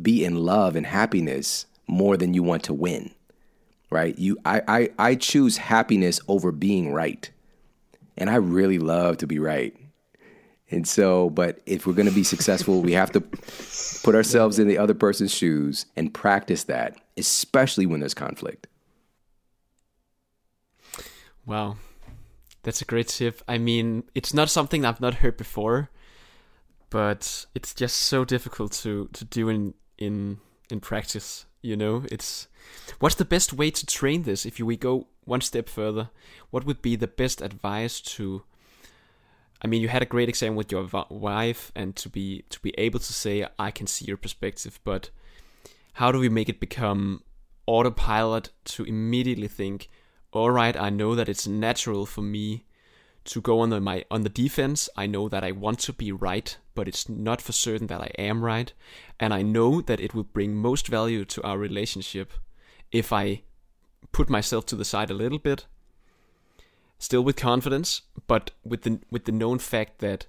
be 0.00 0.24
in 0.24 0.36
love 0.36 0.76
and 0.76 0.86
happiness 0.86 1.66
more 1.86 2.16
than 2.16 2.34
you 2.34 2.42
want 2.42 2.64
to 2.64 2.74
win 2.74 3.10
right 3.90 4.18
you 4.18 4.38
I, 4.44 4.62
I 4.68 4.90
i 4.98 5.14
choose 5.14 5.56
happiness 5.56 6.20
over 6.28 6.52
being 6.52 6.92
right 6.92 7.30
and 8.16 8.30
i 8.30 8.36
really 8.36 8.78
love 8.78 9.18
to 9.18 9.26
be 9.26 9.38
right 9.38 9.76
and 10.70 10.86
so 10.86 11.30
but 11.30 11.60
if 11.66 11.86
we're 11.86 11.94
going 11.94 12.08
to 12.08 12.14
be 12.14 12.24
successful 12.24 12.82
we 12.82 12.92
have 12.92 13.10
to 13.12 13.20
put 13.20 14.14
ourselves 14.14 14.58
in 14.58 14.68
the 14.68 14.78
other 14.78 14.94
person's 14.94 15.34
shoes 15.34 15.86
and 15.96 16.14
practice 16.14 16.64
that 16.64 16.96
especially 17.20 17.86
when 17.86 18.00
there's 18.00 18.14
conflict 18.14 18.66
Wow. 21.46 21.76
That's 22.62 22.82
a 22.82 22.84
great 22.84 23.08
tip. 23.08 23.42
I 23.48 23.58
mean, 23.58 24.04
it's 24.14 24.34
not 24.34 24.50
something 24.50 24.84
I've 24.84 25.00
not 25.00 25.14
heard 25.16 25.36
before, 25.36 25.90
but 26.90 27.46
it's 27.54 27.74
just 27.74 27.96
so 27.96 28.24
difficult 28.24 28.72
to 28.84 29.08
to 29.12 29.24
do 29.24 29.48
in 29.48 29.74
in 29.98 30.38
in 30.70 30.80
practice, 30.80 31.46
you 31.62 31.76
know? 31.76 32.04
It's 32.10 32.48
what's 32.98 33.14
the 33.16 33.24
best 33.24 33.52
way 33.52 33.70
to 33.70 33.86
train 33.86 34.22
this 34.22 34.44
if 34.44 34.60
we 34.60 34.76
go 34.76 35.08
one 35.24 35.40
step 35.40 35.68
further? 35.68 36.10
What 36.50 36.64
would 36.66 36.82
be 36.82 36.96
the 36.96 37.08
best 37.08 37.40
advice 37.40 38.00
to 38.16 38.42
I 39.62 39.66
mean, 39.66 39.82
you 39.82 39.88
had 39.88 40.02
a 40.02 40.06
great 40.06 40.28
example 40.28 40.56
with 40.56 40.72
your 40.72 40.88
wife, 41.10 41.70
and 41.74 41.94
to 41.96 42.08
be 42.08 42.44
to 42.50 42.60
be 42.60 42.72
able 42.78 43.00
to 43.00 43.12
say, 43.12 43.46
"I 43.58 43.70
can 43.70 43.86
see 43.86 44.04
your 44.06 44.16
perspective," 44.16 44.78
but 44.84 45.10
how 45.94 46.12
do 46.12 46.18
we 46.18 46.28
make 46.28 46.48
it 46.48 46.60
become 46.60 47.22
autopilot 47.66 48.50
to 48.64 48.84
immediately 48.84 49.48
think, 49.48 49.88
"All 50.32 50.50
right, 50.50 50.76
I 50.76 50.90
know 50.90 51.14
that 51.14 51.28
it's 51.28 51.46
natural 51.46 52.06
for 52.06 52.22
me 52.22 52.64
to 53.24 53.40
go 53.40 53.60
on 53.60 53.70
the 53.70 53.80
my 53.80 54.04
on 54.10 54.22
the 54.22 54.28
defense. 54.28 54.88
I 54.96 55.06
know 55.06 55.28
that 55.28 55.44
I 55.44 55.52
want 55.52 55.78
to 55.80 55.92
be 55.92 56.12
right, 56.12 56.56
but 56.74 56.88
it's 56.88 57.08
not 57.08 57.42
for 57.42 57.52
certain 57.52 57.86
that 57.88 58.00
I 58.00 58.10
am 58.18 58.44
right, 58.44 58.72
and 59.18 59.34
I 59.34 59.42
know 59.42 59.80
that 59.80 60.00
it 60.00 60.14
will 60.14 60.24
bring 60.24 60.54
most 60.54 60.88
value 60.88 61.24
to 61.26 61.42
our 61.42 61.58
relationship 61.58 62.32
if 62.90 63.12
I 63.12 63.42
put 64.12 64.30
myself 64.30 64.66
to 64.66 64.76
the 64.76 64.84
side 64.84 65.10
a 65.10 65.14
little 65.14 65.38
bit 65.38 65.66
still 67.00 67.22
with 67.22 67.34
confidence, 67.34 68.02
but 68.28 68.52
with 68.62 68.82
the 68.82 69.00
with 69.10 69.24
the 69.24 69.32
known 69.32 69.58
fact 69.58 69.98
that 69.98 70.26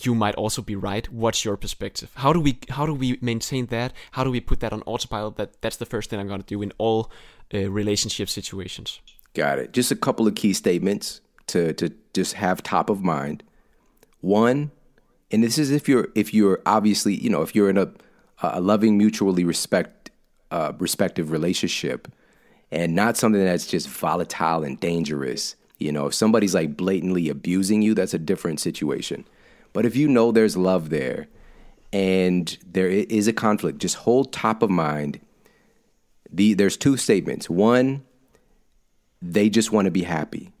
you 0.00 0.14
might 0.14 0.34
also 0.34 0.62
be 0.62 0.74
right. 0.74 1.10
What's 1.12 1.44
your 1.44 1.56
perspective? 1.56 2.10
How 2.14 2.32
do 2.32 2.40
we 2.40 2.58
how 2.70 2.86
do 2.86 2.94
we 2.94 3.18
maintain 3.20 3.66
that? 3.66 3.92
How 4.12 4.24
do 4.24 4.30
we 4.30 4.40
put 4.40 4.60
that 4.60 4.72
on 4.72 4.82
autopilot? 4.82 5.36
That 5.36 5.60
that's 5.60 5.76
the 5.76 5.86
first 5.86 6.10
thing 6.10 6.18
I'm 6.18 6.28
going 6.28 6.40
to 6.40 6.46
do 6.46 6.62
in 6.62 6.72
all 6.78 7.10
uh, 7.52 7.70
relationship 7.70 8.28
situations. 8.28 9.00
Got 9.34 9.58
it. 9.58 9.72
Just 9.72 9.90
a 9.90 9.96
couple 9.96 10.26
of 10.26 10.34
key 10.34 10.52
statements 10.52 11.20
to 11.48 11.72
to 11.74 11.92
just 12.14 12.34
have 12.34 12.62
top 12.62 12.90
of 12.90 13.02
mind. 13.02 13.42
One, 14.20 14.70
and 15.30 15.42
this 15.42 15.58
is 15.58 15.70
if 15.70 15.88
you're 15.88 16.08
if 16.14 16.32
you're 16.32 16.60
obviously 16.64 17.14
you 17.14 17.30
know 17.30 17.42
if 17.42 17.54
you're 17.54 17.70
in 17.70 17.78
a 17.78 17.92
a 18.42 18.60
loving 18.60 18.98
mutually 18.98 19.44
respect 19.44 20.10
uh, 20.50 20.72
respective 20.78 21.30
relationship 21.30 22.10
and 22.70 22.94
not 22.94 23.16
something 23.16 23.44
that's 23.44 23.66
just 23.66 23.88
volatile 23.88 24.64
and 24.64 24.80
dangerous 24.80 25.54
you 25.82 25.92
know, 25.92 26.06
if 26.06 26.14
somebody's 26.14 26.54
like 26.54 26.76
blatantly 26.76 27.28
abusing 27.28 27.82
you, 27.82 27.94
that's 27.94 28.14
a 28.14 28.18
different 28.18 28.60
situation. 28.60 29.26
But 29.72 29.86
if 29.86 29.96
you 29.96 30.08
know 30.08 30.32
there's 30.32 30.56
love 30.56 30.90
there 30.90 31.28
and 31.92 32.56
there 32.66 32.88
is 32.88 33.28
a 33.28 33.32
conflict, 33.32 33.78
just 33.78 33.96
hold 33.96 34.32
top 34.32 34.62
of 34.62 34.70
mind 34.70 35.20
the 36.32 36.54
there's 36.54 36.76
two 36.76 36.96
statements. 36.96 37.50
One, 37.50 38.04
they 39.20 39.48
just 39.50 39.70
want 39.70 39.86
to 39.86 39.90
be 39.90 40.02
happy. 40.02 40.52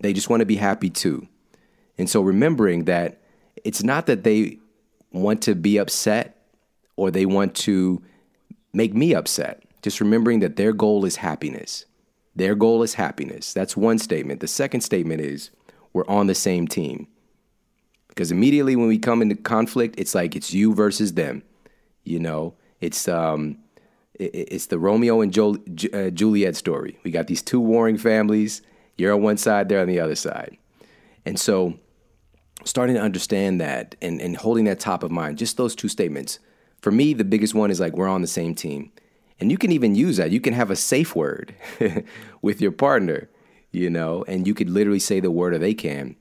They 0.00 0.12
just 0.12 0.30
want 0.30 0.40
to 0.40 0.46
be 0.46 0.56
happy 0.56 0.90
too. 0.90 1.28
And 1.98 2.08
so 2.08 2.22
remembering 2.22 2.84
that 2.86 3.20
it's 3.64 3.82
not 3.82 4.06
that 4.06 4.24
they 4.24 4.58
want 5.12 5.42
to 5.42 5.54
be 5.54 5.76
upset 5.76 6.36
or 6.96 7.10
they 7.10 7.26
want 7.26 7.54
to 7.54 8.02
make 8.72 8.94
me 8.94 9.14
upset. 9.14 9.62
Just 9.82 10.00
remembering 10.00 10.40
that 10.40 10.56
their 10.56 10.72
goal 10.72 11.04
is 11.04 11.16
happiness. 11.16 11.84
Their 12.34 12.54
goal 12.54 12.82
is 12.82 12.94
happiness. 12.94 13.52
That's 13.52 13.76
one 13.76 13.98
statement. 13.98 14.40
The 14.40 14.48
second 14.48 14.80
statement 14.80 15.20
is 15.20 15.50
we're 15.92 16.06
on 16.06 16.26
the 16.26 16.34
same 16.34 16.66
team. 16.66 17.06
Because 18.12 18.30
immediately 18.30 18.76
when 18.76 18.88
we 18.88 18.98
come 18.98 19.22
into 19.22 19.34
conflict, 19.34 19.94
it's 19.96 20.14
like 20.14 20.36
it's 20.36 20.52
you 20.52 20.74
versus 20.74 21.14
them. 21.14 21.42
You 22.04 22.18
know, 22.18 22.54
it's 22.80 23.08
um, 23.08 23.56
it, 24.14 24.34
it's 24.34 24.66
the 24.66 24.78
Romeo 24.78 25.22
and 25.22 25.36
uh, 25.38 26.10
Juliet 26.10 26.54
story. 26.54 26.98
We 27.04 27.10
got 27.10 27.26
these 27.26 27.40
two 27.40 27.58
warring 27.58 27.96
families. 27.96 28.60
You're 28.98 29.14
on 29.14 29.22
one 29.22 29.38
side, 29.38 29.70
they're 29.70 29.80
on 29.80 29.88
the 29.88 30.00
other 30.00 30.14
side, 30.14 30.58
and 31.24 31.40
so 31.40 31.78
starting 32.64 32.96
to 32.96 33.00
understand 33.00 33.60
that 33.62 33.94
and 34.02 34.20
and 34.20 34.36
holding 34.36 34.66
that 34.66 34.78
top 34.78 35.02
of 35.02 35.10
mind. 35.10 35.38
Just 35.38 35.56
those 35.56 35.74
two 35.74 35.88
statements. 35.88 36.38
For 36.82 36.90
me, 36.90 37.14
the 37.14 37.24
biggest 37.24 37.54
one 37.54 37.70
is 37.70 37.80
like 37.80 37.96
we're 37.96 38.08
on 38.08 38.20
the 38.20 38.26
same 38.26 38.54
team. 38.54 38.92
And 39.40 39.50
you 39.50 39.58
can 39.58 39.72
even 39.72 39.94
use 39.94 40.18
that. 40.18 40.30
You 40.30 40.40
can 40.40 40.52
have 40.52 40.70
a 40.70 40.76
safe 40.76 41.16
word 41.16 41.54
with 42.42 42.60
your 42.60 42.70
partner, 42.70 43.28
you 43.72 43.88
know, 43.90 44.24
and 44.28 44.46
you 44.46 44.54
could 44.54 44.68
literally 44.68 45.00
say 45.00 45.18
the 45.18 45.30
word 45.30 45.54
or 45.54 45.58
they 45.58 45.74
can. 45.74 46.14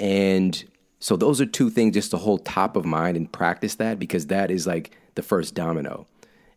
And 0.00 0.64
so 1.00 1.16
those 1.16 1.40
are 1.40 1.46
two 1.46 1.70
things 1.70 1.94
just 1.94 2.10
to 2.10 2.16
hold 2.16 2.44
top 2.44 2.76
of 2.76 2.84
mind 2.84 3.16
and 3.16 3.30
practice 3.30 3.76
that 3.76 3.98
because 3.98 4.26
that 4.26 4.50
is 4.50 4.66
like 4.66 4.96
the 5.14 5.22
first 5.22 5.54
domino. 5.54 6.06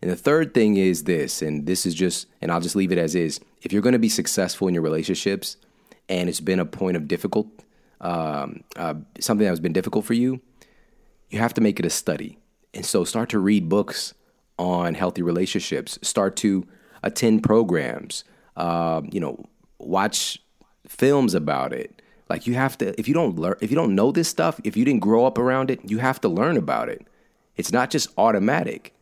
And 0.02 0.10
the 0.10 0.16
third 0.16 0.54
thing 0.54 0.78
is 0.78 1.04
this, 1.04 1.42
and 1.44 1.68
this 1.68 1.86
is 1.86 1.94
just, 1.94 2.28
and 2.42 2.52
I'll 2.52 2.62
just 2.62 2.76
leave 2.76 2.92
it 2.92 2.98
as 2.98 3.14
is. 3.14 3.40
If 3.62 3.72
you're 3.72 3.84
going 3.84 3.94
to 3.94 4.00
be 4.00 4.10
successful 4.10 4.68
in 4.68 4.74
your 4.74 4.82
relationships 4.82 5.58
and 6.10 6.28
it's 6.28 6.40
been 6.40 6.60
a 6.60 6.66
point 6.66 6.98
of 6.98 7.08
difficult, 7.08 7.48
um, 8.02 8.64
uh, 8.76 8.96
something 9.20 9.46
that 9.46 9.52
has 9.52 9.60
been 9.60 9.74
difficult 9.74 10.06
for 10.06 10.16
you, 10.16 10.42
you 11.30 11.38
have 11.38 11.54
to 11.54 11.62
make 11.62 11.80
it 11.80 11.86
a 11.86 11.90
study. 11.90 12.40
And 12.74 12.86
so 12.86 13.04
start 13.04 13.30
to 13.30 13.40
read 13.40 13.70
books 13.70 14.16
on 14.58 14.96
healthy 14.96 15.22
relationships. 15.22 16.00
Start 16.02 16.36
to 16.38 16.68
attend 17.04 17.44
programs. 17.44 18.24
Uh, 18.58 19.02
you 19.12 19.20
know, 19.20 19.46
watch 19.78 20.42
films 20.88 21.36
about 21.36 21.74
it. 21.74 22.02
Like 22.32 22.48
you 22.48 22.54
have 22.54 22.78
to. 22.78 22.98
If 22.98 23.10
you 23.10 23.14
don't 23.14 23.38
learn, 23.38 23.56
if 23.60 23.72
you 23.72 23.76
don't 23.76 23.94
know 23.94 24.14
this 24.14 24.30
stuff, 24.30 24.58
if 24.64 24.78
you 24.78 24.86
didn't 24.86 25.02
grow 25.02 25.26
up 25.26 25.38
around 25.38 25.70
it, 25.70 25.82
you 25.84 25.98
have 25.98 26.22
to 26.22 26.30
learn 26.30 26.56
about 26.56 26.88
it. 26.88 27.06
It's 27.58 27.74
not 27.74 27.90
just 27.90 28.08
automatic. 28.18 28.94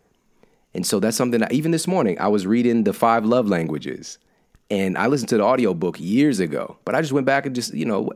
And 0.74 0.84
so 0.84 1.00
that's 1.00 1.16
something 1.16 1.40
that 1.42 1.52
even 1.52 1.70
this 1.70 1.86
morning 1.86 2.20
I 2.20 2.28
was 2.28 2.48
reading 2.48 2.86
the 2.86 2.92
five 2.92 3.26
love 3.26 3.48
languages 3.48 4.18
and 4.72 4.98
I 4.98 5.06
listened 5.06 5.30
to 5.30 5.38
the 5.38 5.44
audiobook 5.44 6.00
years 6.00 6.40
ago, 6.40 6.78
but 6.86 6.96
I 6.96 7.02
just 7.02 7.14
went 7.14 7.28
back 7.28 7.46
and 7.46 7.54
just, 7.54 7.72
you 7.72 7.86
know, 7.86 8.10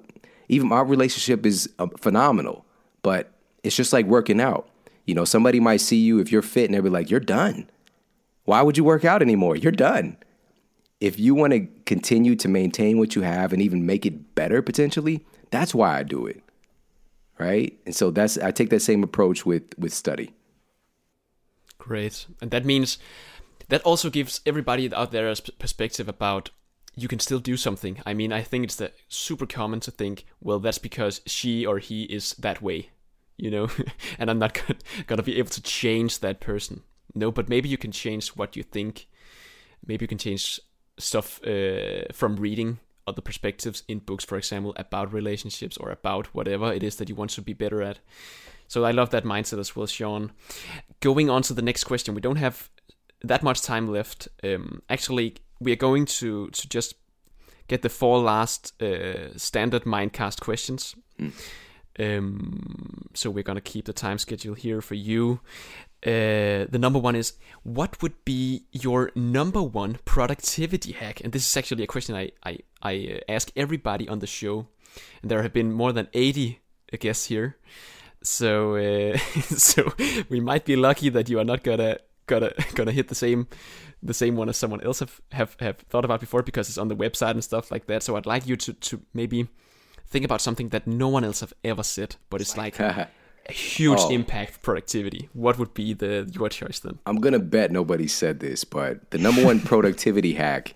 even 0.49 0.67
my 0.67 0.81
relationship 0.81 1.45
is 1.45 1.69
uh, 1.77 1.85
phenomenal, 1.99 2.65
but 3.03 3.31
it's 3.63 3.75
just 3.75 3.93
like 3.93 4.07
working 4.07 4.41
out. 4.41 4.67
You 5.05 5.13
know, 5.13 5.25
somebody 5.25 5.59
might 5.59 5.81
see 5.81 5.97
you 5.97 6.21
if 6.21 6.31
you're 6.31 6.41
fit 6.41 6.65
and 6.65 6.73
they'll 6.73 6.81
be 6.81 6.89
like, 6.89 7.11
you're 7.11 7.19
done. 7.19 7.69
Why 8.45 8.63
would 8.63 8.77
you 8.79 8.83
work 8.83 9.05
out 9.05 9.21
anymore? 9.21 9.57
You're 9.57 9.73
done. 9.73 10.17
If 11.03 11.19
you 11.19 11.35
want 11.35 11.51
to 11.53 11.67
continue 11.85 12.35
to 12.37 12.47
maintain 12.47 12.97
what 12.97 13.15
you 13.15 13.23
have 13.23 13.51
and 13.51 13.61
even 13.61 13.85
make 13.85 14.05
it 14.05 14.35
better 14.35 14.61
potentially, 14.61 15.25
that's 15.51 15.75
why 15.75 15.99
I 15.99 16.03
do 16.03 16.25
it. 16.25 16.41
Right? 17.37 17.77
And 17.85 17.95
so 17.95 18.11
that's 18.11 18.37
I 18.37 18.51
take 18.51 18.69
that 18.69 18.81
same 18.81 19.03
approach 19.03 19.45
with 19.45 19.63
with 19.77 19.93
study. 19.93 20.33
Great. 21.77 22.25
And 22.41 22.51
that 22.51 22.63
means 22.63 22.97
that 23.67 23.81
also 23.81 24.09
gives 24.09 24.39
everybody 24.45 24.93
out 24.93 25.11
there 25.11 25.29
a 25.29 25.35
perspective 25.59 26.07
about 26.07 26.51
you 26.95 27.07
can 27.07 27.19
still 27.19 27.39
do 27.39 27.57
something. 27.57 28.01
I 28.05 28.13
mean, 28.13 28.31
I 28.31 28.41
think 28.41 28.63
it's 28.63 28.75
the 28.75 28.91
super 29.09 29.47
common 29.47 29.79
to 29.81 29.91
think, 29.91 30.25
well, 30.39 30.59
that's 30.59 30.77
because 30.77 31.21
she 31.25 31.65
or 31.65 31.79
he 31.79 32.03
is 32.03 32.33
that 32.35 32.61
way 32.61 32.91
you 33.37 33.49
know, 33.49 33.67
and 34.19 34.29
I'm 34.29 34.39
not 34.39 34.61
gonna 35.07 35.23
be 35.23 35.37
able 35.37 35.49
to 35.49 35.61
change 35.61 36.19
that 36.19 36.39
person. 36.39 36.83
No, 37.15 37.31
but 37.31 37.49
maybe 37.49 37.69
you 37.69 37.77
can 37.77 37.91
change 37.91 38.29
what 38.29 38.55
you 38.55 38.63
think. 38.63 39.07
Maybe 39.85 40.03
you 40.03 40.07
can 40.07 40.17
change 40.17 40.59
stuff 40.97 41.41
uh, 41.45 42.03
from 42.11 42.35
reading 42.35 42.79
other 43.07 43.21
perspectives 43.21 43.83
in 43.87 43.99
books, 43.99 44.23
for 44.23 44.37
example, 44.37 44.73
about 44.77 45.13
relationships 45.13 45.77
or 45.77 45.89
about 45.89 46.27
whatever 46.27 46.71
it 46.71 46.83
is 46.83 46.95
that 46.97 47.09
you 47.09 47.15
want 47.15 47.31
to 47.31 47.41
be 47.41 47.53
better 47.53 47.81
at. 47.81 47.99
So 48.67 48.85
I 48.85 48.91
love 48.91 49.09
that 49.09 49.25
mindset 49.25 49.59
as 49.59 49.75
well, 49.75 49.87
Shawn. 49.87 50.31
Going 51.01 51.29
on 51.29 51.41
to 51.43 51.53
the 51.53 51.61
next 51.61 51.83
question, 51.83 52.15
we 52.15 52.21
don't 52.21 52.37
have 52.37 52.69
that 53.21 53.43
much 53.43 53.61
time 53.61 53.87
left. 53.87 54.27
Um, 54.43 54.81
actually, 54.89 55.35
we 55.59 55.71
are 55.71 55.77
going 55.77 56.05
to 56.05 56.49
to 56.49 56.69
just 56.69 56.95
get 57.67 57.81
the 57.81 57.89
four 57.89 58.19
last 58.19 58.81
uh, 58.81 59.37
standard 59.37 59.83
Mindcast 59.83 60.41
questions. 60.41 60.95
Mm. 61.19 61.33
Um, 61.99 63.09
so 63.13 63.29
we're 63.29 63.43
gonna 63.43 63.61
keep 63.61 63.85
the 63.85 63.93
time 63.93 64.17
schedule 64.17 64.55
here 64.55 64.81
for 64.81 64.95
you. 64.95 65.39
Uh, 66.05 66.67
the 66.69 66.79
number 66.79 66.99
one 66.99 67.15
is 67.15 67.33
what 67.63 68.01
would 68.01 68.25
be 68.25 68.65
your 68.71 69.11
number 69.15 69.61
one 69.61 69.97
productivity 70.03 70.91
hack? 70.91 71.21
And 71.21 71.31
this 71.31 71.47
is 71.47 71.55
actually 71.55 71.83
a 71.83 71.87
question 71.87 72.15
I 72.15 72.31
I, 72.43 72.57
I 72.81 73.19
uh, 73.29 73.31
ask 73.31 73.51
everybody 73.55 74.09
on 74.09 74.19
the 74.19 74.27
show, 74.27 74.67
and 75.21 75.31
there 75.31 75.41
have 75.41 75.53
been 75.53 75.71
more 75.71 75.93
than 75.93 76.09
eighty 76.13 76.59
guests 76.99 77.27
here. 77.27 77.57
So 78.21 78.75
uh, 78.75 79.17
so 79.57 79.93
we 80.29 80.41
might 80.41 80.65
be 80.65 80.75
lucky 80.75 81.09
that 81.09 81.29
you 81.29 81.39
are 81.39 81.45
not 81.45 81.63
gonna 81.63 81.99
gonna 82.27 82.51
gonna 82.75 82.91
hit 82.91 83.07
the 83.07 83.15
same 83.15 83.47
the 84.01 84.13
same 84.13 84.35
one 84.35 84.49
as 84.49 84.57
someone 84.57 84.81
else 84.81 84.99
have 84.99 85.21
have, 85.31 85.55
have 85.59 85.77
thought 85.89 86.03
about 86.03 86.19
before 86.19 86.43
because 86.43 86.67
it's 86.67 86.77
on 86.77 86.89
the 86.89 86.95
website 86.95 87.31
and 87.31 87.43
stuff 87.43 87.71
like 87.71 87.85
that. 87.87 88.03
So 88.03 88.17
I'd 88.17 88.25
like 88.25 88.45
you 88.45 88.57
to 88.57 88.73
to 88.73 89.01
maybe 89.13 89.47
think 90.07 90.25
about 90.25 90.41
something 90.41 90.69
that 90.69 90.85
no 90.85 91.07
one 91.07 91.23
else 91.23 91.39
have 91.39 91.53
ever 91.63 91.83
said, 91.83 92.17
but 92.29 92.41
it's 92.41 92.57
like 92.57 92.77
a 93.47 93.51
huge 93.51 93.99
oh. 94.01 94.09
impact 94.09 94.61
productivity. 94.61 95.29
What 95.33 95.57
would 95.59 95.73
be 95.73 95.93
the 95.93 96.29
your 96.33 96.49
choice 96.49 96.79
then? 96.79 96.99
I'm 97.05 97.17
gonna 97.17 97.39
bet 97.39 97.71
nobody 97.71 98.07
said 98.07 98.39
this, 98.39 98.63
but 98.63 99.09
the 99.11 99.17
number 99.17 99.43
one 99.43 99.59
productivity 99.71 100.33
hack 100.33 100.75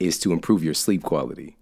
is 0.00 0.18
to 0.20 0.32
improve 0.32 0.64
your 0.64 0.74
sleep 0.74 1.02
quality. 1.02 1.56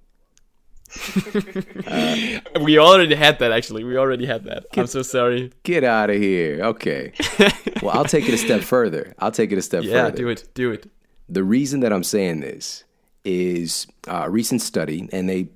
uh, 1.87 2.41
we 2.63 2.79
already 2.79 3.15
had 3.15 3.39
that 3.39 3.53
actually. 3.53 3.85
We 3.85 3.97
already 3.97 4.27
had 4.27 4.45
that. 4.45 4.71
Get, 4.73 4.83
I'm 4.83 4.87
so 4.87 5.03
sorry. 5.03 5.53
Get 5.63 5.85
out 5.85 6.11
of 6.11 6.17
here. 6.17 6.61
Okay. 6.63 7.13
well, 7.83 7.97
I'll 7.97 8.05
take 8.05 8.29
it 8.29 8.35
a 8.35 8.39
step 8.39 8.63
further. 8.63 9.15
I'll 9.19 9.33
take 9.33 9.53
it 9.53 9.59
a 9.59 9.63
step 9.63 9.85
yeah, 9.85 10.05
further. 10.05 10.11
Yeah, 10.11 10.25
do 10.25 10.29
it. 10.29 10.49
Do 10.55 10.71
it. 10.73 10.91
The 11.29 11.43
reason 11.43 11.81
that 11.81 11.93
I'm 11.93 12.05
saying 12.05 12.41
this 12.41 12.85
is 13.25 13.87
a 14.07 14.31
recent 14.31 14.63
study, 14.63 15.09
and 15.13 15.29
they 15.29 15.49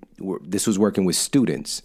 this 0.42 0.66
was 0.66 0.78
working 0.78 1.04
with 1.04 1.16
students. 1.16 1.82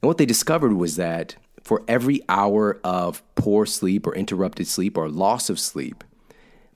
And 0.00 0.06
what 0.06 0.18
they 0.18 0.26
discovered 0.26 0.74
was 0.74 0.96
that 0.96 1.34
for 1.62 1.82
every 1.88 2.22
hour 2.28 2.80
of 2.84 3.22
poor 3.34 3.66
sleep 3.66 4.06
or 4.06 4.14
interrupted 4.14 4.66
sleep 4.66 4.96
or 4.96 5.08
loss 5.08 5.50
of 5.50 5.58
sleep, 5.58 6.04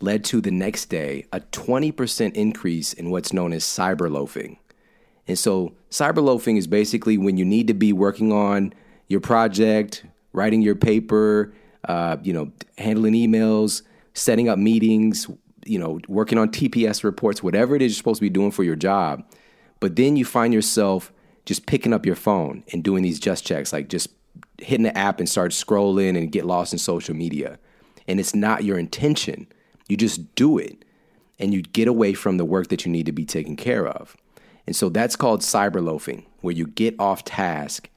led 0.00 0.24
to 0.24 0.40
the 0.40 0.50
next 0.50 0.86
day 0.86 1.26
a 1.32 1.40
20% 1.40 2.34
increase 2.34 2.92
in 2.92 3.10
what's 3.10 3.32
known 3.32 3.52
as 3.52 3.64
cyber 3.64 4.10
loafing. 4.10 4.58
And 5.28 5.38
so, 5.38 5.74
cyber 5.90 6.22
loafing 6.22 6.56
is 6.56 6.66
basically 6.66 7.16
when 7.16 7.36
you 7.36 7.44
need 7.44 7.68
to 7.68 7.74
be 7.74 7.92
working 7.92 8.32
on 8.32 8.72
your 9.06 9.20
project, 9.20 10.04
writing 10.32 10.62
your 10.62 10.74
paper, 10.74 11.54
uh, 11.88 12.16
you 12.22 12.32
know, 12.32 12.50
handling 12.76 13.14
emails, 13.14 13.82
setting 14.14 14.48
up 14.48 14.58
meetings, 14.58 15.28
you 15.64 15.78
know, 15.78 16.00
working 16.08 16.38
on 16.38 16.50
TPS 16.50 17.04
reports, 17.04 17.42
whatever 17.42 17.76
it 17.76 17.82
is 17.82 17.92
you're 17.92 17.98
supposed 17.98 18.18
to 18.18 18.22
be 18.22 18.30
doing 18.30 18.50
for 18.50 18.64
your 18.64 18.76
job. 18.76 19.24
But 19.80 19.96
then 19.96 20.16
you 20.16 20.24
find 20.24 20.52
yourself 20.52 21.12
just 21.44 21.66
picking 21.66 21.92
up 21.92 22.06
your 22.06 22.14
phone 22.16 22.64
and 22.72 22.82
doing 22.82 23.02
these 23.02 23.20
just 23.20 23.44
checks, 23.44 23.72
like 23.72 23.88
just 23.88 24.08
hitting 24.62 24.84
the 24.84 24.96
app 24.96 25.18
and 25.18 25.28
start 25.28 25.52
scrolling 25.52 26.16
and 26.16 26.32
get 26.32 26.44
lost 26.44 26.72
in 26.72 26.78
social 26.78 27.14
media. 27.14 27.58
And 28.08 28.18
it's 28.18 28.34
not 28.34 28.64
your 28.64 28.78
intention. 28.78 29.46
You 29.88 29.96
just 29.96 30.34
do 30.34 30.58
it 30.58 30.84
and 31.38 31.52
you 31.52 31.62
get 31.62 31.88
away 31.88 32.14
from 32.14 32.36
the 32.36 32.44
work 32.44 32.68
that 32.68 32.84
you 32.84 32.92
need 32.92 33.06
to 33.06 33.12
be 33.12 33.24
taken 33.24 33.56
care 33.56 33.86
of. 33.86 34.16
And 34.66 34.76
so 34.76 34.88
that's 34.88 35.16
called 35.16 35.40
cyber 35.40 35.82
loafing, 35.82 36.26
where 36.40 36.54
you 36.54 36.66
get 36.66 36.94
off 36.98 37.24
task 37.24 37.88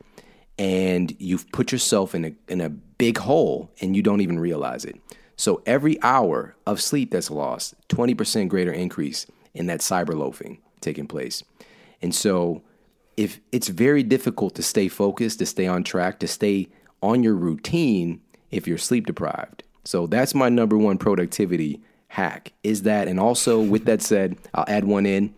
and 0.57 1.15
you've 1.19 1.49
put 1.51 1.71
yourself 1.71 2.15
in 2.15 2.25
a, 2.25 2.33
in 2.47 2.61
a 2.61 2.69
big 2.69 3.19
hole 3.19 3.71
and 3.81 3.95
you 3.95 4.01
don't 4.01 4.21
even 4.21 4.39
realize 4.39 4.85
it. 4.85 4.99
So 5.37 5.61
every 5.65 6.01
hour 6.01 6.55
of 6.65 6.81
sleep 6.81 7.11
that's 7.11 7.29
lost, 7.29 7.75
20% 7.89 8.47
greater 8.47 8.71
increase 8.71 9.27
in 9.53 9.67
that 9.67 9.81
cyber 9.81 10.15
loafing 10.15 10.59
taking 10.81 11.07
place. 11.07 11.43
And 12.01 12.13
so 12.13 12.61
if 13.17 13.39
it's 13.51 13.69
very 13.69 14.03
difficult 14.03 14.55
to 14.55 14.63
stay 14.63 14.87
focused, 14.87 15.39
to 15.39 15.45
stay 15.45 15.67
on 15.67 15.83
track, 15.83 16.19
to 16.19 16.27
stay 16.27 16.67
on 17.01 17.23
your 17.23 17.35
routine 17.35 18.21
if 18.51 18.67
you're 18.67 18.77
sleep 18.77 19.05
deprived. 19.05 19.63
So 19.83 20.07
that's 20.07 20.33
my 20.33 20.49
number 20.49 20.77
one 20.77 20.97
productivity 20.97 21.81
hack 22.07 22.53
is 22.63 22.83
that. 22.83 23.07
And 23.07 23.19
also, 23.19 23.61
with 23.61 23.85
that 23.85 24.01
said, 24.01 24.37
I'll 24.53 24.65
add 24.67 24.85
one 24.85 25.05
in 25.05 25.33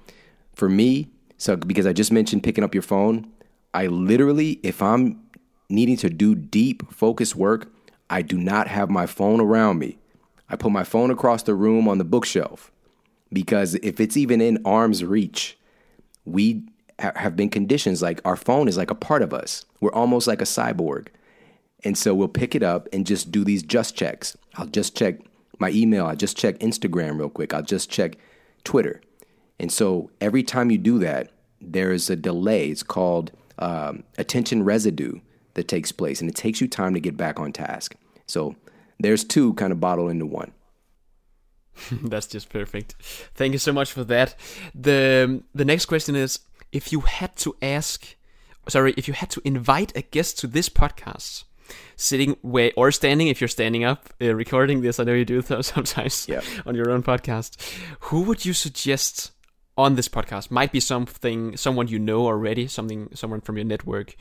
for 0.53 0.69
me. 0.69 1.09
So, 1.37 1.55
because 1.55 1.85
I 1.85 1.93
just 1.93 2.11
mentioned 2.11 2.43
picking 2.43 2.63
up 2.63 2.73
your 2.73 2.81
phone, 2.81 3.29
I 3.73 3.87
literally, 3.87 4.59
if 4.63 4.81
I'm 4.81 5.21
needing 5.69 5.97
to 5.97 6.09
do 6.09 6.33
deep 6.33 6.91
focus 6.91 7.35
work, 7.35 7.71
I 8.09 8.21
do 8.21 8.37
not 8.37 8.67
have 8.67 8.89
my 8.89 9.05
phone 9.05 9.41
around 9.41 9.79
me. 9.79 9.99
I 10.49 10.55
put 10.55 10.71
my 10.71 10.83
phone 10.83 11.11
across 11.11 11.43
the 11.43 11.53
room 11.53 11.87
on 11.87 11.97
the 11.97 12.05
bookshelf 12.05 12.71
because 13.33 13.75
if 13.75 13.99
it's 13.99 14.15
even 14.15 14.39
in 14.39 14.59
arm's 14.65 15.03
reach, 15.03 15.57
we 16.25 16.63
have 16.99 17.35
been 17.35 17.49
conditions 17.49 18.01
like 18.01 18.19
our 18.25 18.35
phone 18.35 18.67
is 18.67 18.77
like 18.77 18.91
a 18.91 18.95
part 18.95 19.21
of 19.21 19.33
us. 19.33 19.65
We're 19.79 19.93
almost 19.93 20.27
like 20.27 20.41
a 20.41 20.45
cyborg. 20.45 21.07
And 21.83 21.97
so 21.97 22.15
we'll 22.15 22.27
pick 22.27 22.55
it 22.55 22.63
up 22.63 22.87
and 22.91 23.05
just 23.05 23.31
do 23.31 23.43
these 23.43 23.61
just 23.61 23.95
checks. 23.95 24.35
I'll 24.55 24.65
just 24.65 24.97
check 24.97 25.19
my 25.59 25.69
email. 25.69 26.07
I'll 26.07 26.15
just 26.15 26.37
check 26.37 26.57
Instagram 26.59 27.19
real 27.19 27.29
quick. 27.29 27.53
I'll 27.53 27.61
just 27.61 27.89
check 27.89 28.17
Twitter. 28.63 29.01
And 29.59 29.71
so 29.71 30.09
every 30.21 30.43
time 30.43 30.71
you 30.71 30.77
do 30.77 30.99
that, 30.99 31.31
there 31.61 31.91
is 31.91 32.09
a 32.09 32.15
delay. 32.15 32.69
It's 32.69 32.83
called 32.83 33.31
um, 33.59 34.03
attention 34.17 34.63
residue 34.63 35.19
that 35.55 35.67
takes 35.67 35.91
place, 35.91 36.21
and 36.21 36.29
it 36.29 36.35
takes 36.35 36.61
you 36.61 36.67
time 36.67 36.93
to 36.93 36.99
get 36.99 37.17
back 37.17 37.39
on 37.39 37.51
task. 37.51 37.95
So 38.27 38.55
there's 38.99 39.23
two 39.23 39.53
kind 39.55 39.71
of 39.71 39.79
bottled 39.79 40.11
into 40.11 40.25
one. 40.25 40.51
That's 41.91 42.27
just 42.27 42.49
perfect. 42.49 42.95
Thank 43.35 43.53
you 43.53 43.59
so 43.59 43.73
much 43.73 43.91
for 43.91 44.03
that. 44.05 44.35
The 44.73 45.43
the 45.53 45.65
next 45.65 45.85
question 45.85 46.15
is 46.15 46.39
if 46.77 46.91
you 46.93 47.01
had 47.01 47.35
to 47.35 47.55
ask 47.61 48.15
sorry, 48.69 48.93
if 48.97 49.07
you 49.07 49.13
had 49.13 49.29
to 49.31 49.41
invite 49.45 49.95
a 49.95 50.01
guest 50.01 50.39
to 50.39 50.47
this 50.47 50.69
podcast, 50.69 51.45
sitting 51.95 52.37
way 52.43 52.71
or 52.73 52.91
standing 52.91 53.27
if 53.27 53.41
you're 53.41 53.47
standing 53.47 53.83
up 53.83 54.09
uh, 54.21 54.35
recording 54.35 54.81
this, 54.81 54.99
I 54.99 55.03
know 55.03 55.13
you 55.13 55.25
do 55.25 55.41
sometimes 55.61 56.27
yep. 56.27 56.43
on 56.65 56.75
your 56.75 56.89
own 56.89 57.03
podcast. 57.03 57.51
Who 58.07 58.21
would 58.23 58.45
you 58.45 58.53
suggest 58.53 59.31
on 59.77 59.95
this 59.95 60.07
podcast? 60.07 60.51
Might 60.51 60.71
be 60.71 60.79
something 60.79 61.57
someone 61.57 61.87
you 61.87 61.99
know 61.99 62.25
already, 62.25 62.67
something 62.67 63.09
someone 63.13 63.41
from 63.41 63.57
your 63.57 63.65
network 63.65 64.15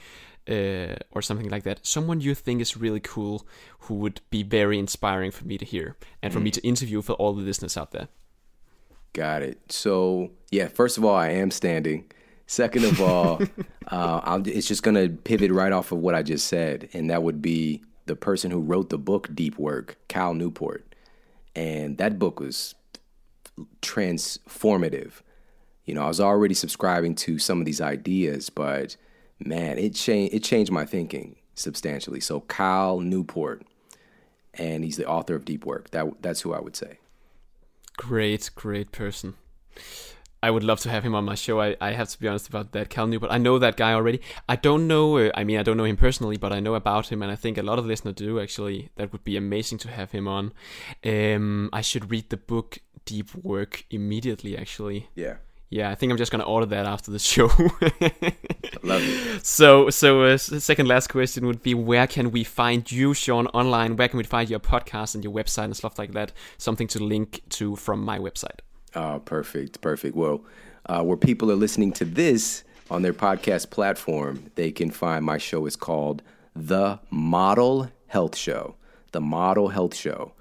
uh, 0.48 0.96
or 1.10 1.20
something 1.22 1.50
like 1.50 1.64
that. 1.64 1.84
Someone 1.84 2.20
you 2.20 2.34
think 2.34 2.60
is 2.60 2.76
really 2.76 3.00
cool, 3.00 3.46
who 3.80 3.94
would 3.96 4.20
be 4.30 4.42
very 4.42 4.78
inspiring 4.78 5.30
for 5.30 5.44
me 5.44 5.58
to 5.58 5.64
hear 5.64 5.96
and 6.22 6.32
for 6.32 6.40
mm. 6.40 6.44
me 6.44 6.50
to 6.52 6.66
interview 6.66 7.02
for 7.02 7.12
all 7.14 7.34
the 7.34 7.42
listeners 7.42 7.76
out 7.76 7.90
there. 7.92 8.08
Got 9.12 9.42
it. 9.42 9.72
So 9.72 10.30
yeah, 10.50 10.68
first 10.68 10.98
of 10.98 11.04
all, 11.04 11.16
I 11.16 11.30
am 11.30 11.50
standing. 11.50 12.10
Second 12.46 12.84
of 12.84 13.00
all, 13.00 13.40
uh, 13.88 14.40
it's 14.44 14.68
just 14.68 14.82
going 14.82 14.94
to 14.94 15.08
pivot 15.08 15.50
right 15.50 15.72
off 15.72 15.92
of 15.92 15.98
what 15.98 16.14
I 16.14 16.22
just 16.22 16.46
said, 16.46 16.88
and 16.92 17.10
that 17.10 17.22
would 17.22 17.42
be 17.42 17.82
the 18.06 18.16
person 18.16 18.50
who 18.50 18.60
wrote 18.60 18.88
the 18.88 18.98
book 18.98 19.28
Deep 19.34 19.58
Work, 19.58 19.98
Cal 20.08 20.32
Newport, 20.32 20.94
and 21.54 21.98
that 21.98 22.18
book 22.18 22.40
was 22.40 22.74
transformative. 23.82 25.22
You 25.84 25.94
know, 25.94 26.02
I 26.02 26.08
was 26.08 26.20
already 26.20 26.54
subscribing 26.54 27.14
to 27.16 27.38
some 27.38 27.60
of 27.60 27.66
these 27.66 27.80
ideas, 27.80 28.50
but 28.50 28.96
man, 29.38 29.78
it 29.78 29.94
changed 29.94 30.34
it 30.34 30.42
changed 30.42 30.70
my 30.70 30.84
thinking 30.84 31.36
substantially. 31.54 32.20
So 32.20 32.40
Cal 32.40 33.00
Newport, 33.00 33.62
and 34.54 34.84
he's 34.84 34.96
the 34.96 35.08
author 35.08 35.34
of 35.34 35.44
Deep 35.44 35.64
Work. 35.64 35.90
That 35.90 36.22
that's 36.22 36.42
who 36.42 36.52
I 36.54 36.60
would 36.60 36.76
say. 36.76 36.98
Great, 37.96 38.50
great 38.54 38.92
person. 38.92 39.34
I 40.42 40.50
would 40.50 40.62
love 40.62 40.80
to 40.80 40.90
have 40.90 41.04
him 41.04 41.14
on 41.14 41.24
my 41.24 41.34
show. 41.34 41.60
I, 41.60 41.76
I 41.80 41.92
have 41.92 42.08
to 42.10 42.18
be 42.18 42.28
honest 42.28 42.48
about 42.48 42.72
that, 42.72 42.90
Cal 42.90 43.06
Newport. 43.06 43.32
I 43.32 43.38
know 43.38 43.58
that 43.58 43.76
guy 43.76 43.92
already. 43.92 44.20
I 44.48 44.56
don't 44.56 44.86
know. 44.86 45.18
Uh, 45.18 45.30
I 45.34 45.44
mean, 45.44 45.58
I 45.58 45.62
don't 45.62 45.76
know 45.76 45.84
him 45.84 45.96
personally, 45.96 46.36
but 46.36 46.52
I 46.52 46.60
know 46.60 46.74
about 46.74 47.10
him, 47.10 47.22
and 47.22 47.30
I 47.30 47.36
think 47.36 47.58
a 47.58 47.62
lot 47.62 47.78
of 47.78 47.86
listeners 47.86 48.14
do. 48.14 48.40
Actually, 48.40 48.90
that 48.96 49.12
would 49.12 49.24
be 49.24 49.36
amazing 49.36 49.78
to 49.78 49.90
have 49.90 50.12
him 50.12 50.28
on. 50.28 50.52
Um, 51.04 51.70
I 51.72 51.80
should 51.80 52.10
read 52.10 52.30
the 52.30 52.36
book 52.36 52.78
Deep 53.04 53.34
Work 53.34 53.84
immediately. 53.90 54.56
Actually, 54.56 55.08
yeah 55.14 55.36
yeah, 55.68 55.90
I 55.90 55.94
think 55.94 56.12
I'm 56.12 56.18
just 56.18 56.30
gonna 56.30 56.44
order 56.44 56.66
that 56.66 56.86
after 56.86 57.10
the 57.10 57.18
show. 57.18 57.46
Love 58.82 59.02
it. 59.02 59.44
So, 59.44 59.90
so 59.90 60.22
uh, 60.22 60.38
second 60.38 60.86
last 60.86 61.08
question 61.08 61.46
would 61.46 61.62
be: 61.62 61.74
Where 61.74 62.06
can 62.06 62.30
we 62.30 62.44
find 62.44 62.90
you, 62.90 63.14
Shawn, 63.14 63.48
online? 63.48 63.96
Where 63.96 64.08
can 64.08 64.18
we 64.18 64.24
find 64.24 64.48
your 64.48 64.60
podcast 64.60 65.14
and 65.14 65.24
your 65.24 65.32
website 65.32 65.64
and 65.64 65.76
stuff 65.76 65.98
like 65.98 66.12
that? 66.12 66.32
Something 66.56 66.86
to 66.88 67.02
link 67.02 67.42
to 67.50 67.74
from 67.76 68.04
my 68.04 68.18
website. 68.18 68.60
Oh, 68.94 69.20
perfect, 69.24 69.80
perfect. 69.80 70.16
Well, 70.16 70.44
uh, 70.86 71.02
where 71.02 71.16
people 71.16 71.50
are 71.50 71.56
listening 71.56 71.92
to 71.92 72.04
this 72.04 72.64
on 72.90 73.02
their 73.02 73.12
podcast 73.12 73.70
platform, 73.70 74.50
they 74.54 74.70
can 74.70 74.90
find 74.90 75.24
my 75.24 75.38
show 75.38 75.66
is 75.66 75.76
called 75.76 76.22
The 76.54 77.00
Model 77.10 77.90
Health 78.06 78.36
Show. 78.36 78.76
The 79.12 79.20
Model 79.20 79.68
Health 79.68 79.94
Show. 79.94 80.32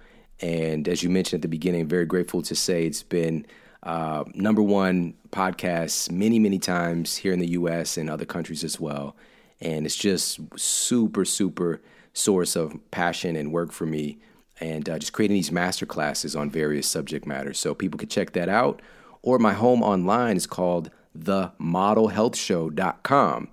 And 0.41 0.88
as 0.88 1.02
you 1.02 1.10
mentioned 1.10 1.39
at 1.39 1.41
the 1.43 1.48
beginning, 1.48 1.88
very 1.88 2.06
grateful 2.06 2.41
to 2.43 2.56
say 2.56 2.86
it's 2.86 3.04
been 3.04 3.46
uh, 3.84 4.24
number 4.34 4.62
one 4.62 5.14
podcast 5.32 6.12
many, 6.12 6.39
many 6.39 6.60
times 6.60 7.18
here 7.18 7.34
in 7.34 7.39
the 7.39 7.52
US 7.52 7.98
and 7.98 8.10
other 8.10 8.26
countries 8.26 8.64
as 8.64 8.80
well. 8.80 9.16
And 9.62 9.86
it's 9.86 9.96
just 9.96 10.39
super, 10.58 11.26
super 11.26 11.82
source 12.14 12.56
of 12.56 12.78
passion 12.91 13.36
and 13.36 13.52
work 13.52 13.72
for 13.72 13.86
me. 13.86 14.18
And 14.60 14.89
uh, 14.89 14.99
just 14.99 15.14
creating 15.14 15.36
these 15.36 15.51
master 15.51 15.86
classes 15.86 16.36
on 16.36 16.49
various 16.49 16.88
subject 16.88 17.28
matters. 17.28 17.60
So 17.60 17.74
people 17.74 17.97
can 17.97 18.10
check 18.10 18.34
that 18.34 18.49
out. 18.49 18.82
Or 19.22 19.39
my 19.39 19.53
home 19.53 19.82
online 19.84 20.36
is 20.38 20.47
called 20.47 20.91
themodelhealthshow.com. 21.18 23.49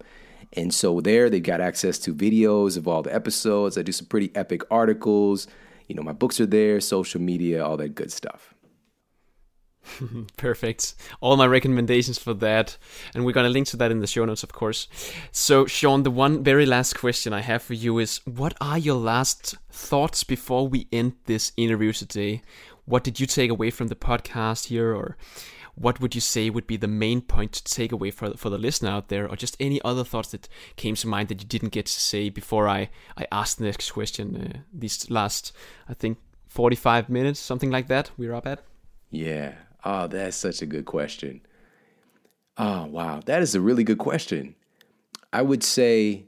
And 0.54 0.74
so 0.74 1.00
there 1.00 1.30
they've 1.30 1.42
got 1.42 1.60
access 1.60 1.98
to 2.00 2.14
videos 2.14 2.76
of 2.76 2.86
all 2.86 3.02
the 3.02 3.14
episodes. 3.14 3.78
I 3.78 3.82
do 3.82 3.92
some 3.92 4.06
pretty 4.06 4.30
epic 4.34 4.62
articles. 4.70 5.46
You 5.88 5.96
know, 5.96 6.02
my 6.02 6.12
books 6.12 6.40
are 6.40 6.46
there, 6.46 6.80
social 6.80 7.20
media, 7.20 7.64
all 7.64 7.76
that 7.78 7.94
good 7.94 8.12
stuff. 8.12 8.51
Perfect. 10.36 10.94
All 11.20 11.36
my 11.36 11.46
recommendations 11.46 12.18
for 12.18 12.34
that. 12.34 12.76
And 13.14 13.24
we're 13.24 13.32
going 13.32 13.46
to 13.46 13.50
link 13.50 13.66
to 13.68 13.76
that 13.78 13.90
in 13.90 14.00
the 14.00 14.06
show 14.06 14.24
notes, 14.24 14.42
of 14.42 14.52
course. 14.52 14.88
So, 15.30 15.66
Shawn, 15.66 16.02
the 16.02 16.10
one 16.10 16.42
very 16.42 16.66
last 16.66 16.94
question 16.98 17.32
I 17.32 17.40
have 17.40 17.62
for 17.62 17.74
you 17.74 17.98
is 17.98 18.20
what 18.24 18.54
are 18.60 18.78
your 18.78 18.96
last 18.96 19.56
thoughts 19.70 20.24
before 20.24 20.68
we 20.68 20.88
end 20.92 21.14
this 21.26 21.52
interview 21.56 21.92
today? 21.92 22.42
What 22.84 23.04
did 23.04 23.20
you 23.20 23.26
take 23.26 23.50
away 23.50 23.70
from 23.70 23.88
the 23.88 23.94
podcast 23.94 24.66
here? 24.66 24.94
Or 24.94 25.16
what 25.74 26.00
would 26.00 26.14
you 26.14 26.20
say 26.20 26.50
would 26.50 26.66
be 26.66 26.76
the 26.76 26.88
main 26.88 27.20
point 27.20 27.52
to 27.52 27.64
take 27.64 27.92
away 27.92 28.10
for, 28.10 28.36
for 28.36 28.50
the 28.50 28.58
listener 28.58 28.90
out 28.90 29.08
there? 29.08 29.28
Or 29.28 29.36
just 29.36 29.56
any 29.60 29.80
other 29.82 30.04
thoughts 30.04 30.30
that 30.30 30.48
came 30.76 30.94
to 30.96 31.08
mind 31.08 31.28
that 31.28 31.40
you 31.40 31.48
didn't 31.48 31.72
get 31.72 31.86
to 31.86 31.92
say 31.92 32.28
before 32.28 32.68
I, 32.68 32.90
I 33.16 33.26
asked 33.32 33.58
the 33.58 33.64
next 33.64 33.90
question? 33.90 34.36
Uh, 34.36 34.58
these 34.72 35.10
last, 35.10 35.52
I 35.88 35.94
think, 35.94 36.18
45 36.48 37.08
minutes, 37.08 37.40
something 37.40 37.70
like 37.70 37.88
that, 37.88 38.10
we're 38.18 38.34
up 38.34 38.46
at? 38.46 38.62
Yeah, 39.10 39.54
Oh, 39.84 40.06
that's 40.06 40.36
such 40.36 40.62
a 40.62 40.66
good 40.66 40.84
question. 40.84 41.40
Oh, 42.56 42.86
wow. 42.86 43.20
That 43.24 43.42
is 43.42 43.54
a 43.54 43.60
really 43.60 43.84
good 43.84 43.98
question. 43.98 44.54
I 45.32 45.42
would 45.42 45.64
say, 45.64 46.24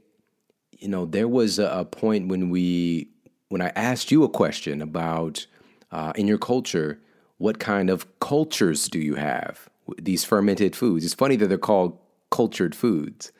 you 0.71 0.87
know, 0.87 1.05
there 1.05 1.27
was 1.27 1.59
a, 1.59 1.87
point 1.89 2.27
when 2.27 2.49
we, 2.49 3.09
when 3.49 3.61
I 3.61 3.71
asked 3.75 4.11
you 4.11 4.23
a 4.23 4.29
question 4.29 4.81
about 4.81 5.45
uh, 5.91 6.11
in 6.15 6.27
your 6.27 6.37
culture, 6.37 6.99
what 7.37 7.59
kind 7.59 7.89
of 7.89 8.19
cultures 8.19 8.89
do 8.89 8.99
you 8.99 9.15
have? 9.15 9.69
These 10.01 10.25
fermented 10.25 10.75
foods. 10.75 11.05
It's 11.05 11.13
funny 11.13 11.35
that 11.37 11.47
they're 11.47 11.57
called 11.57 11.97
cultured 12.31 12.75
foods. 12.75 13.31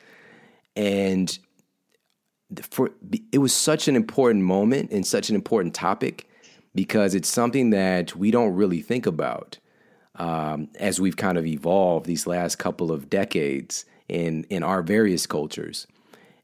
And 0.76 1.38
for 2.70 2.92
it 3.32 3.40
was 3.40 3.54
such 3.54 3.88
an 3.88 3.96
important 3.96 4.44
moment 4.44 4.92
and 4.92 5.06
such 5.06 5.30
an 5.30 5.36
important 5.36 5.74
topic 5.74 6.30
because 6.76 7.16
it's 7.16 7.30
something 7.30 7.72
that 7.72 8.16
we 8.16 8.30
don't 8.30 8.54
really 8.54 8.82
think 8.82 9.06
about 9.06 9.58
um, 10.16 10.70
as 10.80 11.00
we've 11.00 11.18
kind 11.18 11.38
of 11.38 11.46
evolved 11.46 12.06
these 12.06 12.28
last 12.28 12.58
couple 12.58 12.92
of 12.92 13.10
decades 13.10 13.86
in 14.08 14.46
in 14.50 14.64
our 14.64 14.82
various 14.82 15.26
cultures. 15.26 15.88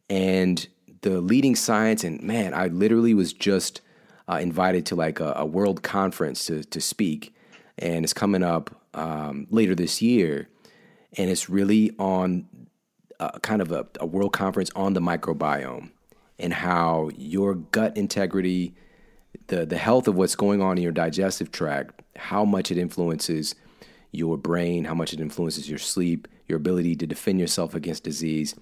And 0.10 0.68
the 1.02 1.22
leading 1.22 1.56
science, 1.56 2.04
and 2.04 2.22
man, 2.22 2.54
I 2.54 2.68
literally 2.68 3.14
was 3.14 3.34
just 3.34 3.82
uh, 4.30 4.40
invited 4.42 4.86
to 4.88 4.96
like 4.96 5.20
a, 5.20 5.34
a, 5.38 5.46
world 5.46 5.84
conference 5.84 6.46
to 6.46 6.64
to 6.64 6.82
speak, 6.82 7.34
and 7.78 8.04
it's 8.04 8.14
coming 8.14 8.44
up 8.44 8.76
um, 8.94 9.48
later 9.50 9.76
this 9.76 10.02
year, 10.02 10.50
and 11.18 11.30
it's 11.30 11.50
really 11.50 11.92
on 11.98 12.46
uh, 13.20 13.38
kind 13.40 13.62
of 13.62 13.72
a, 13.72 13.88
a 14.00 14.06
world 14.06 14.34
conference 14.34 14.70
on 14.76 14.94
the 14.94 15.00
microbiome 15.00 15.92
and 16.40 16.54
how 16.54 17.10
your 17.16 17.54
gut 17.54 17.96
integrity, 17.96 18.74
the 19.48 19.66
the 19.66 19.78
health 19.78 20.08
of 20.08 20.16
what's 20.16 20.36
going 20.36 20.62
on 20.62 20.78
in 20.78 20.84
your 20.84 20.92
digestive 20.92 21.52
tract, 21.52 22.02
how 22.16 22.46
much 22.46 22.72
it 22.72 22.78
influences 22.78 23.56
your 24.12 24.38
brain, 24.38 24.86
how 24.86 24.94
much 24.94 25.14
it 25.14 25.20
influences 25.20 25.70
your 25.70 25.80
sleep, 25.80 26.28
your 26.48 26.58
ability 26.58 26.96
to 26.98 27.08
defend 27.08 27.40
yourself 27.40 27.74
against 27.74 28.04
disease. 28.04 28.56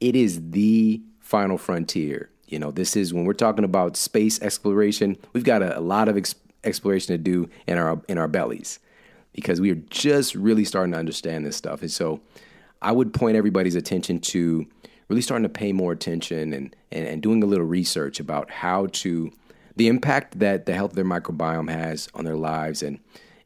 It 0.00 0.16
is 0.16 0.50
the 0.50 1.00
final 1.20 1.58
frontier. 1.58 2.30
You 2.46 2.58
know, 2.58 2.70
this 2.70 2.96
is 2.96 3.12
when 3.12 3.24
we're 3.24 3.32
talking 3.32 3.64
about 3.64 3.96
space 3.96 4.40
exploration, 4.40 5.16
we've 5.32 5.44
got 5.44 5.62
a, 5.62 5.78
a 5.78 5.80
lot 5.80 6.08
of 6.08 6.16
ex- 6.16 6.34
exploration 6.64 7.14
to 7.14 7.18
do 7.18 7.48
in 7.66 7.78
our 7.78 8.00
in 8.08 8.18
our 8.18 8.28
bellies 8.28 8.78
because 9.32 9.60
we 9.60 9.70
are 9.70 9.82
just 9.90 10.34
really 10.34 10.64
starting 10.64 10.92
to 10.92 10.98
understand 10.98 11.44
this 11.44 11.56
stuff. 11.56 11.82
And 11.82 11.90
so 11.90 12.20
I 12.82 12.92
would 12.92 13.12
point 13.12 13.36
everybody's 13.36 13.74
attention 13.74 14.18
to 14.20 14.66
really 15.08 15.22
starting 15.22 15.44
to 15.44 15.48
pay 15.48 15.72
more 15.72 15.92
attention 15.92 16.52
and, 16.52 16.74
and, 16.90 17.06
and 17.06 17.22
doing 17.22 17.42
a 17.42 17.46
little 17.46 17.66
research 17.66 18.18
about 18.18 18.50
how 18.50 18.86
to 18.92 19.30
the 19.76 19.88
impact 19.88 20.38
that 20.38 20.66
the 20.66 20.74
health 20.74 20.92
of 20.92 20.96
their 20.96 21.04
microbiome 21.04 21.70
has 21.70 22.08
on 22.14 22.24
their 22.24 22.36
lives 22.36 22.82
and 22.82 22.98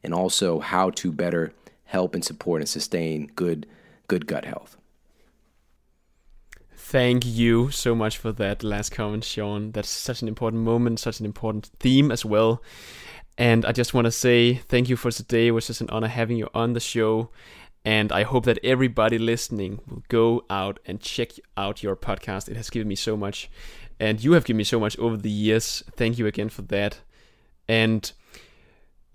and 0.03 0.13
also 0.13 0.59
how 0.59 0.89
to 0.89 1.11
better 1.11 1.53
help 1.85 2.15
and 2.15 2.25
support 2.25 2.61
and 2.61 2.69
sustain 2.69 3.27
good 3.35 3.67
good 4.07 4.25
gut 4.27 4.45
health. 4.45 4.77
Thank 6.75 7.25
you 7.25 7.71
so 7.71 7.95
much 7.95 8.17
for 8.17 8.33
that 8.33 8.63
last 8.63 8.89
comment, 8.91 9.23
Shawn. 9.23 9.71
That's 9.71 9.89
such 9.89 10.21
an 10.21 10.27
important 10.27 10.63
moment, 10.63 10.99
such 10.99 11.19
an 11.21 11.25
important 11.25 11.67
theme 11.79 12.11
as 12.11 12.25
well. 12.25 12.61
And 13.37 13.65
I 13.65 13.71
just 13.71 13.93
want 13.93 14.05
to 14.05 14.11
say 14.11 14.55
thank 14.55 14.89
you 14.89 14.97
for 14.97 15.09
today. 15.09 15.47
It 15.47 15.51
was 15.51 15.67
just 15.67 15.79
an 15.79 15.89
honor 15.89 16.07
having 16.07 16.37
you 16.37 16.49
on 16.53 16.73
the 16.73 16.81
show. 16.81 17.29
And 17.85 18.11
I 18.11 18.23
hope 18.23 18.45
that 18.45 18.59
everybody 18.63 19.17
listening 19.17 19.79
will 19.87 20.03
go 20.09 20.43
out 20.49 20.79
and 20.85 20.99
check 20.99 21.31
out 21.55 21.81
your 21.81 21.95
podcast. 21.95 22.49
It 22.49 22.57
has 22.57 22.69
given 22.69 22.87
me 22.87 22.95
so 22.95 23.15
much. 23.15 23.49
And 24.01 24.23
you 24.23 24.31
have 24.31 24.45
given 24.45 24.57
me 24.57 24.63
so 24.63 24.79
much 24.79 24.97
over 24.97 25.15
the 25.15 25.29
years. 25.29 25.83
Thank 25.95 26.17
you 26.17 26.25
again 26.25 26.49
for 26.49 26.63
that. 26.63 26.97
And 27.67 28.11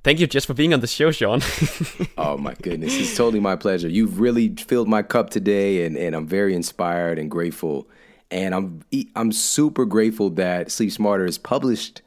thank 0.04 0.20
you 0.20 0.28
just 0.28 0.46
for 0.46 0.54
being 0.54 0.72
on 0.72 0.78
the 0.78 0.86
show, 0.86 1.10
Shawn. 1.10 1.42
oh 2.16 2.38
my 2.38 2.54
goodness. 2.62 2.96
It's 2.96 3.16
totally 3.16 3.40
my 3.40 3.56
pleasure. 3.56 3.88
You've 3.88 4.20
really 4.20 4.54
filled 4.54 4.86
my 4.86 5.02
cup 5.02 5.30
today 5.30 5.84
and, 5.84 5.96
and 5.96 6.14
I'm 6.14 6.28
very 6.28 6.54
inspired 6.54 7.18
and 7.18 7.28
grateful. 7.28 7.88
And 8.30 8.54
I'm 8.54 8.84
I'm 9.16 9.32
super 9.32 9.86
grateful 9.86 10.30
that 10.30 10.70
Sleep 10.70 10.92
Smarter 10.92 11.26
is 11.26 11.36
published 11.36 12.02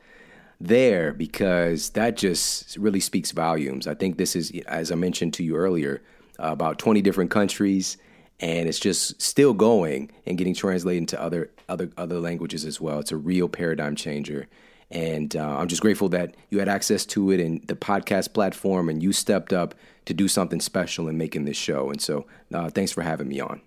there 0.61 1.11
because 1.11 1.89
that 1.91 2.15
just 2.15 2.77
really 2.77 3.01
speaks 3.01 3.31
volumes. 3.31 3.87
I 3.87 3.93
think 3.93 4.17
this 4.17 4.37
is, 4.37 4.53
as 4.67 4.89
I 4.89 4.95
mentioned 4.95 5.33
to 5.33 5.43
you 5.43 5.57
earlier, 5.57 6.01
uh, 6.41 6.51
about 6.51 6.79
20 6.79 7.01
different 7.01 7.29
countries, 7.29 7.97
and 8.39 8.69
it's 8.69 8.79
just 8.79 9.21
still 9.21 9.53
going 9.53 10.11
and 10.25 10.37
getting 10.37 10.53
translated 10.53 11.01
into 11.01 11.21
other 11.21 11.51
other 11.69 11.89
other 11.97 12.19
languages 12.19 12.65
as 12.65 12.81
well. 12.81 12.99
It's 12.99 13.11
a 13.11 13.17
real 13.17 13.47
paradigm 13.47 13.95
changer, 13.95 14.47
and 14.91 15.35
uh, 15.35 15.57
I'm 15.57 15.67
just 15.67 15.81
grateful 15.81 16.09
that 16.09 16.35
you 16.49 16.59
had 16.59 16.69
access 16.69 17.05
to 17.07 17.31
it 17.31 17.39
and 17.39 17.65
the 17.67 17.75
podcast 17.75 18.33
platform, 18.33 18.89
and 18.89 19.01
you 19.01 19.13
stepped 19.13 19.53
up 19.53 19.75
to 20.05 20.13
do 20.13 20.27
something 20.27 20.59
special 20.59 21.07
in 21.07 21.17
making 21.17 21.45
this 21.45 21.57
show. 21.57 21.89
And 21.91 22.01
so, 22.01 22.25
uh, 22.53 22.69
thanks 22.69 22.91
for 22.91 23.03
having 23.03 23.27
me 23.27 23.39
on. 23.39 23.61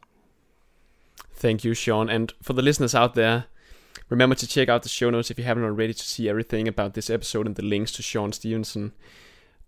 Thank 1.35 1.65
you, 1.65 1.75
Shawn. 1.75 2.09
And 2.09 2.33
for 2.43 2.53
the 2.53 2.63
listeners 2.63 2.95
out 2.95 3.15
there, 3.15 3.47
remember 4.09 4.35
to 4.37 4.47
check 4.47 4.69
out 4.69 4.83
the 4.83 4.89
show 4.89 5.11
notes 5.11 5.31
if 5.31 5.39
you 5.39 5.45
haven't 5.45 5.65
already 5.65 5.95
to 5.95 6.03
see 6.03 6.29
everything 6.29 6.69
about 6.69 6.95
this 6.95 7.11
episode 7.11 7.47
and 7.47 7.57
the 7.57 7.65
links 7.65 7.93
to 7.93 8.03
Shawn 8.03 8.33
Stevenson. 8.33 8.93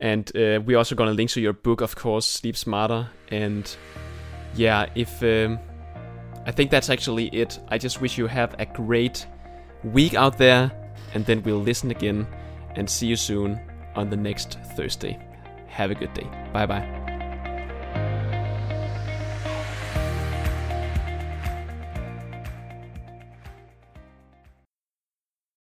And 0.00 0.28
uh, 0.36 0.60
we're 0.64 0.78
also 0.78 0.94
going 0.94 1.08
to 1.08 1.14
link 1.14 1.30
to 1.30 1.40
your 1.40 1.52
book, 1.52 1.80
of 1.80 1.96
course, 1.96 2.26
Sleep 2.26 2.56
Smarter. 2.56 3.08
And 3.28 3.76
yeah, 4.54 4.86
if 4.94 5.22
um, 5.22 5.58
I 6.46 6.52
think 6.52 6.70
that's 6.70 6.90
actually 6.90 7.26
it. 7.28 7.58
I 7.68 7.78
just 7.78 8.00
wish 8.00 8.18
you 8.18 8.26
have 8.26 8.54
a 8.58 8.66
great 8.66 9.26
week 9.82 10.14
out 10.14 10.38
there. 10.38 10.70
And 11.14 11.24
then 11.24 11.42
we'll 11.42 11.60
listen 11.60 11.90
again 11.90 12.26
and 12.74 12.88
see 12.88 13.06
you 13.06 13.16
soon 13.16 13.60
on 13.94 14.10
the 14.10 14.16
next 14.16 14.58
Thursday. 14.76 15.18
Have 15.68 15.90
a 15.90 15.94
good 15.94 16.12
day. 16.14 16.26
Bye 16.52 16.66
bye. 16.66 17.03